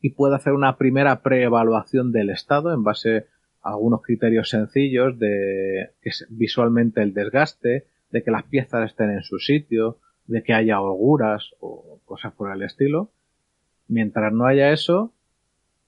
y 0.00 0.10
pueda 0.10 0.36
hacer 0.36 0.52
una 0.52 0.76
primera 0.76 1.22
preevaluación 1.22 2.12
del 2.12 2.30
estado 2.30 2.72
en 2.72 2.82
base 2.82 3.26
a 3.62 3.70
algunos 3.70 4.02
criterios 4.02 4.48
sencillos 4.48 5.18
de 5.18 5.90
que 6.02 6.10
visualmente 6.28 7.02
el 7.02 7.14
desgaste, 7.14 7.86
de 8.10 8.22
que 8.22 8.30
las 8.30 8.44
piezas 8.44 8.90
estén 8.90 9.10
en 9.10 9.22
su 9.22 9.38
sitio, 9.38 9.98
de 10.26 10.42
que 10.42 10.54
haya 10.54 10.80
holguras 10.80 11.50
o 11.60 12.00
cosas 12.04 12.32
por 12.32 12.52
el 12.52 12.62
estilo. 12.62 13.10
Mientras 13.86 14.32
no 14.32 14.46
haya 14.46 14.72
eso, 14.72 15.12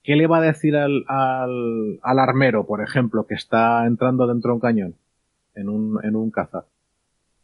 ¿qué 0.03 0.15
le 0.15 0.27
va 0.27 0.37
a 0.37 0.41
decir 0.41 0.75
al, 0.75 1.03
al, 1.07 1.99
al 2.01 2.19
armero, 2.19 2.65
por 2.65 2.81
ejemplo, 2.81 3.25
que 3.27 3.35
está 3.35 3.85
entrando 3.85 4.27
dentro 4.27 4.49
de 4.49 4.55
un 4.55 4.61
cañón 4.61 4.95
en 5.55 5.69
un, 5.69 6.03
en 6.03 6.15
un 6.15 6.31
caza? 6.31 6.65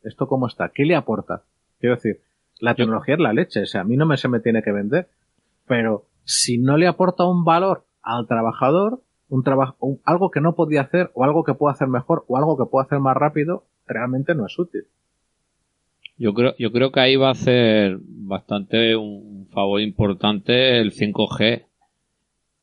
¿Esto 0.04 0.28
cómo 0.28 0.48
está? 0.48 0.70
¿Qué 0.70 0.86
le 0.86 0.96
aporta? 0.96 1.43
Quiero 1.80 1.96
decir, 1.96 2.22
la 2.60 2.76
tecnología 2.76 3.15
es 3.15 3.20
la 3.20 3.34
leche, 3.34 3.63
o 3.63 3.65
sea, 3.65 3.82
a 3.82 3.84
mí 3.84 3.98
no 3.98 4.06
me 4.06 4.17
se 4.17 4.28
me 4.28 4.39
tiene 4.39 4.63
que 4.63 4.72
vender, 4.72 5.08
pero 5.67 6.06
si 6.24 6.58
no 6.58 6.78
le 6.78 6.88
aporta 6.88 7.26
un 7.26 7.43
valor 7.43 7.86
al 8.02 8.28
trabajador, 8.28 9.02
un 9.30 9.43
trabajo, 9.43 10.00
algo 10.06 10.32
que 10.32 10.41
no 10.41 10.56
podía 10.56 10.82
hacer, 10.82 11.12
o 11.13 11.24
algo 11.24 11.43
que 11.43 11.54
pueda 11.54 11.74
hacer 11.74 11.88
mejor, 11.88 12.26
o 12.28 12.38
algo 12.38 12.58
que 12.58 12.70
pueda 12.70 12.86
hacer 12.86 13.00
más 13.00 13.15
rápido, 13.15 13.65
realmente 13.86 14.34
no 14.34 14.46
es 14.46 14.58
útil. 14.58 14.86
Yo 16.17 16.34
creo, 16.34 16.56
yo 16.58 16.72
creo 16.72 16.91
que 16.91 17.00
ahí 17.00 17.15
va 17.15 17.28
a 17.28 17.32
hacer 17.32 18.00
bastante 18.02 18.96
un 18.96 19.48
favor 19.52 19.82
importante 19.82 20.80
el 20.80 20.91
5G. 20.91 21.66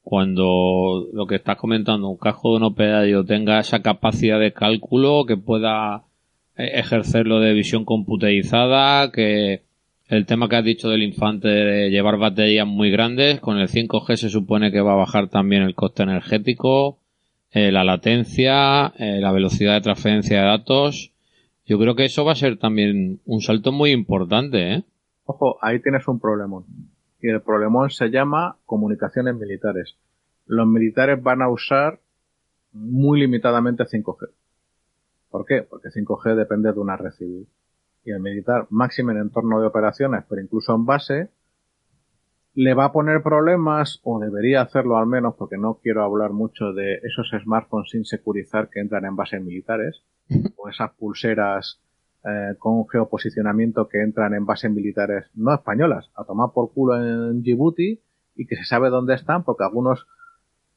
Cuando 0.05 1.09
lo 1.15 1.27
que 1.27 1.37
estás 1.37 1.57
comentando, 1.57 2.09
un 2.09 2.19
casco 2.19 2.51
de 2.51 2.57
un 2.59 2.63
operario 2.65 3.25
tenga 3.25 3.59
esa 3.59 3.81
capacidad 3.81 4.39
de 4.39 4.53
cálculo, 4.53 5.25
que 5.27 5.39
pueda 5.39 6.05
eh, 6.57 6.73
ejercerlo 6.75 7.41
de 7.41 7.55
visión 7.55 7.87
computerizada, 7.87 9.11
que 9.11 9.63
el 10.09 10.27
tema 10.27 10.49
que 10.51 10.57
has 10.57 10.65
dicho 10.65 10.91
del 10.91 11.03
infante 11.03 11.49
de 11.49 11.91
llevar 11.91 12.19
baterías 12.19 12.67
muy 12.67 12.91
grandes, 12.91 13.41
con 13.41 13.57
el 13.57 13.69
5G 13.69 14.17
se 14.17 14.29
supone 14.29 14.71
que 14.71 14.83
va 14.83 14.93
a 14.93 14.97
bajar 14.97 15.29
también 15.29 15.63
el 15.63 15.75
coste 15.75 16.03
energético, 16.03 16.99
eh, 17.51 17.73
la 17.73 17.83
latencia, 17.83 18.93
eh, 18.99 19.21
la 19.23 19.33
velocidad 19.33 19.73
de 19.73 19.81
transferencia 19.81 20.41
de 20.41 20.47
datos. 20.47 21.13
Yo 21.65 21.79
creo 21.79 21.95
que 21.95 22.05
eso 22.05 22.27
va 22.27 22.33
a 22.33 22.37
ser 22.37 22.59
también 22.59 23.21
un 23.25 23.41
salto 23.41 23.73
muy 23.73 23.91
importante, 23.91 24.75
¿eh? 24.75 24.85
Ojo, 25.25 25.57
ahí 25.63 25.81
tienes 25.81 26.07
un 26.09 26.21
problemón. 26.21 26.65
Y 27.25 27.31
el 27.31 27.41
problemón 27.41 27.89
se 27.89 28.11
llama 28.11 28.59
comunicaciones 28.67 29.35
militares. 29.35 29.97
Los 30.45 30.67
militares 30.67 31.23
van 31.23 31.41
a 31.41 31.49
usar 31.49 31.99
muy 32.73 33.19
limitadamente 33.19 33.85
5G. 33.85 34.29
¿Por 35.31 35.47
qué? 35.47 35.63
Porque 35.63 35.89
5G 35.89 36.35
depende 36.35 36.71
de 36.71 36.79
una 36.79 36.99
red 36.99 37.13
civil 37.13 37.49
y 38.05 38.11
el 38.11 38.21
militar 38.21 38.67
máximo 38.69 39.13
en 39.13 39.17
entorno 39.17 39.59
de 39.59 39.67
operaciones, 39.67 40.23
pero 40.29 40.43
incluso 40.43 40.75
en 40.75 40.85
base, 40.85 41.31
le 42.53 42.75
va 42.75 42.85
a 42.85 42.93
poner 42.93 43.23
problemas, 43.23 44.01
o 44.05 44.19
debería 44.19 44.61
hacerlo 44.61 44.99
al 44.99 45.07
menos, 45.07 45.35
porque 45.39 45.57
no 45.57 45.79
quiero 45.83 46.05
hablar 46.05 46.33
mucho 46.33 46.75
de 46.75 46.97
esos 47.05 47.31
smartphones 47.43 47.89
sin 47.89 48.05
securizar 48.05 48.69
que 48.69 48.81
entran 48.81 49.07
en 49.07 49.17
bases 49.17 49.43
militares, 49.43 50.03
o 50.59 50.69
esas 50.69 50.93
pulseras 50.93 51.81
eh, 52.27 52.55
con 52.59 52.89
geoposicionamiento 52.89 53.89
que 53.89 54.03
entran 54.03 54.35
en 54.35 54.47
bases 54.47 54.71
militares 54.71 55.27
no 55.35 55.53
españolas, 55.53 56.11
a 56.15 56.25
tomar 56.25 56.53
por 56.55 56.73
culo 56.73 56.97
en 56.97 57.43
Djibouti 57.43 58.01
y 58.35 58.47
que 58.47 58.57
se 58.57 58.65
sabe 58.65 58.89
dónde 58.89 59.15
están 59.15 59.45
porque 59.45 59.65
algunos 59.65 60.07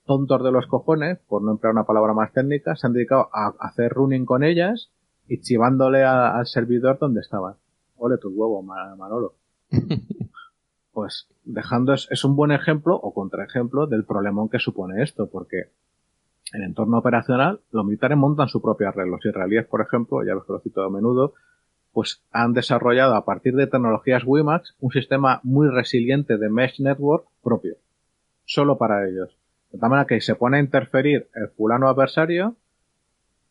tontos 0.05 0.43
de 0.43 0.51
los 0.51 0.67
cojones, 0.67 1.19
por 1.27 1.41
no 1.41 1.51
emplear 1.51 1.73
una 1.73 1.86
palabra 1.86 2.13
más 2.13 2.33
técnica, 2.33 2.75
se 2.75 2.88
han 2.88 2.93
dedicado 2.93 3.29
a 3.33 3.53
hacer 3.60 3.91
running 3.91 4.25
con 4.25 4.43
ellas 4.43 4.91
y 5.27 5.41
chivándole 5.41 6.03
al 6.03 6.45
servidor 6.47 6.97
donde 6.99 7.21
estaba. 7.21 7.57
Ole 7.97 8.17
tu 8.17 8.29
huevo, 8.29 8.62
Manolo. 8.62 9.36
pues 10.93 11.27
dejando 11.43 11.93
es, 11.93 12.07
es, 12.10 12.23
un 12.23 12.36
buen 12.36 12.51
ejemplo 12.51 12.95
o 12.95 13.13
contraejemplo 13.13 13.88
del 13.88 14.05
problemón 14.05 14.49
que 14.49 14.60
supone 14.60 15.03
esto, 15.03 15.29
porque 15.29 15.71
en 16.53 16.63
entorno 16.63 16.97
operacional 16.97 17.62
los 17.71 17.86
militares 17.86 18.17
montan 18.17 18.47
su 18.47 18.62
propia 18.62 18.91
red. 18.91 19.07
Los 19.07 19.25
israelíes, 19.25 19.65
por 19.65 19.81
ejemplo, 19.81 20.23
ya 20.23 20.33
los 20.33 20.47
lo 20.47 20.60
cito 20.60 20.81
a 20.83 20.89
menudo, 20.89 21.33
pues 21.91 22.21
han 22.31 22.53
desarrollado 22.53 23.15
a 23.15 23.25
partir 23.25 23.55
de 23.55 23.67
tecnologías 23.67 24.23
WiMAX 24.25 24.75
un 24.79 24.91
sistema 24.91 25.39
muy 25.43 25.69
resiliente 25.69 26.38
de 26.38 26.49
mesh 26.49 26.79
network 26.79 27.27
propio, 27.43 27.75
solo 28.45 28.77
para 28.77 29.07
ellos. 29.07 29.36
De 29.71 29.79
tal 29.79 29.89
manera 29.89 30.07
que 30.07 30.21
se 30.21 30.36
pone 30.36 30.57
a 30.57 30.62
interferir 30.62 31.27
el 31.36 31.49
fulano 31.49 31.89
adversario 31.89 32.55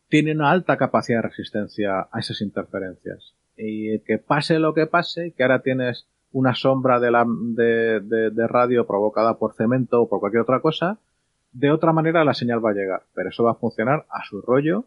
tiene 0.09 0.33
una 0.33 0.51
alta 0.51 0.77
capacidad 0.77 1.19
de 1.19 1.29
resistencia 1.29 2.09
a 2.11 2.19
esas 2.21 2.41
interferencias. 2.41 3.35
Y 3.57 3.99
que 4.01 4.19
pase 4.19 4.59
lo 4.59 4.75
que 4.75 4.87
pase, 4.87 5.33
que 5.37 5.43
ahora 5.43 5.63
tienes 5.63 6.07
una 6.33 6.55
sombra 6.55 7.01
de, 7.01 7.11
la, 7.11 7.27
de, 7.27 8.01
de, 8.01 8.47
radio 8.47 8.87
provocada 8.87 9.39
por 9.39 9.55
cemento 9.55 10.03
o 10.03 10.09
por 10.09 10.21
cualquier 10.21 10.43
otra 10.43 10.61
cosa, 10.61 10.99
de 11.59 11.71
otra 11.71 11.93
manera 11.93 12.25
la 12.25 12.35
señal 12.35 12.65
va 12.65 12.71
a 12.71 12.75
llegar, 12.75 13.03
pero 13.15 13.31
eso 13.31 13.45
va 13.45 13.53
a 13.53 13.55
funcionar 13.55 14.05
a 14.11 14.25
su 14.29 14.43
rollo. 14.43 14.85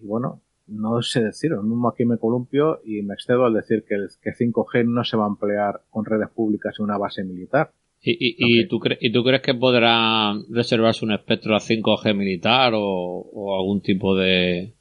Y 0.00 0.06
bueno, 0.06 0.40
no 0.68 1.02
sé 1.02 1.24
decir, 1.24 1.50
mismo 1.56 1.88
aquí 1.88 2.04
me 2.04 2.18
columpio 2.18 2.80
y 2.84 3.02
me 3.02 3.14
excedo 3.14 3.44
al 3.44 3.54
decir 3.54 3.84
que, 3.88 3.96
el, 3.96 4.08
que 4.22 4.30
5G 4.30 4.86
no 4.86 5.02
se 5.02 5.16
va 5.16 5.24
a 5.24 5.28
emplear 5.28 5.80
con 5.90 6.04
redes 6.04 6.28
públicas 6.30 6.76
en 6.78 6.84
una 6.84 6.98
base 6.98 7.24
militar. 7.24 7.70
¿Y, 8.04 8.16
y, 8.18 8.66
tú 8.66 8.80
¿Y 9.00 9.12
tú 9.12 9.22
crees 9.22 9.42
que 9.42 9.54
podrá 9.54 10.34
reservarse 10.50 11.04
un 11.04 11.12
espectro 11.12 11.54
a 11.54 11.60
5G 11.60 12.16
militar 12.16 12.72
o, 12.74 13.56
algún 13.56 13.80
tipo 13.80 14.16
de, 14.16 14.72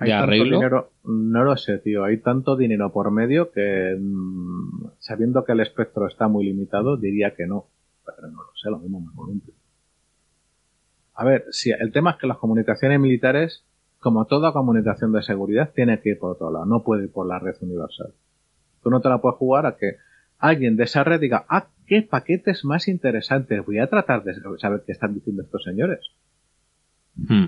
de 0.00 0.12
arreglo? 0.12 0.60
no 1.04 1.44
lo 1.44 1.56
sé, 1.56 1.78
tío. 1.78 2.04
Hay 2.04 2.18
tanto 2.18 2.56
dinero 2.56 2.92
por 2.92 3.10
medio 3.10 3.50
que, 3.52 3.96
mm, 3.98 4.86
sabiendo 4.98 5.44
que 5.44 5.52
el 5.52 5.60
espectro 5.60 6.06
está 6.06 6.28
muy 6.28 6.44
limitado, 6.44 6.98
diría 6.98 7.34
que 7.34 7.46
no. 7.46 7.66
Pero 8.04 8.28
no 8.28 8.42
lo 8.42 8.50
sé, 8.54 8.70
lo 8.70 8.78
mismo 8.78 9.00
me 9.00 9.14
columpio. 9.14 9.54
A 11.18 11.24
ver, 11.24 11.46
si 11.50 11.72
el 11.72 11.90
tema 11.90 12.12
es 12.12 12.16
que 12.18 12.28
las 12.28 12.38
comunicaciones 12.38 13.00
militares, 13.00 13.64
como 13.98 14.26
toda 14.26 14.52
comunicación 14.52 15.10
de 15.10 15.20
seguridad, 15.22 15.72
tiene 15.74 16.00
que 16.00 16.10
ir 16.10 16.18
por 16.20 16.30
otro 16.30 16.52
lado. 16.52 16.64
No 16.64 16.84
puede 16.84 17.06
ir 17.06 17.12
por 17.12 17.26
la 17.26 17.40
red 17.40 17.56
universal. 17.60 18.14
Tú 18.84 18.90
no 18.90 19.00
te 19.00 19.08
la 19.08 19.20
puedes 19.20 19.36
jugar 19.36 19.66
a 19.66 19.76
que 19.76 19.96
alguien 20.38 20.76
de 20.76 20.84
esa 20.84 21.02
red 21.02 21.18
diga, 21.18 21.44
ah, 21.48 21.70
qué 21.88 22.02
paquetes 22.02 22.64
más 22.64 22.86
interesantes, 22.86 23.66
voy 23.66 23.80
a 23.80 23.88
tratar 23.88 24.22
de 24.22 24.32
saber 24.60 24.84
qué 24.86 24.92
están 24.92 25.12
diciendo 25.12 25.42
estos 25.42 25.64
señores. 25.64 25.98
Hmm. 27.16 27.46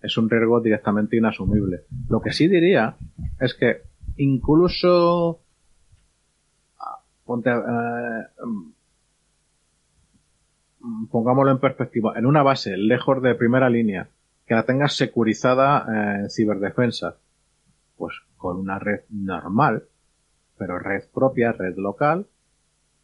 Es 0.00 0.16
un 0.16 0.30
riesgo 0.30 0.60
directamente 0.60 1.16
inasumible. 1.16 1.86
Lo 2.08 2.20
que 2.20 2.30
sí 2.30 2.46
diría 2.46 2.98
es 3.40 3.52
que 3.54 3.82
incluso 4.16 5.40
ah, 6.78 7.00
ponte, 7.24 7.50
eh, 7.50 8.26
pongámoslo 11.10 11.50
en 11.50 11.58
perspectiva, 11.58 12.14
en 12.16 12.26
una 12.26 12.42
base 12.42 12.76
lejos 12.76 13.22
de 13.22 13.34
primera 13.34 13.68
línea, 13.68 14.08
que 14.46 14.54
la 14.54 14.64
tengas 14.64 14.94
securizada 14.94 15.86
eh, 15.88 16.20
en 16.22 16.30
ciberdefensa, 16.30 17.16
pues 17.96 18.14
con 18.36 18.56
una 18.56 18.78
red 18.78 19.00
normal, 19.10 19.84
pero 20.56 20.78
red 20.78 21.04
propia, 21.12 21.52
red 21.52 21.76
local, 21.76 22.26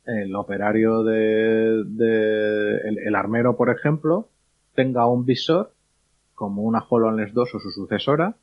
el 0.06 0.34
operario 0.36 1.02
de, 1.02 1.80
el, 2.84 3.14
armero, 3.14 3.56
por 3.56 3.70
ejemplo, 3.70 4.28
tenga 4.74 5.06
un 5.06 5.24
visor 5.24 5.72
como 6.34 6.62
una 6.62 6.84
HoloLens 6.86 7.32
2 7.32 7.54
o 7.54 7.58
su 7.58 7.70
sucesora 7.70 8.34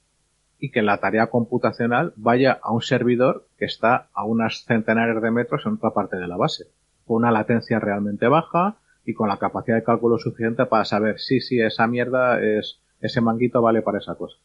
y 0.59 0.71
que 0.71 0.81
la 0.81 0.97
tarea 0.99 1.27
computacional 1.27 2.13
vaya 2.15 2.59
a 2.61 2.71
un 2.71 2.81
servidor 2.81 3.45
que 3.57 3.65
está 3.65 4.07
a 4.13 4.25
unas 4.25 4.63
centenares 4.65 5.21
de 5.21 5.31
metros 5.31 5.65
en 5.65 5.73
otra 5.73 5.91
parte 5.91 6.17
de 6.17 6.27
la 6.27 6.37
base, 6.37 6.65
con 7.05 7.17
una 7.17 7.31
latencia 7.31 7.79
realmente 7.79 8.27
baja 8.27 8.77
y 9.11 9.13
con 9.13 9.29
la 9.29 9.37
capacidad 9.37 9.77
de 9.77 9.83
cálculo 9.83 10.17
suficiente 10.17 10.65
para 10.65 10.85
saber 10.85 11.19
si, 11.19 11.39
sí, 11.39 11.59
esa 11.59 11.87
mierda 11.87 12.41
es, 12.41 12.79
ese 12.99 13.21
manguito 13.21 13.61
vale 13.61 13.81
para 13.81 13.99
esa 13.99 14.15
cosa. 14.15 14.37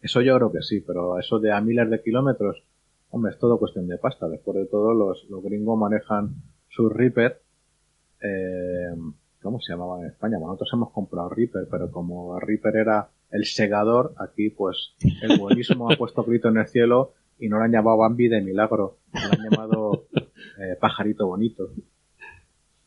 Eso 0.00 0.20
yo 0.20 0.36
creo 0.36 0.50
que 0.52 0.62
sí, 0.62 0.80
pero 0.80 1.18
eso 1.18 1.38
de 1.38 1.52
a 1.52 1.60
miles 1.60 1.88
de 1.90 2.02
kilómetros 2.02 2.64
Hombre, 3.12 3.32
es 3.32 3.38
todo 3.38 3.58
cuestión 3.58 3.86
de 3.88 3.98
pasta. 3.98 4.26
Después 4.26 4.56
de 4.56 4.66
todo, 4.66 4.94
los, 4.94 5.26
los 5.28 5.42
gringos 5.44 5.78
manejan 5.78 6.30
su 6.70 6.88
Reaper. 6.88 7.42
Eh, 8.22 8.96
¿Cómo 9.42 9.60
se 9.60 9.72
llamaba 9.72 10.00
en 10.00 10.06
España? 10.06 10.38
Bueno, 10.38 10.52
nosotros 10.52 10.70
hemos 10.72 10.92
comprado 10.92 11.28
Reaper, 11.28 11.68
pero 11.70 11.90
como 11.90 12.40
Reaper 12.40 12.76
era 12.76 13.10
el 13.30 13.44
segador, 13.44 14.14
aquí 14.16 14.48
pues 14.48 14.94
el 15.22 15.38
buenísimo 15.38 15.90
ha 15.90 15.96
puesto 15.96 16.24
grito 16.24 16.48
en 16.48 16.56
el 16.56 16.68
cielo 16.68 17.12
y 17.38 17.48
no 17.48 17.58
lo 17.58 17.64
han 17.64 17.72
llamado 17.72 17.98
Bambi 17.98 18.28
de 18.28 18.40
milagro. 18.40 18.96
Lo 19.12 19.20
han 19.20 19.50
llamado 19.50 20.06
eh, 20.58 20.76
pajarito 20.80 21.26
bonito. 21.26 21.68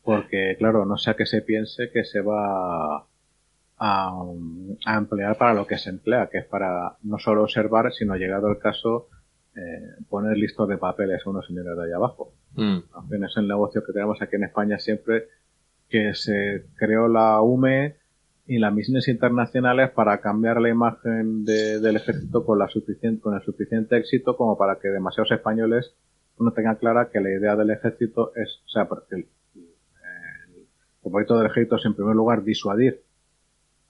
Porque, 0.06 0.54
claro, 0.56 0.84
no 0.86 0.96
sea 0.96 1.14
que 1.14 1.26
se 1.26 1.42
piense 1.42 1.90
que 1.90 2.04
se 2.04 2.20
va 2.20 2.98
a, 2.98 3.04
a, 4.86 4.96
emplear 4.96 5.36
para 5.36 5.52
lo 5.52 5.66
que 5.66 5.78
se 5.78 5.90
emplea, 5.90 6.28
que 6.28 6.38
es 6.38 6.44
para 6.44 6.96
no 7.02 7.18
solo 7.18 7.42
observar, 7.42 7.92
sino 7.92 8.14
llegado 8.14 8.48
el 8.48 8.58
caso, 8.58 9.08
eh, 9.56 10.04
poner 10.08 10.36
listos 10.36 10.68
de 10.68 10.78
papeles 10.78 11.26
a 11.26 11.30
unos 11.30 11.44
señores 11.46 11.76
de 11.76 11.84
allá 11.86 11.96
abajo. 11.96 12.32
Mm. 12.54 12.78
Es 13.24 13.36
el 13.36 13.48
negocio 13.48 13.82
que 13.84 13.92
tenemos 13.92 14.22
aquí 14.22 14.36
en 14.36 14.44
España 14.44 14.78
siempre 14.78 15.24
que 15.88 16.14
se 16.14 16.66
creó 16.76 17.08
la 17.08 17.40
UME 17.40 17.96
y 18.46 18.58
las 18.60 18.72
misiones 18.72 19.08
internacionales 19.08 19.90
para 19.90 20.20
cambiar 20.20 20.60
la 20.60 20.68
imagen 20.68 21.44
del 21.44 21.96
ejército 21.96 22.44
con, 22.44 22.60
la 22.60 22.68
suficiente, 22.68 23.20
con 23.20 23.34
el 23.34 23.42
suficiente 23.42 23.96
éxito 23.96 24.36
como 24.36 24.56
para 24.56 24.78
que 24.78 24.86
demasiados 24.86 25.32
españoles 25.32 25.94
no 26.38 26.52
tengan 26.52 26.76
clara 26.76 27.10
que 27.10 27.20
la 27.20 27.30
idea 27.30 27.56
del 27.56 27.70
ejército 27.70 28.32
es, 28.36 28.60
o 28.66 28.68
sea, 28.68 28.84
porque 28.86 29.26
propósito 31.06 31.38
del 31.38 31.46
ejército 31.46 31.76
es 31.76 31.86
en 31.86 31.94
primer 31.94 32.16
lugar 32.16 32.42
disuadir 32.42 33.00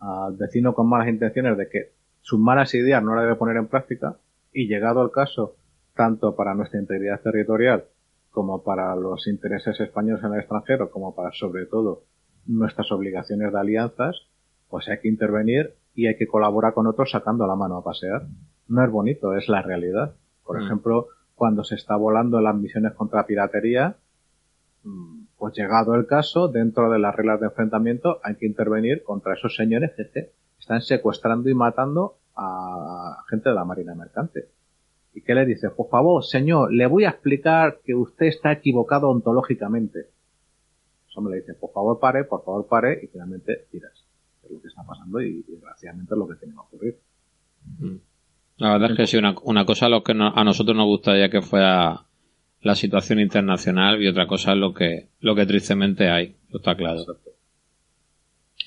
al 0.01 0.37
vecino 0.37 0.75
con 0.75 0.87
malas 0.87 1.09
intenciones 1.09 1.57
de 1.57 1.69
que 1.69 1.93
sus 2.21 2.39
malas 2.39 2.75
ideas 2.75 3.03
no 3.03 3.15
las 3.15 3.25
debe 3.25 3.37
poner 3.37 3.57
en 3.57 3.69
práctica 3.69 4.19
y 4.53 4.69
llegado 4.69 5.03
el 5.03 5.11
caso, 5.11 5.57
tanto 5.95 6.37
para 6.37 6.55
nuestra 6.55 6.79
integridad 6.79 7.23
territorial 7.23 7.85
como 8.31 8.63
para 8.63 8.95
los 8.97 9.27
intereses 9.29 9.81
españoles 9.81 10.23
en 10.25 10.35
el 10.35 10.41
extranjero, 10.41 10.91
como 10.91 11.15
para 11.15 11.33
sobre 11.33 11.65
todo 11.65 12.03
nuestras 12.45 12.93
obligaciones 12.93 13.51
de 13.51 13.59
alianzas, 13.59 14.27
pues 14.69 14.87
hay 14.89 15.01
que 15.01 15.09
intervenir 15.09 15.75
y 15.95 16.09
hay 16.09 16.19
que 16.19 16.27
colaborar 16.27 16.75
con 16.75 16.87
otros 16.87 17.11
sacando 17.11 17.47
la 17.47 17.57
mano 17.57 17.79
a 17.79 17.85
pasear. 17.85 18.27
No 18.69 18.85
es 18.85 18.91
bonito, 18.91 19.35
es 19.35 19.49
la 19.49 19.63
realidad. 19.63 20.17
Por 20.45 20.61
mm. 20.61 20.65
ejemplo, 20.65 21.07
cuando 21.35 21.65
se 21.65 21.77
está 21.77 21.97
volando 21.97 22.43
las 22.43 22.55
misiones 22.55 22.93
contra 22.93 23.25
piratería, 23.25 23.97
mm, 24.85 25.26
pues 25.39 25.55
llegado 25.55 25.95
el 25.95 26.07
caso, 26.07 26.49
dentro 26.49 26.91
de 26.91 26.99
las 26.99 27.15
reglas 27.15 27.41
de 27.41 27.47
enfrentamiento, 27.47 28.21
hay 28.23 28.37
que 28.37 28.47
intervenir 28.47 29.03
contra 29.03 29.35
esos 29.35 29.55
señores 29.55 29.93
que 29.97 30.31
están 30.59 30.81
secuestrando 30.81 31.49
y 31.51 31.55
matando 31.55 32.17
a 32.37 33.25
gente 33.29 33.51
de 33.51 33.55
la 33.55 33.65
Marina 33.65 33.95
Mercante. 33.95 34.49
¿Y 35.15 35.23
qué 35.23 35.35
le 35.35 35.47
dice? 35.47 35.71
Por 35.71 35.89
favor, 35.89 36.25
señor, 36.25 36.73
le 36.73 36.87
voy 36.87 37.05
a 37.05 37.11
explicar 37.11 37.79
que 37.85 37.95
usted 37.95 38.27
está 38.27 38.53
equivocado 38.53 39.09
ontológicamente. 39.09 40.09
Eso 41.09 41.21
me 41.23 41.31
le 41.31 41.37
dice, 41.37 41.55
por 41.55 41.73
favor 41.73 41.99
pare, 41.99 42.25
por 42.25 42.45
favor 42.45 42.67
pare, 42.67 43.01
y 43.03 43.07
finalmente 43.07 43.67
tiras. 43.71 43.93
Es 44.45 44.51
lo 44.51 44.61
que 44.61 44.69
está 44.69 44.83
pasando 44.83 45.21
y, 45.21 45.43
desgraciadamente 45.43 46.15
es 46.15 46.19
lo 46.19 46.29
que 46.29 46.35
tiene 46.35 46.55
que 46.55 46.61
ocurrir. 46.61 46.99
Mm. 47.79 47.97
La 48.59 48.73
verdad 48.73 48.91
es 48.93 48.97
que 48.97 49.07
sí, 49.07 49.17
una, 49.17 49.65
cosa 49.67 49.89
lo 49.89 50.03
que 50.03 50.13
a 50.13 50.45
nosotros 50.45 50.77
nos 50.77 50.87
gustaría 50.87 51.29
que 51.29 51.43
fuera 51.43 52.06
la 52.67 52.75
situación 52.75 53.21
internacional 53.21 54.03
y 54.03 54.09
otra 54.09 54.27
cosa 54.27 54.53
es 54.53 54.59
lo 54.59 54.75
que, 54.75 55.07
lo 55.21 55.37
que 55.37 55.47
tristemente 55.47 56.11
hay, 56.11 56.35
está 56.53 56.75
claro. 56.75 57.01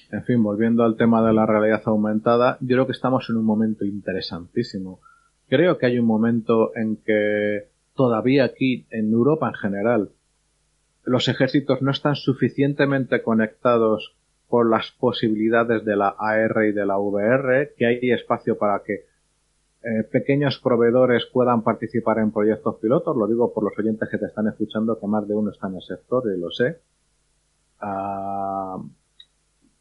En 0.09 0.23
fin, 0.23 0.41
volviendo 0.41 0.85
al 0.85 0.95
tema 0.95 1.21
de 1.27 1.33
la 1.33 1.45
realidad 1.45 1.81
aumentada, 1.85 2.57
yo 2.61 2.77
creo 2.77 2.85
que 2.85 2.93
estamos 2.93 3.29
en 3.29 3.35
un 3.35 3.43
momento 3.43 3.83
interesantísimo. 3.83 5.01
Creo 5.49 5.77
que 5.77 5.85
hay 5.85 5.99
un 5.99 6.05
momento 6.05 6.71
en 6.77 6.95
que 6.95 7.67
todavía 7.93 8.45
aquí, 8.45 8.87
en 8.89 9.11
Europa 9.11 9.49
en 9.49 9.55
general, 9.55 10.09
los 11.03 11.27
ejércitos 11.27 11.81
no 11.81 11.91
están 11.91 12.15
suficientemente 12.15 13.21
conectados 13.21 14.15
con 14.47 14.69
las 14.69 14.91
posibilidades 14.91 15.83
de 15.83 15.97
la 15.97 16.15
AR 16.17 16.67
y 16.69 16.71
de 16.71 16.85
la 16.85 16.97
VR, 16.97 17.73
que 17.77 17.85
hay 17.85 18.11
espacio 18.11 18.57
para 18.57 18.81
que 18.85 19.08
eh, 19.81 20.03
pequeños 20.03 20.59
proveedores 20.59 21.25
puedan 21.31 21.63
participar 21.63 22.19
en 22.19 22.31
proyectos 22.31 22.75
pilotos. 22.75 23.15
Lo 23.15 23.27
digo 23.27 23.53
por 23.53 23.63
los 23.63 23.77
oyentes 23.77 24.09
que 24.09 24.17
te 24.17 24.25
están 24.25 24.47
escuchando, 24.47 24.99
que 24.99 25.07
más 25.07 25.27
de 25.27 25.35
uno 25.35 25.51
está 25.51 25.67
en 25.67 25.75
el 25.75 25.81
sector 25.81 26.23
y 26.35 26.39
lo 26.39 26.51
sé. 26.51 26.79
Ah, 27.79 28.77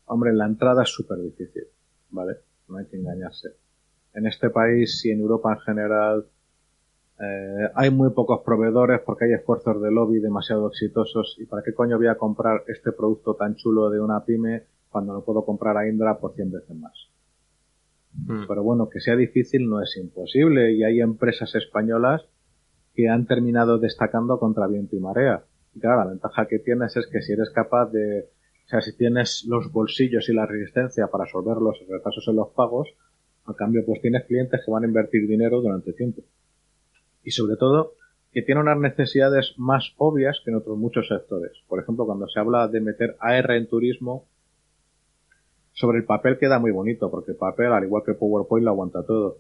hombre, 0.07 0.33
la 0.33 0.47
entrada 0.47 0.85
es 0.85 0.89
súper 0.91 1.19
difícil, 1.19 1.65
¿vale? 2.11 2.37
No 2.69 2.79
hay 2.79 2.87
que 2.87 2.97
engañarse. 2.97 3.49
En 4.15 4.27
este 4.27 4.51
país 4.51 5.05
y 5.05 5.11
en 5.11 5.21
Europa 5.21 5.53
en 5.53 5.59
general 5.61 6.27
eh, 7.21 7.71
hay 7.75 7.91
muy 7.91 8.11
pocos 8.11 8.43
proveedores 8.45 9.01
porque 9.01 9.25
hay 9.25 9.33
esfuerzos 9.33 9.83
de 9.83 9.91
lobby 9.91 10.21
demasiado 10.21 10.69
exitosos 10.69 11.37
y 11.41 11.47
para 11.47 11.63
qué 11.63 11.75
coño 11.75 11.99
voy 11.99 12.07
a 12.07 12.17
comprar 12.17 12.63
este 12.69 12.93
producto 12.93 13.35
tan 13.35 13.57
chulo 13.57 13.91
de 13.91 14.01
una 14.01 14.25
pyme 14.25 14.63
cuando 14.91 15.13
lo 15.13 15.25
puedo 15.25 15.45
comprar 15.45 15.77
a 15.77 15.89
Indra 15.89 16.19
por 16.19 16.35
100 16.35 16.53
veces 16.53 16.77
más. 16.77 17.09
Mm. 18.13 18.47
Pero 18.47 18.63
bueno, 18.63 18.89
que 18.89 19.01
sea 19.01 19.17
difícil 19.17 19.69
no 19.69 19.83
es 19.83 19.97
imposible 19.97 20.73
y 20.73 20.85
hay 20.85 21.01
empresas 21.01 21.55
españolas 21.55 22.27
que 22.95 23.09
han 23.09 23.27
terminado 23.27 23.79
destacando 23.79 24.39
contra 24.39 24.67
viento 24.67 24.97
y 24.97 25.01
marea. 25.01 25.45
Y 25.75 25.81
claro, 25.81 25.99
la 25.99 26.11
ventaja 26.11 26.47
que 26.47 26.59
tienes 26.59 26.97
es 26.97 27.07
que 27.07 27.23
si 27.23 27.33
eres 27.33 27.51
capaz 27.51 27.91
de, 27.93 28.29
o 28.67 28.69
sea, 28.69 28.81
si 28.81 28.97
tienes 28.97 29.45
los 29.47 29.71
bolsillos 29.73 30.29
y 30.29 30.33
la 30.33 30.47
resistencia 30.47 31.07
para 31.07 31.25
absorber 31.25 31.59
los 31.59 31.79
retrasos 31.89 32.27
en 32.29 32.37
los 32.37 32.49
pagos, 32.51 32.89
a 33.45 33.55
cambio 33.55 33.85
pues 33.87 34.01
tienes 34.01 34.25
clientes 34.27 34.61
que 34.65 34.71
van 34.71 34.85
a 34.85 34.87
invertir 34.89 35.27
dinero 35.27 35.61
durante 35.61 35.93
tiempo. 35.93 36.23
Y 37.23 37.31
sobre 37.31 37.57
todo, 37.57 37.95
que 38.33 38.43
tienen 38.43 38.63
unas 38.63 38.79
necesidades 38.79 39.55
más 39.57 39.95
obvias 39.97 40.41
que 40.45 40.51
en 40.51 40.57
otros 40.57 40.77
muchos 40.77 41.09
sectores. 41.09 41.53
Por 41.67 41.81
ejemplo, 41.81 42.05
cuando 42.05 42.29
se 42.29 42.39
habla 42.41 42.69
de 42.69 42.81
meter 42.81 43.17
AR 43.21 43.53
en 43.53 43.69
turismo, 43.69 44.27
sobre 45.79 45.99
el 45.99 46.05
papel 46.05 46.39
queda 46.39 46.59
muy 46.59 46.73
bonito, 46.73 47.09
porque 47.09 47.31
el 47.31 47.37
papel, 47.37 47.73
al 47.73 47.85
igual 47.85 48.03
que 48.05 48.13
PowerPoint, 48.13 48.65
lo 48.65 48.73
aguanta 48.73 49.05
todo. 49.05 49.39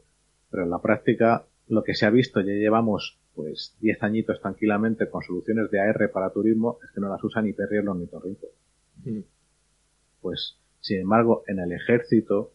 Pero 0.48 0.62
en 0.62 0.70
la 0.70 0.78
práctica, 0.78 1.44
lo 1.66 1.82
que 1.82 1.94
se 1.94 2.06
ha 2.06 2.10
visto, 2.10 2.40
ya 2.40 2.52
llevamos 2.52 3.18
pues 3.34 3.76
10 3.80 4.04
añitos 4.04 4.40
tranquilamente 4.40 5.10
con 5.10 5.20
soluciones 5.22 5.68
de 5.72 5.80
AR 5.80 6.12
para 6.12 6.30
turismo, 6.30 6.78
es 6.84 6.92
que 6.92 7.00
no 7.00 7.08
las 7.08 7.24
usan 7.24 7.44
ni 7.44 7.54
Perrier 7.54 7.84
ni 7.86 8.06
Torrinco. 8.06 8.46
Mm. 9.04 9.18
Pues, 10.22 10.56
sin 10.80 11.00
embargo, 11.00 11.42
en 11.48 11.58
el 11.58 11.72
ejército, 11.72 12.52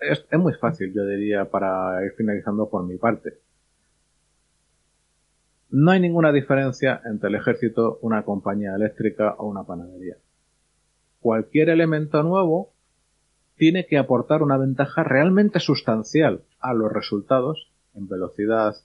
es, 0.00 0.26
es 0.28 0.38
muy 0.40 0.54
fácil, 0.54 0.92
yo 0.92 1.06
diría, 1.06 1.44
para 1.44 2.04
ir 2.04 2.10
finalizando 2.16 2.68
por 2.68 2.84
mi 2.84 2.96
parte. 2.96 3.34
No 5.70 5.92
hay 5.92 6.00
ninguna 6.00 6.32
diferencia 6.32 7.02
entre 7.04 7.28
el 7.28 7.36
ejército, 7.36 8.00
una 8.02 8.24
compañía 8.24 8.74
eléctrica 8.74 9.34
o 9.38 9.46
una 9.46 9.62
panadería 9.62 10.16
cualquier 11.20 11.68
elemento 11.68 12.22
nuevo 12.22 12.70
tiene 13.56 13.86
que 13.86 13.98
aportar 13.98 14.42
una 14.42 14.56
ventaja 14.56 15.02
realmente 15.02 15.60
sustancial 15.60 16.42
a 16.60 16.74
los 16.74 16.92
resultados 16.92 17.70
en 17.94 18.08
velocidad, 18.08 18.76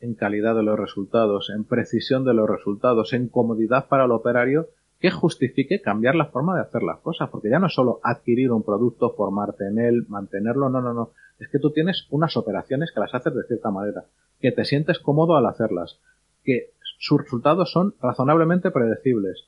en 0.00 0.14
calidad 0.14 0.54
de 0.54 0.62
los 0.62 0.78
resultados, 0.78 1.50
en 1.50 1.64
precisión 1.64 2.24
de 2.24 2.34
los 2.34 2.48
resultados, 2.48 3.12
en 3.12 3.28
comodidad 3.28 3.88
para 3.88 4.04
el 4.04 4.12
operario, 4.12 4.68
que 4.98 5.10
justifique 5.10 5.80
cambiar 5.80 6.14
la 6.14 6.26
forma 6.26 6.54
de 6.54 6.60
hacer 6.60 6.82
las 6.82 6.98
cosas, 6.98 7.30
porque 7.30 7.48
ya 7.48 7.58
no 7.58 7.68
es 7.68 7.74
solo 7.74 8.00
adquirir 8.02 8.52
un 8.52 8.62
producto, 8.62 9.14
formarte 9.16 9.66
en 9.66 9.78
él, 9.78 10.04
mantenerlo, 10.08 10.68
no, 10.68 10.82
no, 10.82 10.92
no, 10.92 11.12
es 11.38 11.48
que 11.48 11.58
tú 11.58 11.70
tienes 11.70 12.06
unas 12.10 12.36
operaciones 12.36 12.92
que 12.92 13.00
las 13.00 13.14
haces 13.14 13.34
de 13.34 13.44
cierta 13.44 13.70
manera, 13.70 14.04
que 14.40 14.52
te 14.52 14.66
sientes 14.66 14.98
cómodo 14.98 15.36
al 15.36 15.46
hacerlas, 15.46 15.98
que 16.44 16.72
sus 16.98 17.22
resultados 17.22 17.72
son 17.72 17.94
razonablemente 18.02 18.70
predecibles, 18.70 19.46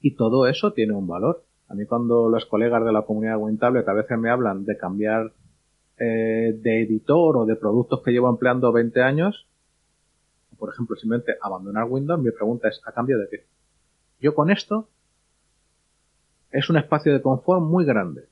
y 0.00 0.14
todo 0.14 0.46
eso 0.46 0.72
tiene 0.72 0.94
un 0.94 1.08
valor. 1.08 1.42
A 1.72 1.74
mí 1.74 1.86
cuando 1.86 2.28
los 2.28 2.44
colegas 2.44 2.84
de 2.84 2.92
la 2.92 3.00
comunidad 3.00 3.38
WinTablet 3.38 3.88
a 3.88 3.94
veces 3.94 4.18
me 4.18 4.28
hablan 4.28 4.66
de 4.66 4.76
cambiar 4.76 5.32
eh, 5.96 6.54
de 6.54 6.82
editor 6.82 7.38
o 7.38 7.46
de 7.46 7.56
productos 7.56 8.02
que 8.02 8.10
llevo 8.10 8.28
empleando 8.28 8.70
20 8.72 9.00
años, 9.00 9.46
por 10.58 10.68
ejemplo, 10.68 10.96
simplemente 10.96 11.32
abandonar 11.40 11.86
Windows, 11.88 12.20
mi 12.20 12.30
pregunta 12.30 12.68
es, 12.68 12.82
¿a 12.84 12.92
cambio 12.92 13.18
de 13.18 13.26
qué? 13.30 13.46
Yo 14.20 14.34
con 14.34 14.50
esto 14.50 14.90
es 16.50 16.68
un 16.68 16.76
espacio 16.76 17.10
de 17.10 17.22
confort 17.22 17.62
muy 17.62 17.86
grande. 17.86 18.26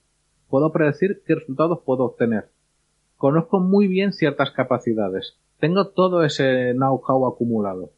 Puedo 0.50 0.70
predecir 0.70 1.22
qué 1.24 1.36
resultados 1.36 1.80
puedo 1.80 2.04
obtener. 2.04 2.50
Conozco 3.16 3.58
muy 3.58 3.88
bien 3.88 4.12
ciertas 4.12 4.50
capacidades. 4.50 5.38
Tengo 5.60 5.88
todo 5.88 6.24
ese 6.24 6.74
know-how 6.74 7.26
acumulado. 7.26 7.88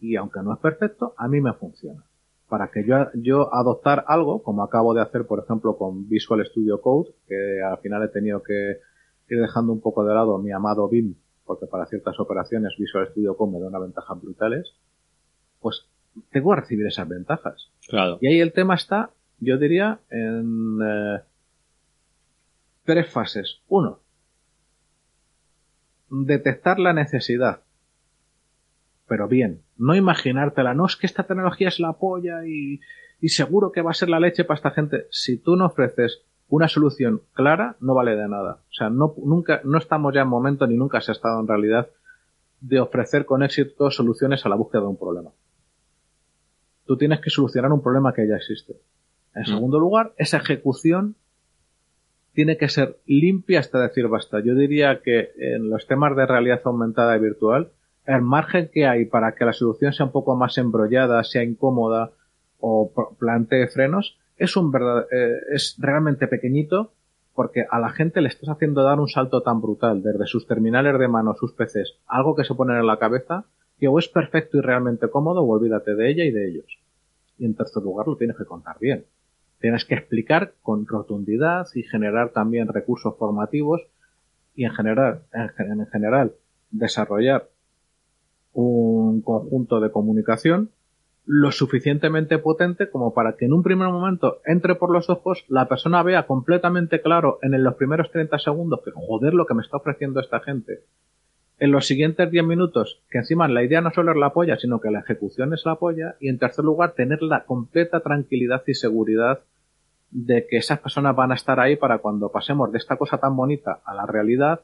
Y 0.00 0.16
aunque 0.16 0.42
no 0.42 0.52
es 0.52 0.58
perfecto, 0.58 1.14
a 1.16 1.28
mí 1.28 1.40
me 1.40 1.52
funciona 1.52 2.09
para 2.50 2.70
que 2.70 2.84
yo, 2.84 3.06
yo 3.14 3.54
adoptar 3.54 4.04
algo, 4.08 4.42
como 4.42 4.62
acabo 4.62 4.92
de 4.92 5.00
hacer, 5.00 5.24
por 5.24 5.42
ejemplo, 5.42 5.78
con 5.78 6.08
Visual 6.08 6.44
Studio 6.44 6.80
Code, 6.82 7.10
que 7.26 7.62
al 7.62 7.78
final 7.78 8.02
he 8.02 8.08
tenido 8.08 8.42
que 8.42 8.80
ir 9.28 9.40
dejando 9.40 9.72
un 9.72 9.80
poco 9.80 10.04
de 10.04 10.12
lado 10.12 10.36
mi 10.38 10.50
amado 10.50 10.88
BIM, 10.88 11.14
porque 11.46 11.66
para 11.66 11.86
ciertas 11.86 12.18
operaciones 12.18 12.74
Visual 12.76 13.08
Studio 13.08 13.36
Code 13.36 13.52
me 13.52 13.60
da 13.60 13.68
una 13.68 13.78
ventajas 13.78 14.20
brutales, 14.20 14.74
pues 15.60 15.86
tengo 16.32 16.50
que 16.50 16.60
recibir 16.60 16.86
esas 16.86 17.08
ventajas. 17.08 17.70
Claro. 17.88 18.18
Y 18.20 18.26
ahí 18.26 18.40
el 18.40 18.52
tema 18.52 18.74
está, 18.74 19.10
yo 19.38 19.56
diría, 19.56 20.00
en 20.10 20.80
eh, 20.82 21.20
tres 22.84 23.08
fases. 23.08 23.60
Uno, 23.68 24.00
detectar 26.10 26.80
la 26.80 26.92
necesidad 26.92 27.60
pero 29.10 29.26
bien, 29.26 29.62
no 29.76 29.96
imaginártela, 29.96 30.72
no 30.72 30.86
es 30.86 30.94
que 30.94 31.08
esta 31.08 31.24
tecnología 31.24 31.66
es 31.66 31.80
la 31.80 31.94
polla 31.94 32.46
y, 32.46 32.78
y 33.20 33.30
seguro 33.30 33.72
que 33.72 33.82
va 33.82 33.90
a 33.90 33.94
ser 33.94 34.08
la 34.08 34.20
leche 34.20 34.44
para 34.44 34.54
esta 34.54 34.70
gente. 34.70 35.08
Si 35.10 35.36
tú 35.36 35.56
no 35.56 35.66
ofreces 35.66 36.22
una 36.46 36.68
solución 36.68 37.22
clara, 37.32 37.74
no 37.80 37.92
vale 37.92 38.14
de 38.14 38.28
nada. 38.28 38.60
O 38.70 38.72
sea, 38.72 38.88
no, 38.88 39.12
nunca, 39.20 39.62
no 39.64 39.78
estamos 39.78 40.14
ya 40.14 40.20
en 40.20 40.28
momento 40.28 40.64
ni 40.68 40.76
nunca 40.76 41.00
se 41.00 41.10
ha 41.10 41.14
estado 41.14 41.40
en 41.40 41.48
realidad 41.48 41.88
de 42.60 42.78
ofrecer 42.78 43.26
con 43.26 43.42
éxito 43.42 43.90
soluciones 43.90 44.46
a 44.46 44.48
la 44.48 44.54
búsqueda 44.54 44.82
de 44.82 44.86
un 44.86 44.96
problema. 44.96 45.30
Tú 46.86 46.96
tienes 46.96 47.18
que 47.18 47.30
solucionar 47.30 47.72
un 47.72 47.82
problema 47.82 48.14
que 48.14 48.28
ya 48.28 48.36
existe. 48.36 48.74
En 49.34 49.42
mm. 49.42 49.46
segundo 49.46 49.80
lugar, 49.80 50.12
esa 50.18 50.36
ejecución 50.36 51.16
tiene 52.32 52.56
que 52.56 52.68
ser 52.68 53.00
limpia 53.06 53.58
hasta 53.58 53.82
decir 53.82 54.06
basta. 54.06 54.38
Yo 54.38 54.54
diría 54.54 55.00
que 55.02 55.32
en 55.36 55.68
los 55.68 55.88
temas 55.88 56.14
de 56.14 56.26
realidad 56.26 56.60
aumentada 56.64 57.16
y 57.16 57.20
virtual, 57.20 57.72
el 58.10 58.22
margen 58.22 58.70
que 58.72 58.86
hay 58.86 59.04
para 59.04 59.34
que 59.34 59.44
la 59.44 59.52
solución 59.52 59.92
sea 59.92 60.06
un 60.06 60.12
poco 60.12 60.34
más 60.34 60.58
embrollada, 60.58 61.22
sea 61.22 61.44
incómoda 61.44 62.10
o 62.58 62.90
plantee 63.18 63.68
frenos, 63.68 64.18
es 64.36 64.56
un 64.56 64.72
verdad, 64.72 65.06
eh, 65.12 65.38
es 65.52 65.76
realmente 65.78 66.26
pequeñito 66.26 66.92
porque 67.34 67.64
a 67.70 67.78
la 67.78 67.90
gente 67.90 68.20
le 68.20 68.28
estás 68.28 68.48
haciendo 68.48 68.82
dar 68.82 68.98
un 68.98 69.08
salto 69.08 69.42
tan 69.42 69.60
brutal 69.60 70.02
desde 70.02 70.26
sus 70.26 70.46
terminales 70.46 70.98
de 70.98 71.08
mano, 71.08 71.34
sus 71.38 71.52
PCs, 71.52 71.98
algo 72.06 72.34
que 72.34 72.44
se 72.44 72.54
pone 72.54 72.76
en 72.76 72.86
la 72.86 72.98
cabeza, 72.98 73.44
que 73.78 73.86
o 73.86 73.98
es 73.98 74.08
perfecto 74.08 74.58
y 74.58 74.60
realmente 74.60 75.08
cómodo 75.08 75.42
o 75.42 75.48
olvídate 75.48 75.94
de 75.94 76.10
ella 76.10 76.24
y 76.24 76.32
de 76.32 76.48
ellos. 76.48 76.78
Y 77.38 77.46
en 77.46 77.54
tercer 77.54 77.82
lugar 77.82 78.08
lo 78.08 78.16
tienes 78.16 78.36
que 78.36 78.44
contar 78.44 78.76
bien. 78.80 79.04
Tienes 79.60 79.84
que 79.84 79.94
explicar 79.94 80.54
con 80.62 80.86
rotundidad 80.86 81.66
y 81.74 81.82
generar 81.84 82.30
también 82.30 82.68
recursos 82.68 83.16
formativos 83.16 83.82
y 84.56 84.64
en 84.64 84.72
general, 84.72 85.22
en 85.32 85.86
general 85.86 86.32
desarrollar 86.70 87.48
un 88.52 89.22
conjunto 89.22 89.80
de 89.80 89.90
comunicación 89.90 90.70
lo 91.32 91.52
suficientemente 91.52 92.38
potente 92.38 92.90
como 92.90 93.14
para 93.14 93.36
que 93.36 93.44
en 93.44 93.52
un 93.52 93.62
primer 93.62 93.88
momento 93.88 94.40
entre 94.44 94.74
por 94.74 94.90
los 94.90 95.10
ojos, 95.10 95.44
la 95.48 95.68
persona 95.68 96.02
vea 96.02 96.26
completamente 96.26 97.02
claro 97.02 97.38
en 97.42 97.62
los 97.62 97.74
primeros 97.74 98.10
30 98.10 98.38
segundos 98.40 98.80
que 98.84 98.90
joder 98.90 99.34
lo 99.34 99.46
que 99.46 99.54
me 99.54 99.62
está 99.62 99.76
ofreciendo 99.76 100.18
esta 100.18 100.40
gente. 100.40 100.80
En 101.60 101.72
los 101.72 101.86
siguientes 101.86 102.30
10 102.30 102.44
minutos, 102.44 103.02
que 103.10 103.18
encima 103.18 103.46
la 103.46 103.62
idea 103.62 103.82
no 103.82 103.92
solo 103.92 104.12
es 104.12 104.18
la 104.18 104.32
polla, 104.32 104.56
sino 104.56 104.80
que 104.80 104.90
la 104.90 105.00
ejecución 105.00 105.52
es 105.52 105.66
la 105.66 105.74
polla. 105.76 106.16
Y 106.18 106.30
en 106.30 106.38
tercer 106.38 106.64
lugar, 106.64 106.94
tener 106.94 107.22
la 107.22 107.44
completa 107.44 108.00
tranquilidad 108.00 108.62
y 108.66 108.74
seguridad 108.74 109.40
de 110.10 110.46
que 110.48 110.56
esas 110.56 110.80
personas 110.80 111.14
van 111.14 111.32
a 111.32 111.34
estar 111.34 111.60
ahí 111.60 111.76
para 111.76 111.98
cuando 111.98 112.32
pasemos 112.32 112.72
de 112.72 112.78
esta 112.78 112.96
cosa 112.96 113.18
tan 113.18 113.36
bonita 113.36 113.80
a 113.84 113.94
la 113.94 114.06
realidad, 114.06 114.62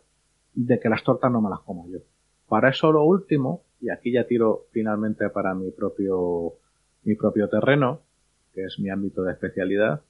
de 0.54 0.80
que 0.80 0.88
las 0.88 1.04
tortas 1.04 1.30
no 1.30 1.42
me 1.42 1.50
las 1.50 1.60
como 1.60 1.86
yo. 1.90 1.98
Para 2.48 2.70
eso 2.70 2.90
lo 2.90 3.04
último, 3.04 3.60
y 3.80 3.90
aquí 3.90 4.12
ya 4.12 4.26
tiro 4.26 4.66
finalmente 4.72 5.28
para 5.30 5.54
mi 5.54 5.70
propio, 5.70 6.54
mi 7.04 7.14
propio 7.14 7.48
terreno, 7.48 8.00
que 8.54 8.64
es 8.64 8.78
mi 8.78 8.90
ámbito 8.90 9.22
de 9.22 9.32
especialidad, 9.32 10.02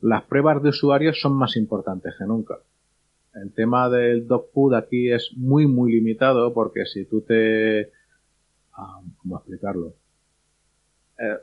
las 0.00 0.24
pruebas 0.24 0.62
de 0.62 0.70
usuarios 0.70 1.20
son 1.20 1.34
más 1.34 1.56
importantes 1.56 2.14
que 2.18 2.24
nunca. 2.24 2.58
El 3.34 3.52
tema 3.52 3.88
del 3.88 4.26
dog 4.26 4.50
food 4.52 4.74
aquí 4.74 5.10
es 5.10 5.30
muy, 5.36 5.66
muy 5.66 5.92
limitado 5.92 6.52
porque 6.52 6.86
si 6.86 7.04
tú 7.04 7.20
te... 7.20 7.92
Ah, 8.72 9.00
¿Cómo 9.18 9.36
explicarlo? 9.36 9.94
Eh, 11.18 11.38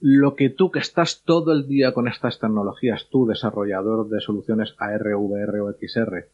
lo 0.00 0.34
que 0.34 0.50
tú 0.50 0.70
que 0.70 0.80
estás 0.80 1.22
todo 1.24 1.52
el 1.52 1.68
día 1.68 1.92
con 1.92 2.08
estas 2.08 2.40
tecnologías, 2.40 3.08
tú 3.08 3.26
desarrollador 3.26 4.08
de 4.08 4.20
soluciones 4.20 4.74
AR, 4.78 5.14
VR 5.14 5.60
o 5.60 5.72
XR, 5.72 6.26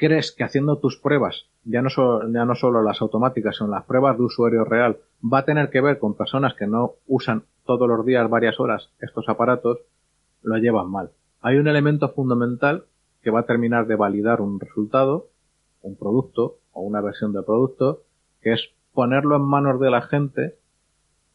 crees 0.00 0.32
que 0.32 0.44
haciendo 0.44 0.78
tus 0.78 0.96
pruebas, 0.96 1.44
ya 1.64 1.82
no, 1.82 1.90
ya 1.90 2.44
no 2.46 2.54
solo 2.54 2.82
las 2.82 3.02
automáticas, 3.02 3.58
sino 3.58 3.68
las 3.68 3.84
pruebas 3.84 4.16
de 4.16 4.24
usuario 4.24 4.64
real, 4.64 4.96
va 5.22 5.40
a 5.40 5.44
tener 5.44 5.68
que 5.68 5.82
ver 5.82 5.98
con 5.98 6.16
personas 6.16 6.54
que 6.54 6.66
no 6.66 6.94
usan 7.06 7.44
todos 7.66 7.86
los 7.86 8.04
días 8.06 8.28
varias 8.30 8.58
horas 8.58 8.88
estos 9.00 9.28
aparatos, 9.28 9.78
lo 10.42 10.56
llevan 10.56 10.90
mal. 10.90 11.10
Hay 11.42 11.58
un 11.58 11.68
elemento 11.68 12.08
fundamental 12.08 12.84
que 13.22 13.30
va 13.30 13.40
a 13.40 13.46
terminar 13.46 13.86
de 13.86 13.96
validar 13.96 14.40
un 14.40 14.58
resultado, 14.58 15.28
un 15.82 15.96
producto 15.96 16.56
o 16.72 16.80
una 16.80 17.02
versión 17.02 17.34
de 17.34 17.42
producto, 17.42 18.02
que 18.40 18.54
es 18.54 18.70
ponerlo 18.94 19.36
en 19.36 19.42
manos 19.42 19.78
de 19.80 19.90
la 19.90 20.00
gente 20.00 20.56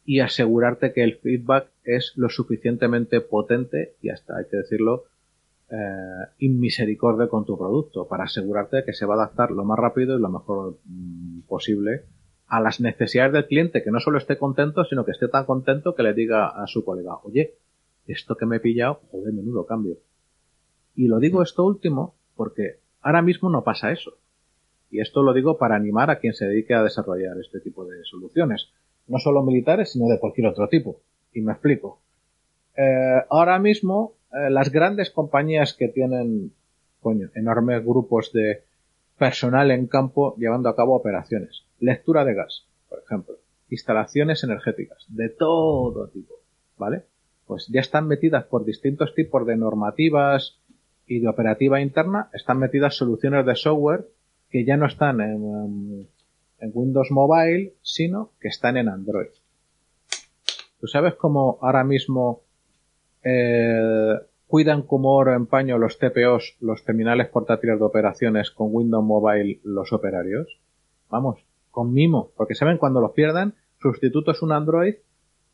y 0.06 0.21
asegurarte 0.21 0.91
que 0.91 1.04
el 1.04 1.17
feedback 1.17 1.67
es 1.84 2.13
lo 2.15 2.30
suficientemente 2.30 3.21
potente 3.21 3.93
y 4.01 4.10
hasta 4.10 4.38
hay 4.38 4.45
que 4.49 4.58
decirlo 4.58 5.04
eh, 5.69 6.25
inmisericordia 6.39 7.28
con 7.28 7.45
tu 7.45 7.58
producto 7.58 8.08
para 8.08 8.25
asegurarte 8.25 8.84
que 8.86 8.93
se 8.93 9.06
va 9.06 9.15
a 9.15 9.17
adaptar 9.17 9.51
lo 9.51 9.63
más 9.63 9.80
rápido 9.80 10.17
y 10.17 10.21
lo 10.21 10.30
mejor 10.30 10.78
mm, 10.86 11.41
posible 11.41 12.04
a 12.47 12.60
las 12.60 12.80
necesidades 12.80 13.34
del 13.34 13.47
cliente, 13.47 13.84
que 13.84 13.91
no 13.91 13.99
solo 13.99 14.17
esté 14.17 14.38
contento, 14.38 14.86
sino 14.86 15.04
que 15.04 15.12
esté 15.12 15.28
tan 15.28 15.45
contento 15.45 15.95
que 15.95 16.04
le 16.04 16.13
diga 16.13 16.47
a 16.47 16.67
su 16.67 16.86
colega, 16.86 17.17
oye, 17.23 17.56
esto 18.08 18.36
que 18.36 18.45
me 18.45 18.58
he 18.58 18.60
pillado, 18.60 19.01
joder, 19.10 19.34
menudo 19.34 19.65
cambio. 19.65 19.97
Y 20.95 21.08
lo 21.08 21.19
digo 21.19 21.41
esto 21.41 21.65
último 21.65 22.15
porque 22.36 22.80
ahora 23.01 23.21
mismo 23.21 23.49
no 23.49 23.63
pasa 23.63 23.91
eso. 23.91 24.17
Y 24.91 25.01
esto 25.01 25.23
lo 25.23 25.34
digo 25.34 25.58
para 25.58 25.75
animar 25.75 26.10
a 26.12 26.19
quien 26.19 26.34
se 26.34 26.45
dedique 26.45 26.73
a 26.73 26.84
desarrollar 26.84 27.38
este 27.39 27.60
tipo 27.60 27.86
de 27.86 28.04
soluciones. 28.04 28.69
No 29.08 29.17
solo 29.17 29.43
militares, 29.43 29.91
sino 29.91 30.08
de 30.08 30.19
cualquier 30.19 30.47
otro 30.47 30.67
tipo. 30.69 31.01
Y 31.34 31.41
me 31.41 31.54
explico. 31.54 31.99
Eh, 32.78 33.21
ahora 33.30 33.58
mismo 33.60 34.13
eh, 34.36 34.50
las 34.50 34.69
grandes 34.69 35.12
compañías 35.12 35.74
que 35.74 35.88
tienen, 35.88 36.52
coño, 37.00 37.30
enormes 37.36 37.86
grupos 37.86 38.34
de 38.34 38.63
personal 39.17 39.71
en 39.71 39.88
campo 39.88 40.36
llevando 40.38 40.67
a 40.67 40.76
cabo 40.76 40.95
operaciones. 40.95 41.63
Lectura 41.80 42.26
de 42.26 42.34
gas, 42.34 42.65
por 42.89 43.00
ejemplo. 43.00 43.36
Instalaciones 43.69 44.43
energéticas, 44.43 45.06
de 45.08 45.30
todo 45.30 46.08
tipo, 46.10 46.36
¿vale? 46.78 47.04
Pues 47.48 47.67
ya 47.67 47.80
están 47.80 48.08
metidas 48.08 48.43
por 48.45 48.65
distintos 48.65 49.15
tipos 49.15 49.45
de 49.45 49.56
normativas 49.56 50.60
y 51.08 51.19
de 51.19 51.28
operativa 51.28 51.80
interna, 51.80 52.30
están 52.34 52.60
metidas 52.60 52.95
soluciones 52.95 53.45
de 53.45 53.56
software 53.56 54.08
que 54.50 54.65
ya 54.65 54.76
no 54.78 54.86
están 54.86 55.21
en, 55.21 56.08
en 56.60 56.71
Windows 56.74 57.12
Mobile, 57.12 57.74
sino 57.82 58.32
que 58.39 58.50
están 58.50 58.78
en 58.78 58.89
Android. 58.89 59.30
¿Tú 60.80 60.88
sabes 60.88 61.15
cómo 61.15 61.58
ahora 61.62 61.84
mismo 61.84 62.41
eh, 63.25 64.19
cuidan 64.47 64.83
como 64.83 65.15
oro 65.15 65.33
en 65.33 65.47
paño 65.47 65.77
los 65.77 65.97
TPOs, 65.97 66.55
los 66.61 66.85
terminales 66.85 67.27
portátiles 67.27 67.79
de 67.79 67.85
operaciones 67.85 68.51
con 68.51 68.69
Windows 68.71 69.03
Mobile, 69.03 69.59
los 69.63 69.91
operarios. 69.91 70.59
Vamos, 71.09 71.43
con 71.71 71.91
mimo, 71.91 72.31
porque 72.38 72.55
saben 72.55 72.77
cuando 72.77 73.01
los 73.01 73.11
pierdan, 73.11 73.55
sustituto 73.81 74.31
es 74.31 74.41
un 74.41 74.51
Android 74.51 74.95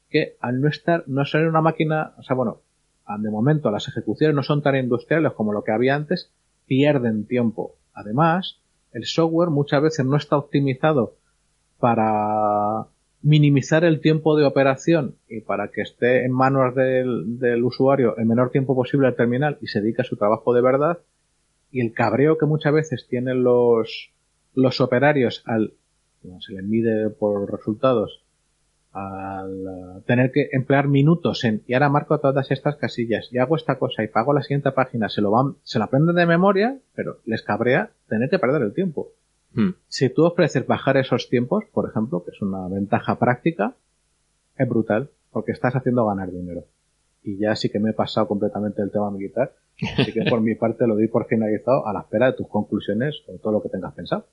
que 0.10 0.36
al 0.42 0.60
no 0.60 0.68
estar, 0.68 1.06
no 1.08 1.24
ser 1.26 1.48
una 1.48 1.62
máquina, 1.62 2.14
o 2.18 2.24
sea, 2.24 2.36
bueno, 2.36 2.60
de 3.18 3.32
momento 3.32 3.72
las 3.72 3.88
ejecuciones 3.88 4.36
no 4.36 4.44
son 4.44 4.62
tan 4.62 4.76
industriales 4.76 5.32
como 5.34 5.54
lo 5.54 5.64
que 5.64 5.72
había 5.72 5.96
antes, 5.96 6.32
pierden 6.68 7.26
tiempo. 7.26 7.76
Además, 7.94 8.60
el 8.92 9.06
software 9.06 9.50
muchas 9.50 9.82
veces 9.82 10.06
no 10.06 10.18
está 10.18 10.38
optimizado 10.38 11.16
para 11.80 12.88
minimizar 13.24 13.84
el 13.84 14.02
tiempo 14.02 14.36
de 14.36 14.46
operación 14.46 15.16
y 15.30 15.42
para 15.42 15.70
que 15.70 15.82
esté 15.82 16.26
en 16.26 16.32
manos 16.32 16.74
del, 16.76 17.64
usuario 17.64 18.18
el 18.18 18.26
menor 18.26 18.50
tiempo 18.50 18.76
posible 18.76 19.08
al 19.08 19.16
terminal 19.16 19.58
y 19.62 19.68
se 19.68 19.82
dedique 19.82 20.02
a 20.02 20.06
su 20.06 20.16
trabajo 20.16 20.54
de 20.54 20.62
verdad 20.62 21.00
y 21.72 21.82
el 21.82 21.94
cabreo 21.94 22.38
que 22.38 22.46
muchas 22.46 22.74
veces 22.74 23.08
tienen 23.08 23.44
los, 23.44 24.12
los 24.56 24.82
operarios 24.82 25.44
al, 25.46 25.74
se 26.40 26.54
les 26.54 26.64
mide 26.64 27.10
por 27.10 27.52
resultados, 27.52 28.22
al 28.94 30.04
tener 30.06 30.32
que 30.32 30.50
emplear 30.52 30.88
minutos 30.88 31.44
en, 31.46 31.62
y 31.68 31.74
ahora 31.74 31.90
marco 31.90 32.20
todas 32.20 32.52
estas 32.52 32.76
casillas 32.76 33.30
y 33.32 33.38
hago 33.38 33.56
esta 33.56 33.80
cosa 33.80 34.04
y 34.04 34.08
pago 34.08 34.34
la 34.34 34.42
siguiente 34.42 34.72
página, 34.72 35.08
se 35.10 35.22
lo 35.22 35.32
van, 35.32 35.56
se 35.64 35.80
lo 35.80 35.86
aprenden 35.86 36.16
de 36.16 36.26
memoria, 36.26 36.78
pero 36.94 37.20
les 37.26 37.42
cabrea 37.42 37.92
tener 38.10 38.30
que 38.30 38.40
perder 38.40 38.62
el 38.64 38.74
tiempo. 38.74 39.10
Hmm. 39.54 39.72
Si 39.88 40.10
tú 40.10 40.26
ofreces 40.26 40.66
bajar 40.66 40.98
esos 40.98 41.30
tiempos, 41.30 41.66
por 41.74 41.90
ejemplo, 41.90 42.24
que 42.24 42.32
es 42.32 42.42
una 42.42 42.68
ventaja 42.68 43.20
práctica, 43.20 43.76
es 44.58 44.68
brutal, 44.68 45.10
porque 45.32 45.52
estás 45.52 45.76
haciendo 45.76 46.06
ganar 46.06 46.32
dinero. 46.32 46.66
Y 47.24 47.38
ya 47.38 47.56
sí 47.56 47.70
que 47.70 47.80
me 47.80 47.92
he 47.92 47.94
pasado 47.94 48.28
completamente 48.28 48.82
el 48.82 48.92
tema 48.92 49.12
militar, 49.12 49.54
así 49.98 50.14
que 50.14 50.24
por 50.30 50.42
mi 50.42 50.56
parte 50.56 50.88
lo 50.88 50.96
doy 50.96 51.08
por 51.08 51.28
finalizado 51.28 51.88
a 51.88 51.94
la 51.94 52.02
espera 52.02 52.28
de 52.28 52.34
tus 52.34 52.48
conclusiones 52.48 53.24
o 53.28 53.38
todo 53.38 53.54
lo 53.54 53.62
que 53.62 53.70
tengas 53.70 53.94
pensado. 53.94 54.26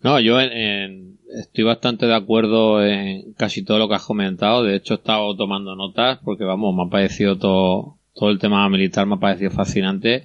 No, 0.00 0.20
yo 0.20 0.38
estoy 0.38 1.64
bastante 1.64 2.06
de 2.06 2.14
acuerdo 2.14 2.84
en 2.84 3.32
casi 3.32 3.64
todo 3.64 3.78
lo 3.78 3.88
que 3.88 3.96
has 3.96 4.06
comentado. 4.06 4.62
De 4.62 4.76
hecho, 4.76 4.94
he 4.94 4.96
estado 4.96 5.36
tomando 5.36 5.74
notas 5.74 6.20
porque, 6.24 6.44
vamos, 6.44 6.74
me 6.74 6.84
ha 6.84 6.90
parecido 6.90 7.36
todo, 7.36 7.98
todo 8.14 8.30
el 8.30 8.38
tema 8.38 8.68
militar 8.68 9.06
me 9.06 9.16
ha 9.16 9.18
parecido 9.18 9.50
fascinante 9.50 10.24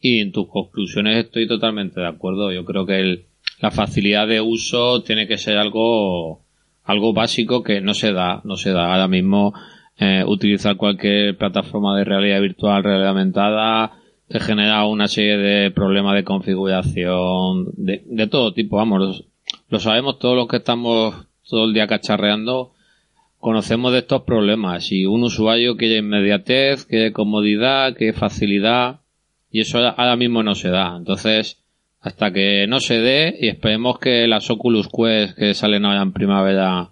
y 0.00 0.20
en 0.20 0.32
tus 0.32 0.48
conclusiones 0.48 1.24
estoy 1.24 1.46
totalmente 1.46 2.00
de 2.00 2.08
acuerdo. 2.08 2.52
Yo 2.52 2.64
creo 2.64 2.86
que 2.86 3.00
el, 3.00 3.26
la 3.60 3.70
facilidad 3.70 4.26
de 4.26 4.40
uso 4.40 5.02
tiene 5.02 5.26
que 5.26 5.38
ser 5.38 5.58
algo, 5.58 6.40
algo 6.84 7.12
básico 7.12 7.62
que 7.62 7.80
no 7.80 7.94
se 7.94 8.12
da, 8.12 8.40
no 8.44 8.56
se 8.56 8.72
da 8.72 8.92
ahora 8.92 9.08
mismo. 9.08 9.52
Eh, 9.98 10.24
utilizar 10.26 10.76
cualquier 10.76 11.36
plataforma 11.36 11.94
de 11.98 12.04
realidad 12.04 12.40
virtual, 12.40 12.82
realidad 12.82 13.10
aumentada, 13.10 14.00
te 14.28 14.40
genera 14.40 14.86
una 14.86 15.08
serie 15.08 15.36
de 15.36 15.70
problemas 15.72 16.14
de 16.14 16.24
configuración, 16.24 17.66
de, 17.76 18.26
todo 18.28 18.54
tipo, 18.54 18.76
vamos, 18.76 19.26
lo, 19.68 19.78
sabemos 19.78 20.18
todos 20.18 20.36
los 20.36 20.48
que 20.48 20.56
estamos 20.56 21.26
todo 21.46 21.66
el 21.66 21.74
día 21.74 21.86
cacharreando, 21.86 22.72
conocemos 23.38 23.92
de 23.92 23.98
estos 23.98 24.22
problemas 24.22 24.90
y 24.90 25.04
un 25.04 25.24
usuario 25.24 25.76
quiere 25.76 25.98
inmediatez, 25.98 26.86
quiere 26.86 27.12
comodidad, 27.12 27.94
quiere 27.94 28.14
facilidad, 28.14 28.99
y 29.50 29.60
eso 29.60 29.78
ahora 29.78 30.16
mismo 30.16 30.42
no 30.42 30.54
se 30.54 30.68
da. 30.68 30.96
Entonces, 30.96 31.62
hasta 32.00 32.32
que 32.32 32.66
no 32.66 32.80
se 32.80 32.98
dé, 32.98 33.36
y 33.40 33.48
esperemos 33.48 33.98
que 33.98 34.26
las 34.26 34.50
Oculus 34.50 34.88
Quest 34.88 35.36
que 35.36 35.54
salen 35.54 35.84
ahora 35.84 36.02
en 36.02 36.12
primavera 36.12 36.90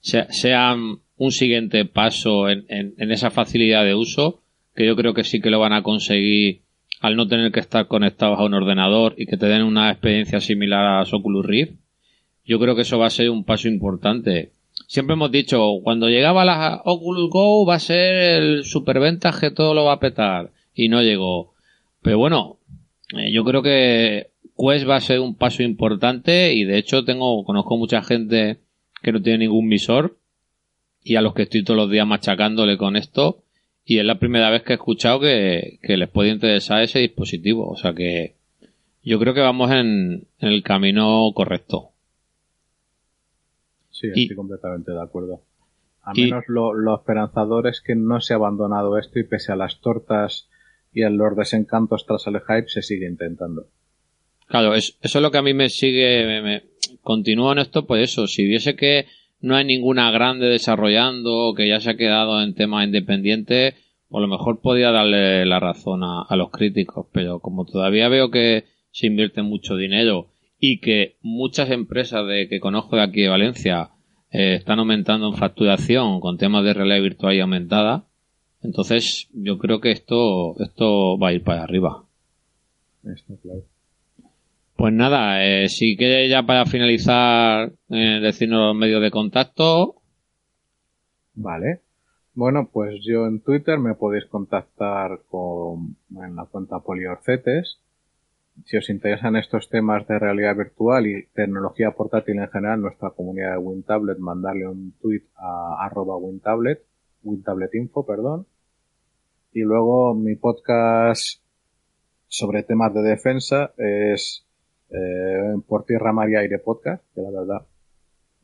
sean 0.00 0.98
un 1.16 1.32
siguiente 1.32 1.84
paso 1.84 2.48
en, 2.48 2.64
en, 2.68 3.12
esa 3.12 3.30
facilidad 3.30 3.84
de 3.84 3.94
uso, 3.94 4.42
que 4.74 4.86
yo 4.86 4.96
creo 4.96 5.12
que 5.12 5.24
sí 5.24 5.40
que 5.40 5.50
lo 5.50 5.60
van 5.60 5.74
a 5.74 5.82
conseguir 5.82 6.62
al 7.00 7.16
no 7.16 7.28
tener 7.28 7.52
que 7.52 7.60
estar 7.60 7.86
conectados 7.86 8.38
a 8.38 8.44
un 8.44 8.54
ordenador 8.54 9.14
y 9.16 9.26
que 9.26 9.36
te 9.36 9.46
den 9.46 9.62
una 9.62 9.90
experiencia 9.90 10.40
similar 10.40 10.84
a 10.84 11.02
Oculus 11.02 11.46
Rift. 11.46 11.74
Yo 12.44 12.58
creo 12.58 12.74
que 12.74 12.82
eso 12.82 12.98
va 12.98 13.06
a 13.06 13.10
ser 13.10 13.30
un 13.30 13.44
paso 13.44 13.68
importante. 13.68 14.52
Siempre 14.86 15.14
hemos 15.14 15.30
dicho, 15.30 15.62
cuando 15.82 16.08
llegaba 16.08 16.44
la 16.44 16.82
Oculus 16.84 17.30
Go 17.30 17.66
va 17.66 17.76
a 17.76 17.80
ser 17.80 18.42
el 18.42 18.64
superventas 18.64 19.38
que 19.38 19.50
todo 19.50 19.74
lo 19.74 19.84
va 19.84 19.94
a 19.94 20.00
petar. 20.00 20.50
Y 20.74 20.88
no 20.88 21.02
llegó. 21.02 21.54
Pero 22.02 22.18
bueno, 22.18 22.58
eh, 23.16 23.32
yo 23.32 23.44
creo 23.44 23.62
que 23.62 24.30
Quest 24.56 24.88
va 24.88 24.96
a 24.96 25.00
ser 25.00 25.20
un 25.20 25.34
paso 25.34 25.62
importante 25.62 26.52
y 26.54 26.64
de 26.64 26.78
hecho 26.78 27.04
tengo, 27.04 27.44
conozco 27.44 27.76
mucha 27.76 28.02
gente 28.02 28.58
que 29.02 29.12
no 29.12 29.22
tiene 29.22 29.38
ningún 29.46 29.68
visor 29.68 30.16
y 31.02 31.16
a 31.16 31.22
los 31.22 31.34
que 31.34 31.42
estoy 31.42 31.64
todos 31.64 31.78
los 31.78 31.90
días 31.90 32.06
machacándole 32.06 32.76
con 32.76 32.96
esto 32.96 33.42
y 33.84 33.98
es 33.98 34.04
la 34.04 34.18
primera 34.18 34.50
vez 34.50 34.62
que 34.62 34.72
he 34.72 34.76
escuchado 34.76 35.20
que, 35.20 35.78
les 35.82 36.08
puede 36.08 36.30
interesar 36.30 36.82
ese 36.82 37.00
dispositivo. 37.00 37.68
O 37.68 37.76
sea 37.76 37.94
que 37.94 38.36
yo 39.02 39.18
creo 39.18 39.34
que 39.34 39.40
vamos 39.40 39.70
en, 39.70 40.26
el 40.38 40.62
camino 40.62 41.32
correcto. 41.34 41.90
Sí, 43.90 44.08
estoy 44.14 44.36
completamente 44.36 44.92
de 44.92 45.02
acuerdo. 45.02 45.40
A 46.02 46.12
menos 46.14 46.44
lo, 46.48 46.72
lo, 46.72 46.94
esperanzador 46.94 47.66
es 47.66 47.80
que 47.80 47.94
no 47.94 48.20
se 48.20 48.32
ha 48.32 48.36
abandonado 48.36 48.96
esto 48.96 49.18
y 49.18 49.24
pese 49.24 49.52
a 49.52 49.56
las 49.56 49.80
tortas 49.80 50.48
y 50.92 51.02
a 51.02 51.10
los 51.10 51.36
desencantos 51.36 52.06
tras 52.06 52.26
el 52.26 52.40
hype 52.40 52.68
se 52.68 52.82
sigue 52.82 53.06
intentando. 53.06 53.66
Claro, 54.46 54.74
eso 54.74 54.94
es 55.00 55.14
lo 55.14 55.30
que 55.30 55.38
a 55.38 55.42
mí 55.42 55.54
me 55.54 55.68
sigue, 55.68 56.42
me, 56.42 56.62
continúo 57.02 57.52
en 57.52 57.58
esto, 57.58 57.86
pues 57.86 58.10
eso, 58.10 58.26
si 58.26 58.44
viese 58.44 58.74
que 58.74 59.06
no 59.40 59.56
hay 59.56 59.64
ninguna 59.64 60.10
grande 60.10 60.46
desarrollando, 60.46 61.54
que 61.56 61.68
ya 61.68 61.80
se 61.80 61.90
ha 61.90 61.96
quedado 61.96 62.42
en 62.42 62.54
temas 62.54 62.84
independientes, 62.84 63.74
a 64.12 64.20
lo 64.20 64.26
mejor 64.26 64.60
podía 64.60 64.90
darle 64.90 65.46
la 65.46 65.60
razón 65.60 66.02
a, 66.02 66.26
los 66.36 66.50
críticos, 66.50 67.06
pero 67.12 67.38
como 67.38 67.64
todavía 67.64 68.08
veo 68.08 68.30
que 68.30 68.64
se 68.90 69.06
invierte 69.06 69.42
mucho 69.42 69.76
dinero 69.76 70.32
y 70.58 70.80
que 70.80 71.16
muchas 71.22 71.70
empresas 71.70 72.26
de 72.26 72.48
que 72.48 72.60
conozco 72.60 72.96
de 72.96 73.02
aquí 73.02 73.22
de 73.22 73.28
Valencia 73.28 73.90
eh, 74.32 74.56
están 74.56 74.80
aumentando 74.80 75.28
en 75.28 75.36
facturación 75.36 76.20
con 76.20 76.38
temas 76.38 76.64
de 76.64 76.74
realidad 76.74 77.02
virtual 77.02 77.34
y 77.34 77.40
aumentada, 77.40 78.08
entonces 78.62 79.28
yo 79.32 79.58
creo 79.58 79.80
que 79.80 79.90
esto, 79.90 80.54
esto 80.60 81.18
va 81.18 81.28
a 81.28 81.32
ir 81.32 81.42
para 81.42 81.62
arriba. 81.62 82.04
claro. 83.42 83.62
Pues 84.76 84.94
nada, 84.94 85.44
eh, 85.44 85.68
si 85.68 85.94
quieres 85.96 86.30
ya 86.30 86.42
para 86.44 86.64
finalizar 86.64 87.70
eh, 87.90 88.20
decirnos 88.22 88.68
los 88.68 88.76
medios 88.76 89.02
de 89.02 89.10
contacto. 89.10 89.96
Vale. 91.34 91.80
Bueno, 92.34 92.70
pues 92.72 93.02
yo 93.04 93.26
en 93.26 93.40
Twitter 93.40 93.78
me 93.78 93.94
podéis 93.94 94.24
contactar 94.26 95.20
con, 95.28 95.96
en 96.16 96.34
la 96.34 96.46
cuenta 96.46 96.80
Poliorcetes. 96.80 97.78
Si 98.64 98.76
os 98.76 98.88
interesan 98.88 99.36
estos 99.36 99.68
temas 99.68 100.06
de 100.06 100.18
realidad 100.18 100.56
virtual 100.56 101.06
y 101.06 101.26
tecnología 101.34 101.90
portátil 101.90 102.38
en 102.38 102.48
general, 102.48 102.80
nuestra 102.80 103.10
comunidad 103.10 103.52
de 103.52 103.58
WinTablet, 103.58 104.18
mandarle 104.18 104.66
un 104.68 104.94
tweet 105.00 105.24
a 105.36 105.84
arroba 105.84 106.16
WinTablet, 106.16 106.82
WinTabletInfo, 107.22 108.06
perdón. 108.06 108.46
Y 109.52 109.60
luego 109.60 110.14
mi 110.14 110.36
podcast 110.36 111.40
sobre 112.28 112.62
temas 112.62 112.94
de 112.94 113.02
defensa 113.02 113.72
es 113.76 114.46
eh, 114.90 115.56
por 115.66 115.84
Tierra, 115.84 116.12
Mar 116.12 116.30
y 116.30 116.36
Aire 116.36 116.58
Podcast, 116.58 117.02
que 117.14 117.22
la 117.22 117.30
verdad 117.30 117.66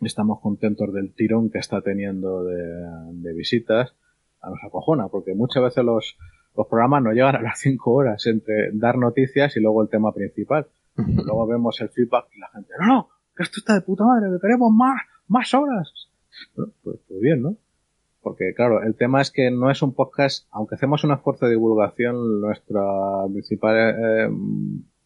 estamos 0.01 0.41
contentos 0.41 0.93
del 0.93 1.15
tirón 1.15 1.51
que 1.51 1.59
está 1.59 1.81
teniendo 1.81 2.45
de, 2.45 3.33
visitas. 3.35 3.95
A 4.41 4.51
nos 4.51 4.63
acojona, 4.65 5.09
porque 5.09 5.35
muchas 5.35 5.63
veces 5.63 5.85
los, 5.85 6.17
los 6.57 6.67
programas 6.67 7.03
no 7.03 7.13
llegan 7.13 7.37
a 7.37 7.43
las 7.43 7.59
5 7.59 7.91
horas 7.91 8.27
entre 8.27 8.71
dar 8.73 8.97
noticias 8.99 9.57
y 9.57 9.61
luego 9.61 9.83
el 9.83 9.89
tema 9.89 10.13
principal. 10.13 10.67
luego 10.97 11.47
vemos 11.47 11.81
el 11.81 11.89
feedback 11.89 12.27
y 12.35 12.41
la 12.41 12.49
gente, 12.49 12.73
no, 12.81 12.87
no, 12.87 13.09
que 13.35 13.43
esto 13.43 13.59
está 13.59 13.75
de 13.75 13.81
puta 13.81 14.05
madre, 14.05 14.31
que 14.31 14.41
queremos 14.41 14.73
más, 14.73 15.01
más 15.29 15.53
horas. 15.55 15.93
pues, 16.55 16.69
pues 16.83 17.21
bien, 17.21 17.43
¿no? 17.43 17.57
Porque 18.27 18.55
claro, 18.55 18.83
el 18.83 18.97
tema 18.97 19.21
es 19.21 19.31
que 19.31 19.53
no 19.53 19.71
es 19.71 19.83
un 19.83 19.95
podcast, 19.95 20.49
aunque 20.51 20.75
hacemos 20.75 21.05
un 21.05 21.13
esfuerzo 21.13 21.47
de 21.47 21.53
divulgación, 21.53 22.41
nuestra 22.41 22.83
principal 23.33 23.77
eh, 23.79 24.29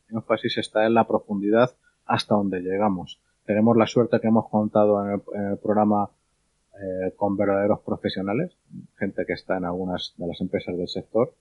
énfasis 0.09 0.57
está 0.57 0.87
en 0.87 0.95
la 0.95 1.07
profundidad 1.07 1.71
hasta 2.07 2.35
donde 2.35 2.62
llegamos. 2.62 3.21
Tenemos 3.45 3.77
la 3.77 3.87
suerte 3.87 4.21
que 4.21 4.29
hemos 4.29 4.49
contado 4.49 5.05
en 5.05 5.21
el, 5.51 5.59
programa 5.59 6.09
eh, 6.83 7.12
con 7.14 7.37
verdaderos 7.37 7.81
profesionales, 7.81 8.57
gente 8.97 9.27
que 9.27 9.35
está 9.35 9.59
en 9.59 9.66
algunas 9.66 10.14
de 10.16 10.27
las 10.27 10.41
empresas 10.41 10.75
del 10.79 10.89
sector. 10.89 11.35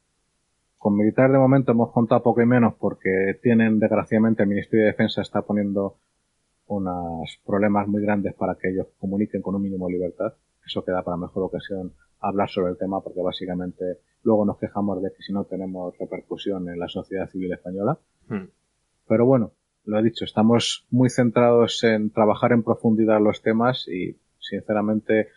Con 0.78 0.98
militares 0.98 1.32
de 1.32 1.40
momento 1.40 1.72
hemos 1.72 1.94
contado 1.94 2.22
poco 2.22 2.42
y 2.42 2.46
menos 2.46 2.74
porque 2.74 3.40
tienen, 3.42 3.80
desgraciadamente, 3.80 4.44
el 4.44 4.50
Ministerio 4.50 4.84
de 4.84 4.92
Defensa 4.92 5.22
está 5.22 5.44
poniendo 5.44 5.96
unos 6.68 7.40
problemas 7.46 7.88
muy 7.88 8.02
grandes 8.02 8.34
para 8.34 8.56
que 8.56 8.70
ellos 8.70 8.88
comuniquen 9.00 9.42
con 9.42 9.56
un 9.56 9.62
mínimo 9.62 9.88
de 9.88 9.94
libertad. 9.94 10.34
Eso 10.70 10.86
queda 10.86 11.02
para 11.02 11.18
mejor 11.18 11.42
ocasión 11.42 11.94
hablar 12.20 12.48
sobre 12.48 12.72
el 12.72 12.78
tema 12.78 13.02
porque 13.02 13.24
básicamente 13.24 14.02
luego 14.22 14.46
nos 14.46 14.60
quejamos 14.60 15.02
de 15.02 15.12
que 15.12 15.24
si 15.24 15.34
no 15.34 15.46
tenemos 15.46 15.98
repercusión 15.98 16.70
en 16.70 16.78
la 16.78 16.88
sociedad 16.88 17.28
civil 17.28 17.52
española. 17.54 17.98
Hmm. 18.28 18.50
Pero 19.08 19.26
bueno, 19.26 19.54
lo 19.86 19.98
he 19.98 20.04
dicho, 20.04 20.26
estamos 20.26 20.86
muy 20.92 21.10
centrados 21.10 21.84
en 21.84 22.12
trabajar 22.12 22.52
en 22.52 22.62
profundidad 22.62 23.20
los 23.20 23.42
temas 23.42 23.88
y 23.88 24.20
sinceramente 24.38 25.30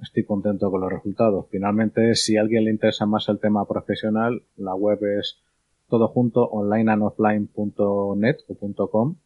estoy 0.00 0.22
contento 0.22 0.70
con 0.70 0.82
los 0.82 0.92
resultados. 0.92 1.46
Finalmente, 1.50 2.14
si 2.14 2.36
a 2.36 2.42
alguien 2.42 2.64
le 2.64 2.70
interesa 2.70 3.06
más 3.06 3.28
el 3.28 3.40
tema 3.40 3.66
profesional, 3.66 4.44
la 4.56 4.76
web 4.76 5.00
es 5.18 5.40
todo 5.88 6.06
junto 6.06 6.44
onlineandoffline.net 6.48 8.36
o 8.46 8.88
.com, 8.88 9.16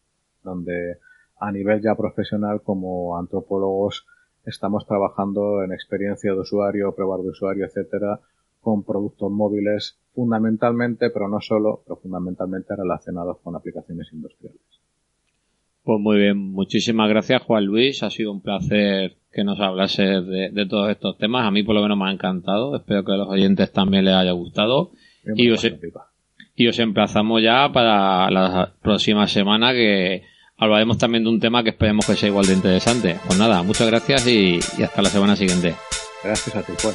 donde 0.42 0.96
a 1.38 1.52
nivel 1.52 1.82
ya 1.82 1.94
profesional 1.94 2.62
como 2.62 3.18
antropólogos 3.18 4.06
estamos 4.46 4.86
trabajando 4.86 5.62
en 5.62 5.72
experiencia 5.72 6.32
de 6.32 6.40
usuario, 6.40 6.94
pruebas 6.94 7.22
de 7.22 7.28
usuario, 7.30 7.66
etcétera, 7.66 8.20
con 8.60 8.82
productos 8.82 9.30
móviles 9.30 9.98
fundamentalmente, 10.14 11.10
pero 11.10 11.28
no 11.28 11.40
solo, 11.40 11.82
pero 11.84 11.96
fundamentalmente 11.96 12.74
relacionados 12.76 13.38
con 13.42 13.56
aplicaciones 13.56 14.08
industriales. 14.12 14.60
Pues 15.82 16.00
muy 16.00 16.16
bien, 16.16 16.38
muchísimas 16.38 17.10
gracias 17.10 17.42
Juan 17.42 17.66
Luis, 17.66 18.02
ha 18.02 18.10
sido 18.10 18.32
un 18.32 18.40
placer 18.40 19.16
que 19.30 19.44
nos 19.44 19.60
hablase 19.60 20.02
de, 20.02 20.66
todos 20.66 20.90
estos 20.90 21.18
temas, 21.18 21.46
a 21.46 21.50
mí 21.50 21.62
por 21.62 21.74
lo 21.74 21.82
menos 21.82 21.98
me 21.98 22.06
ha 22.06 22.12
encantado, 22.12 22.74
espero 22.76 23.04
que 23.04 23.12
a 23.12 23.16
los 23.16 23.28
oyentes 23.28 23.70
también 23.70 24.04
les 24.06 24.14
haya 24.14 24.32
gustado. 24.32 24.92
Y 25.36 25.50
os, 25.50 25.66
y 26.54 26.68
os 26.68 26.78
emplazamos 26.78 27.42
ya 27.42 27.70
para 27.72 28.30
la 28.30 28.72
próxima 28.80 29.26
semana 29.26 29.72
que 29.72 30.22
hablaremos 30.56 30.98
también 30.98 31.24
de 31.24 31.30
un 31.30 31.40
tema 31.40 31.62
que 31.62 31.70
esperemos 31.70 32.06
que 32.06 32.16
sea 32.16 32.28
igual 32.28 32.46
de 32.46 32.54
interesante. 32.54 33.18
Pues 33.26 33.38
nada, 33.38 33.62
muchas 33.62 33.86
gracias 33.86 34.26
y, 34.26 34.58
hasta 34.82 35.02
la 35.02 35.10
semana 35.10 35.36
siguiente. 35.36 35.74
Gracias 36.22 36.56
a 36.56 36.62
ti, 36.62 36.72
Juan. 36.80 36.94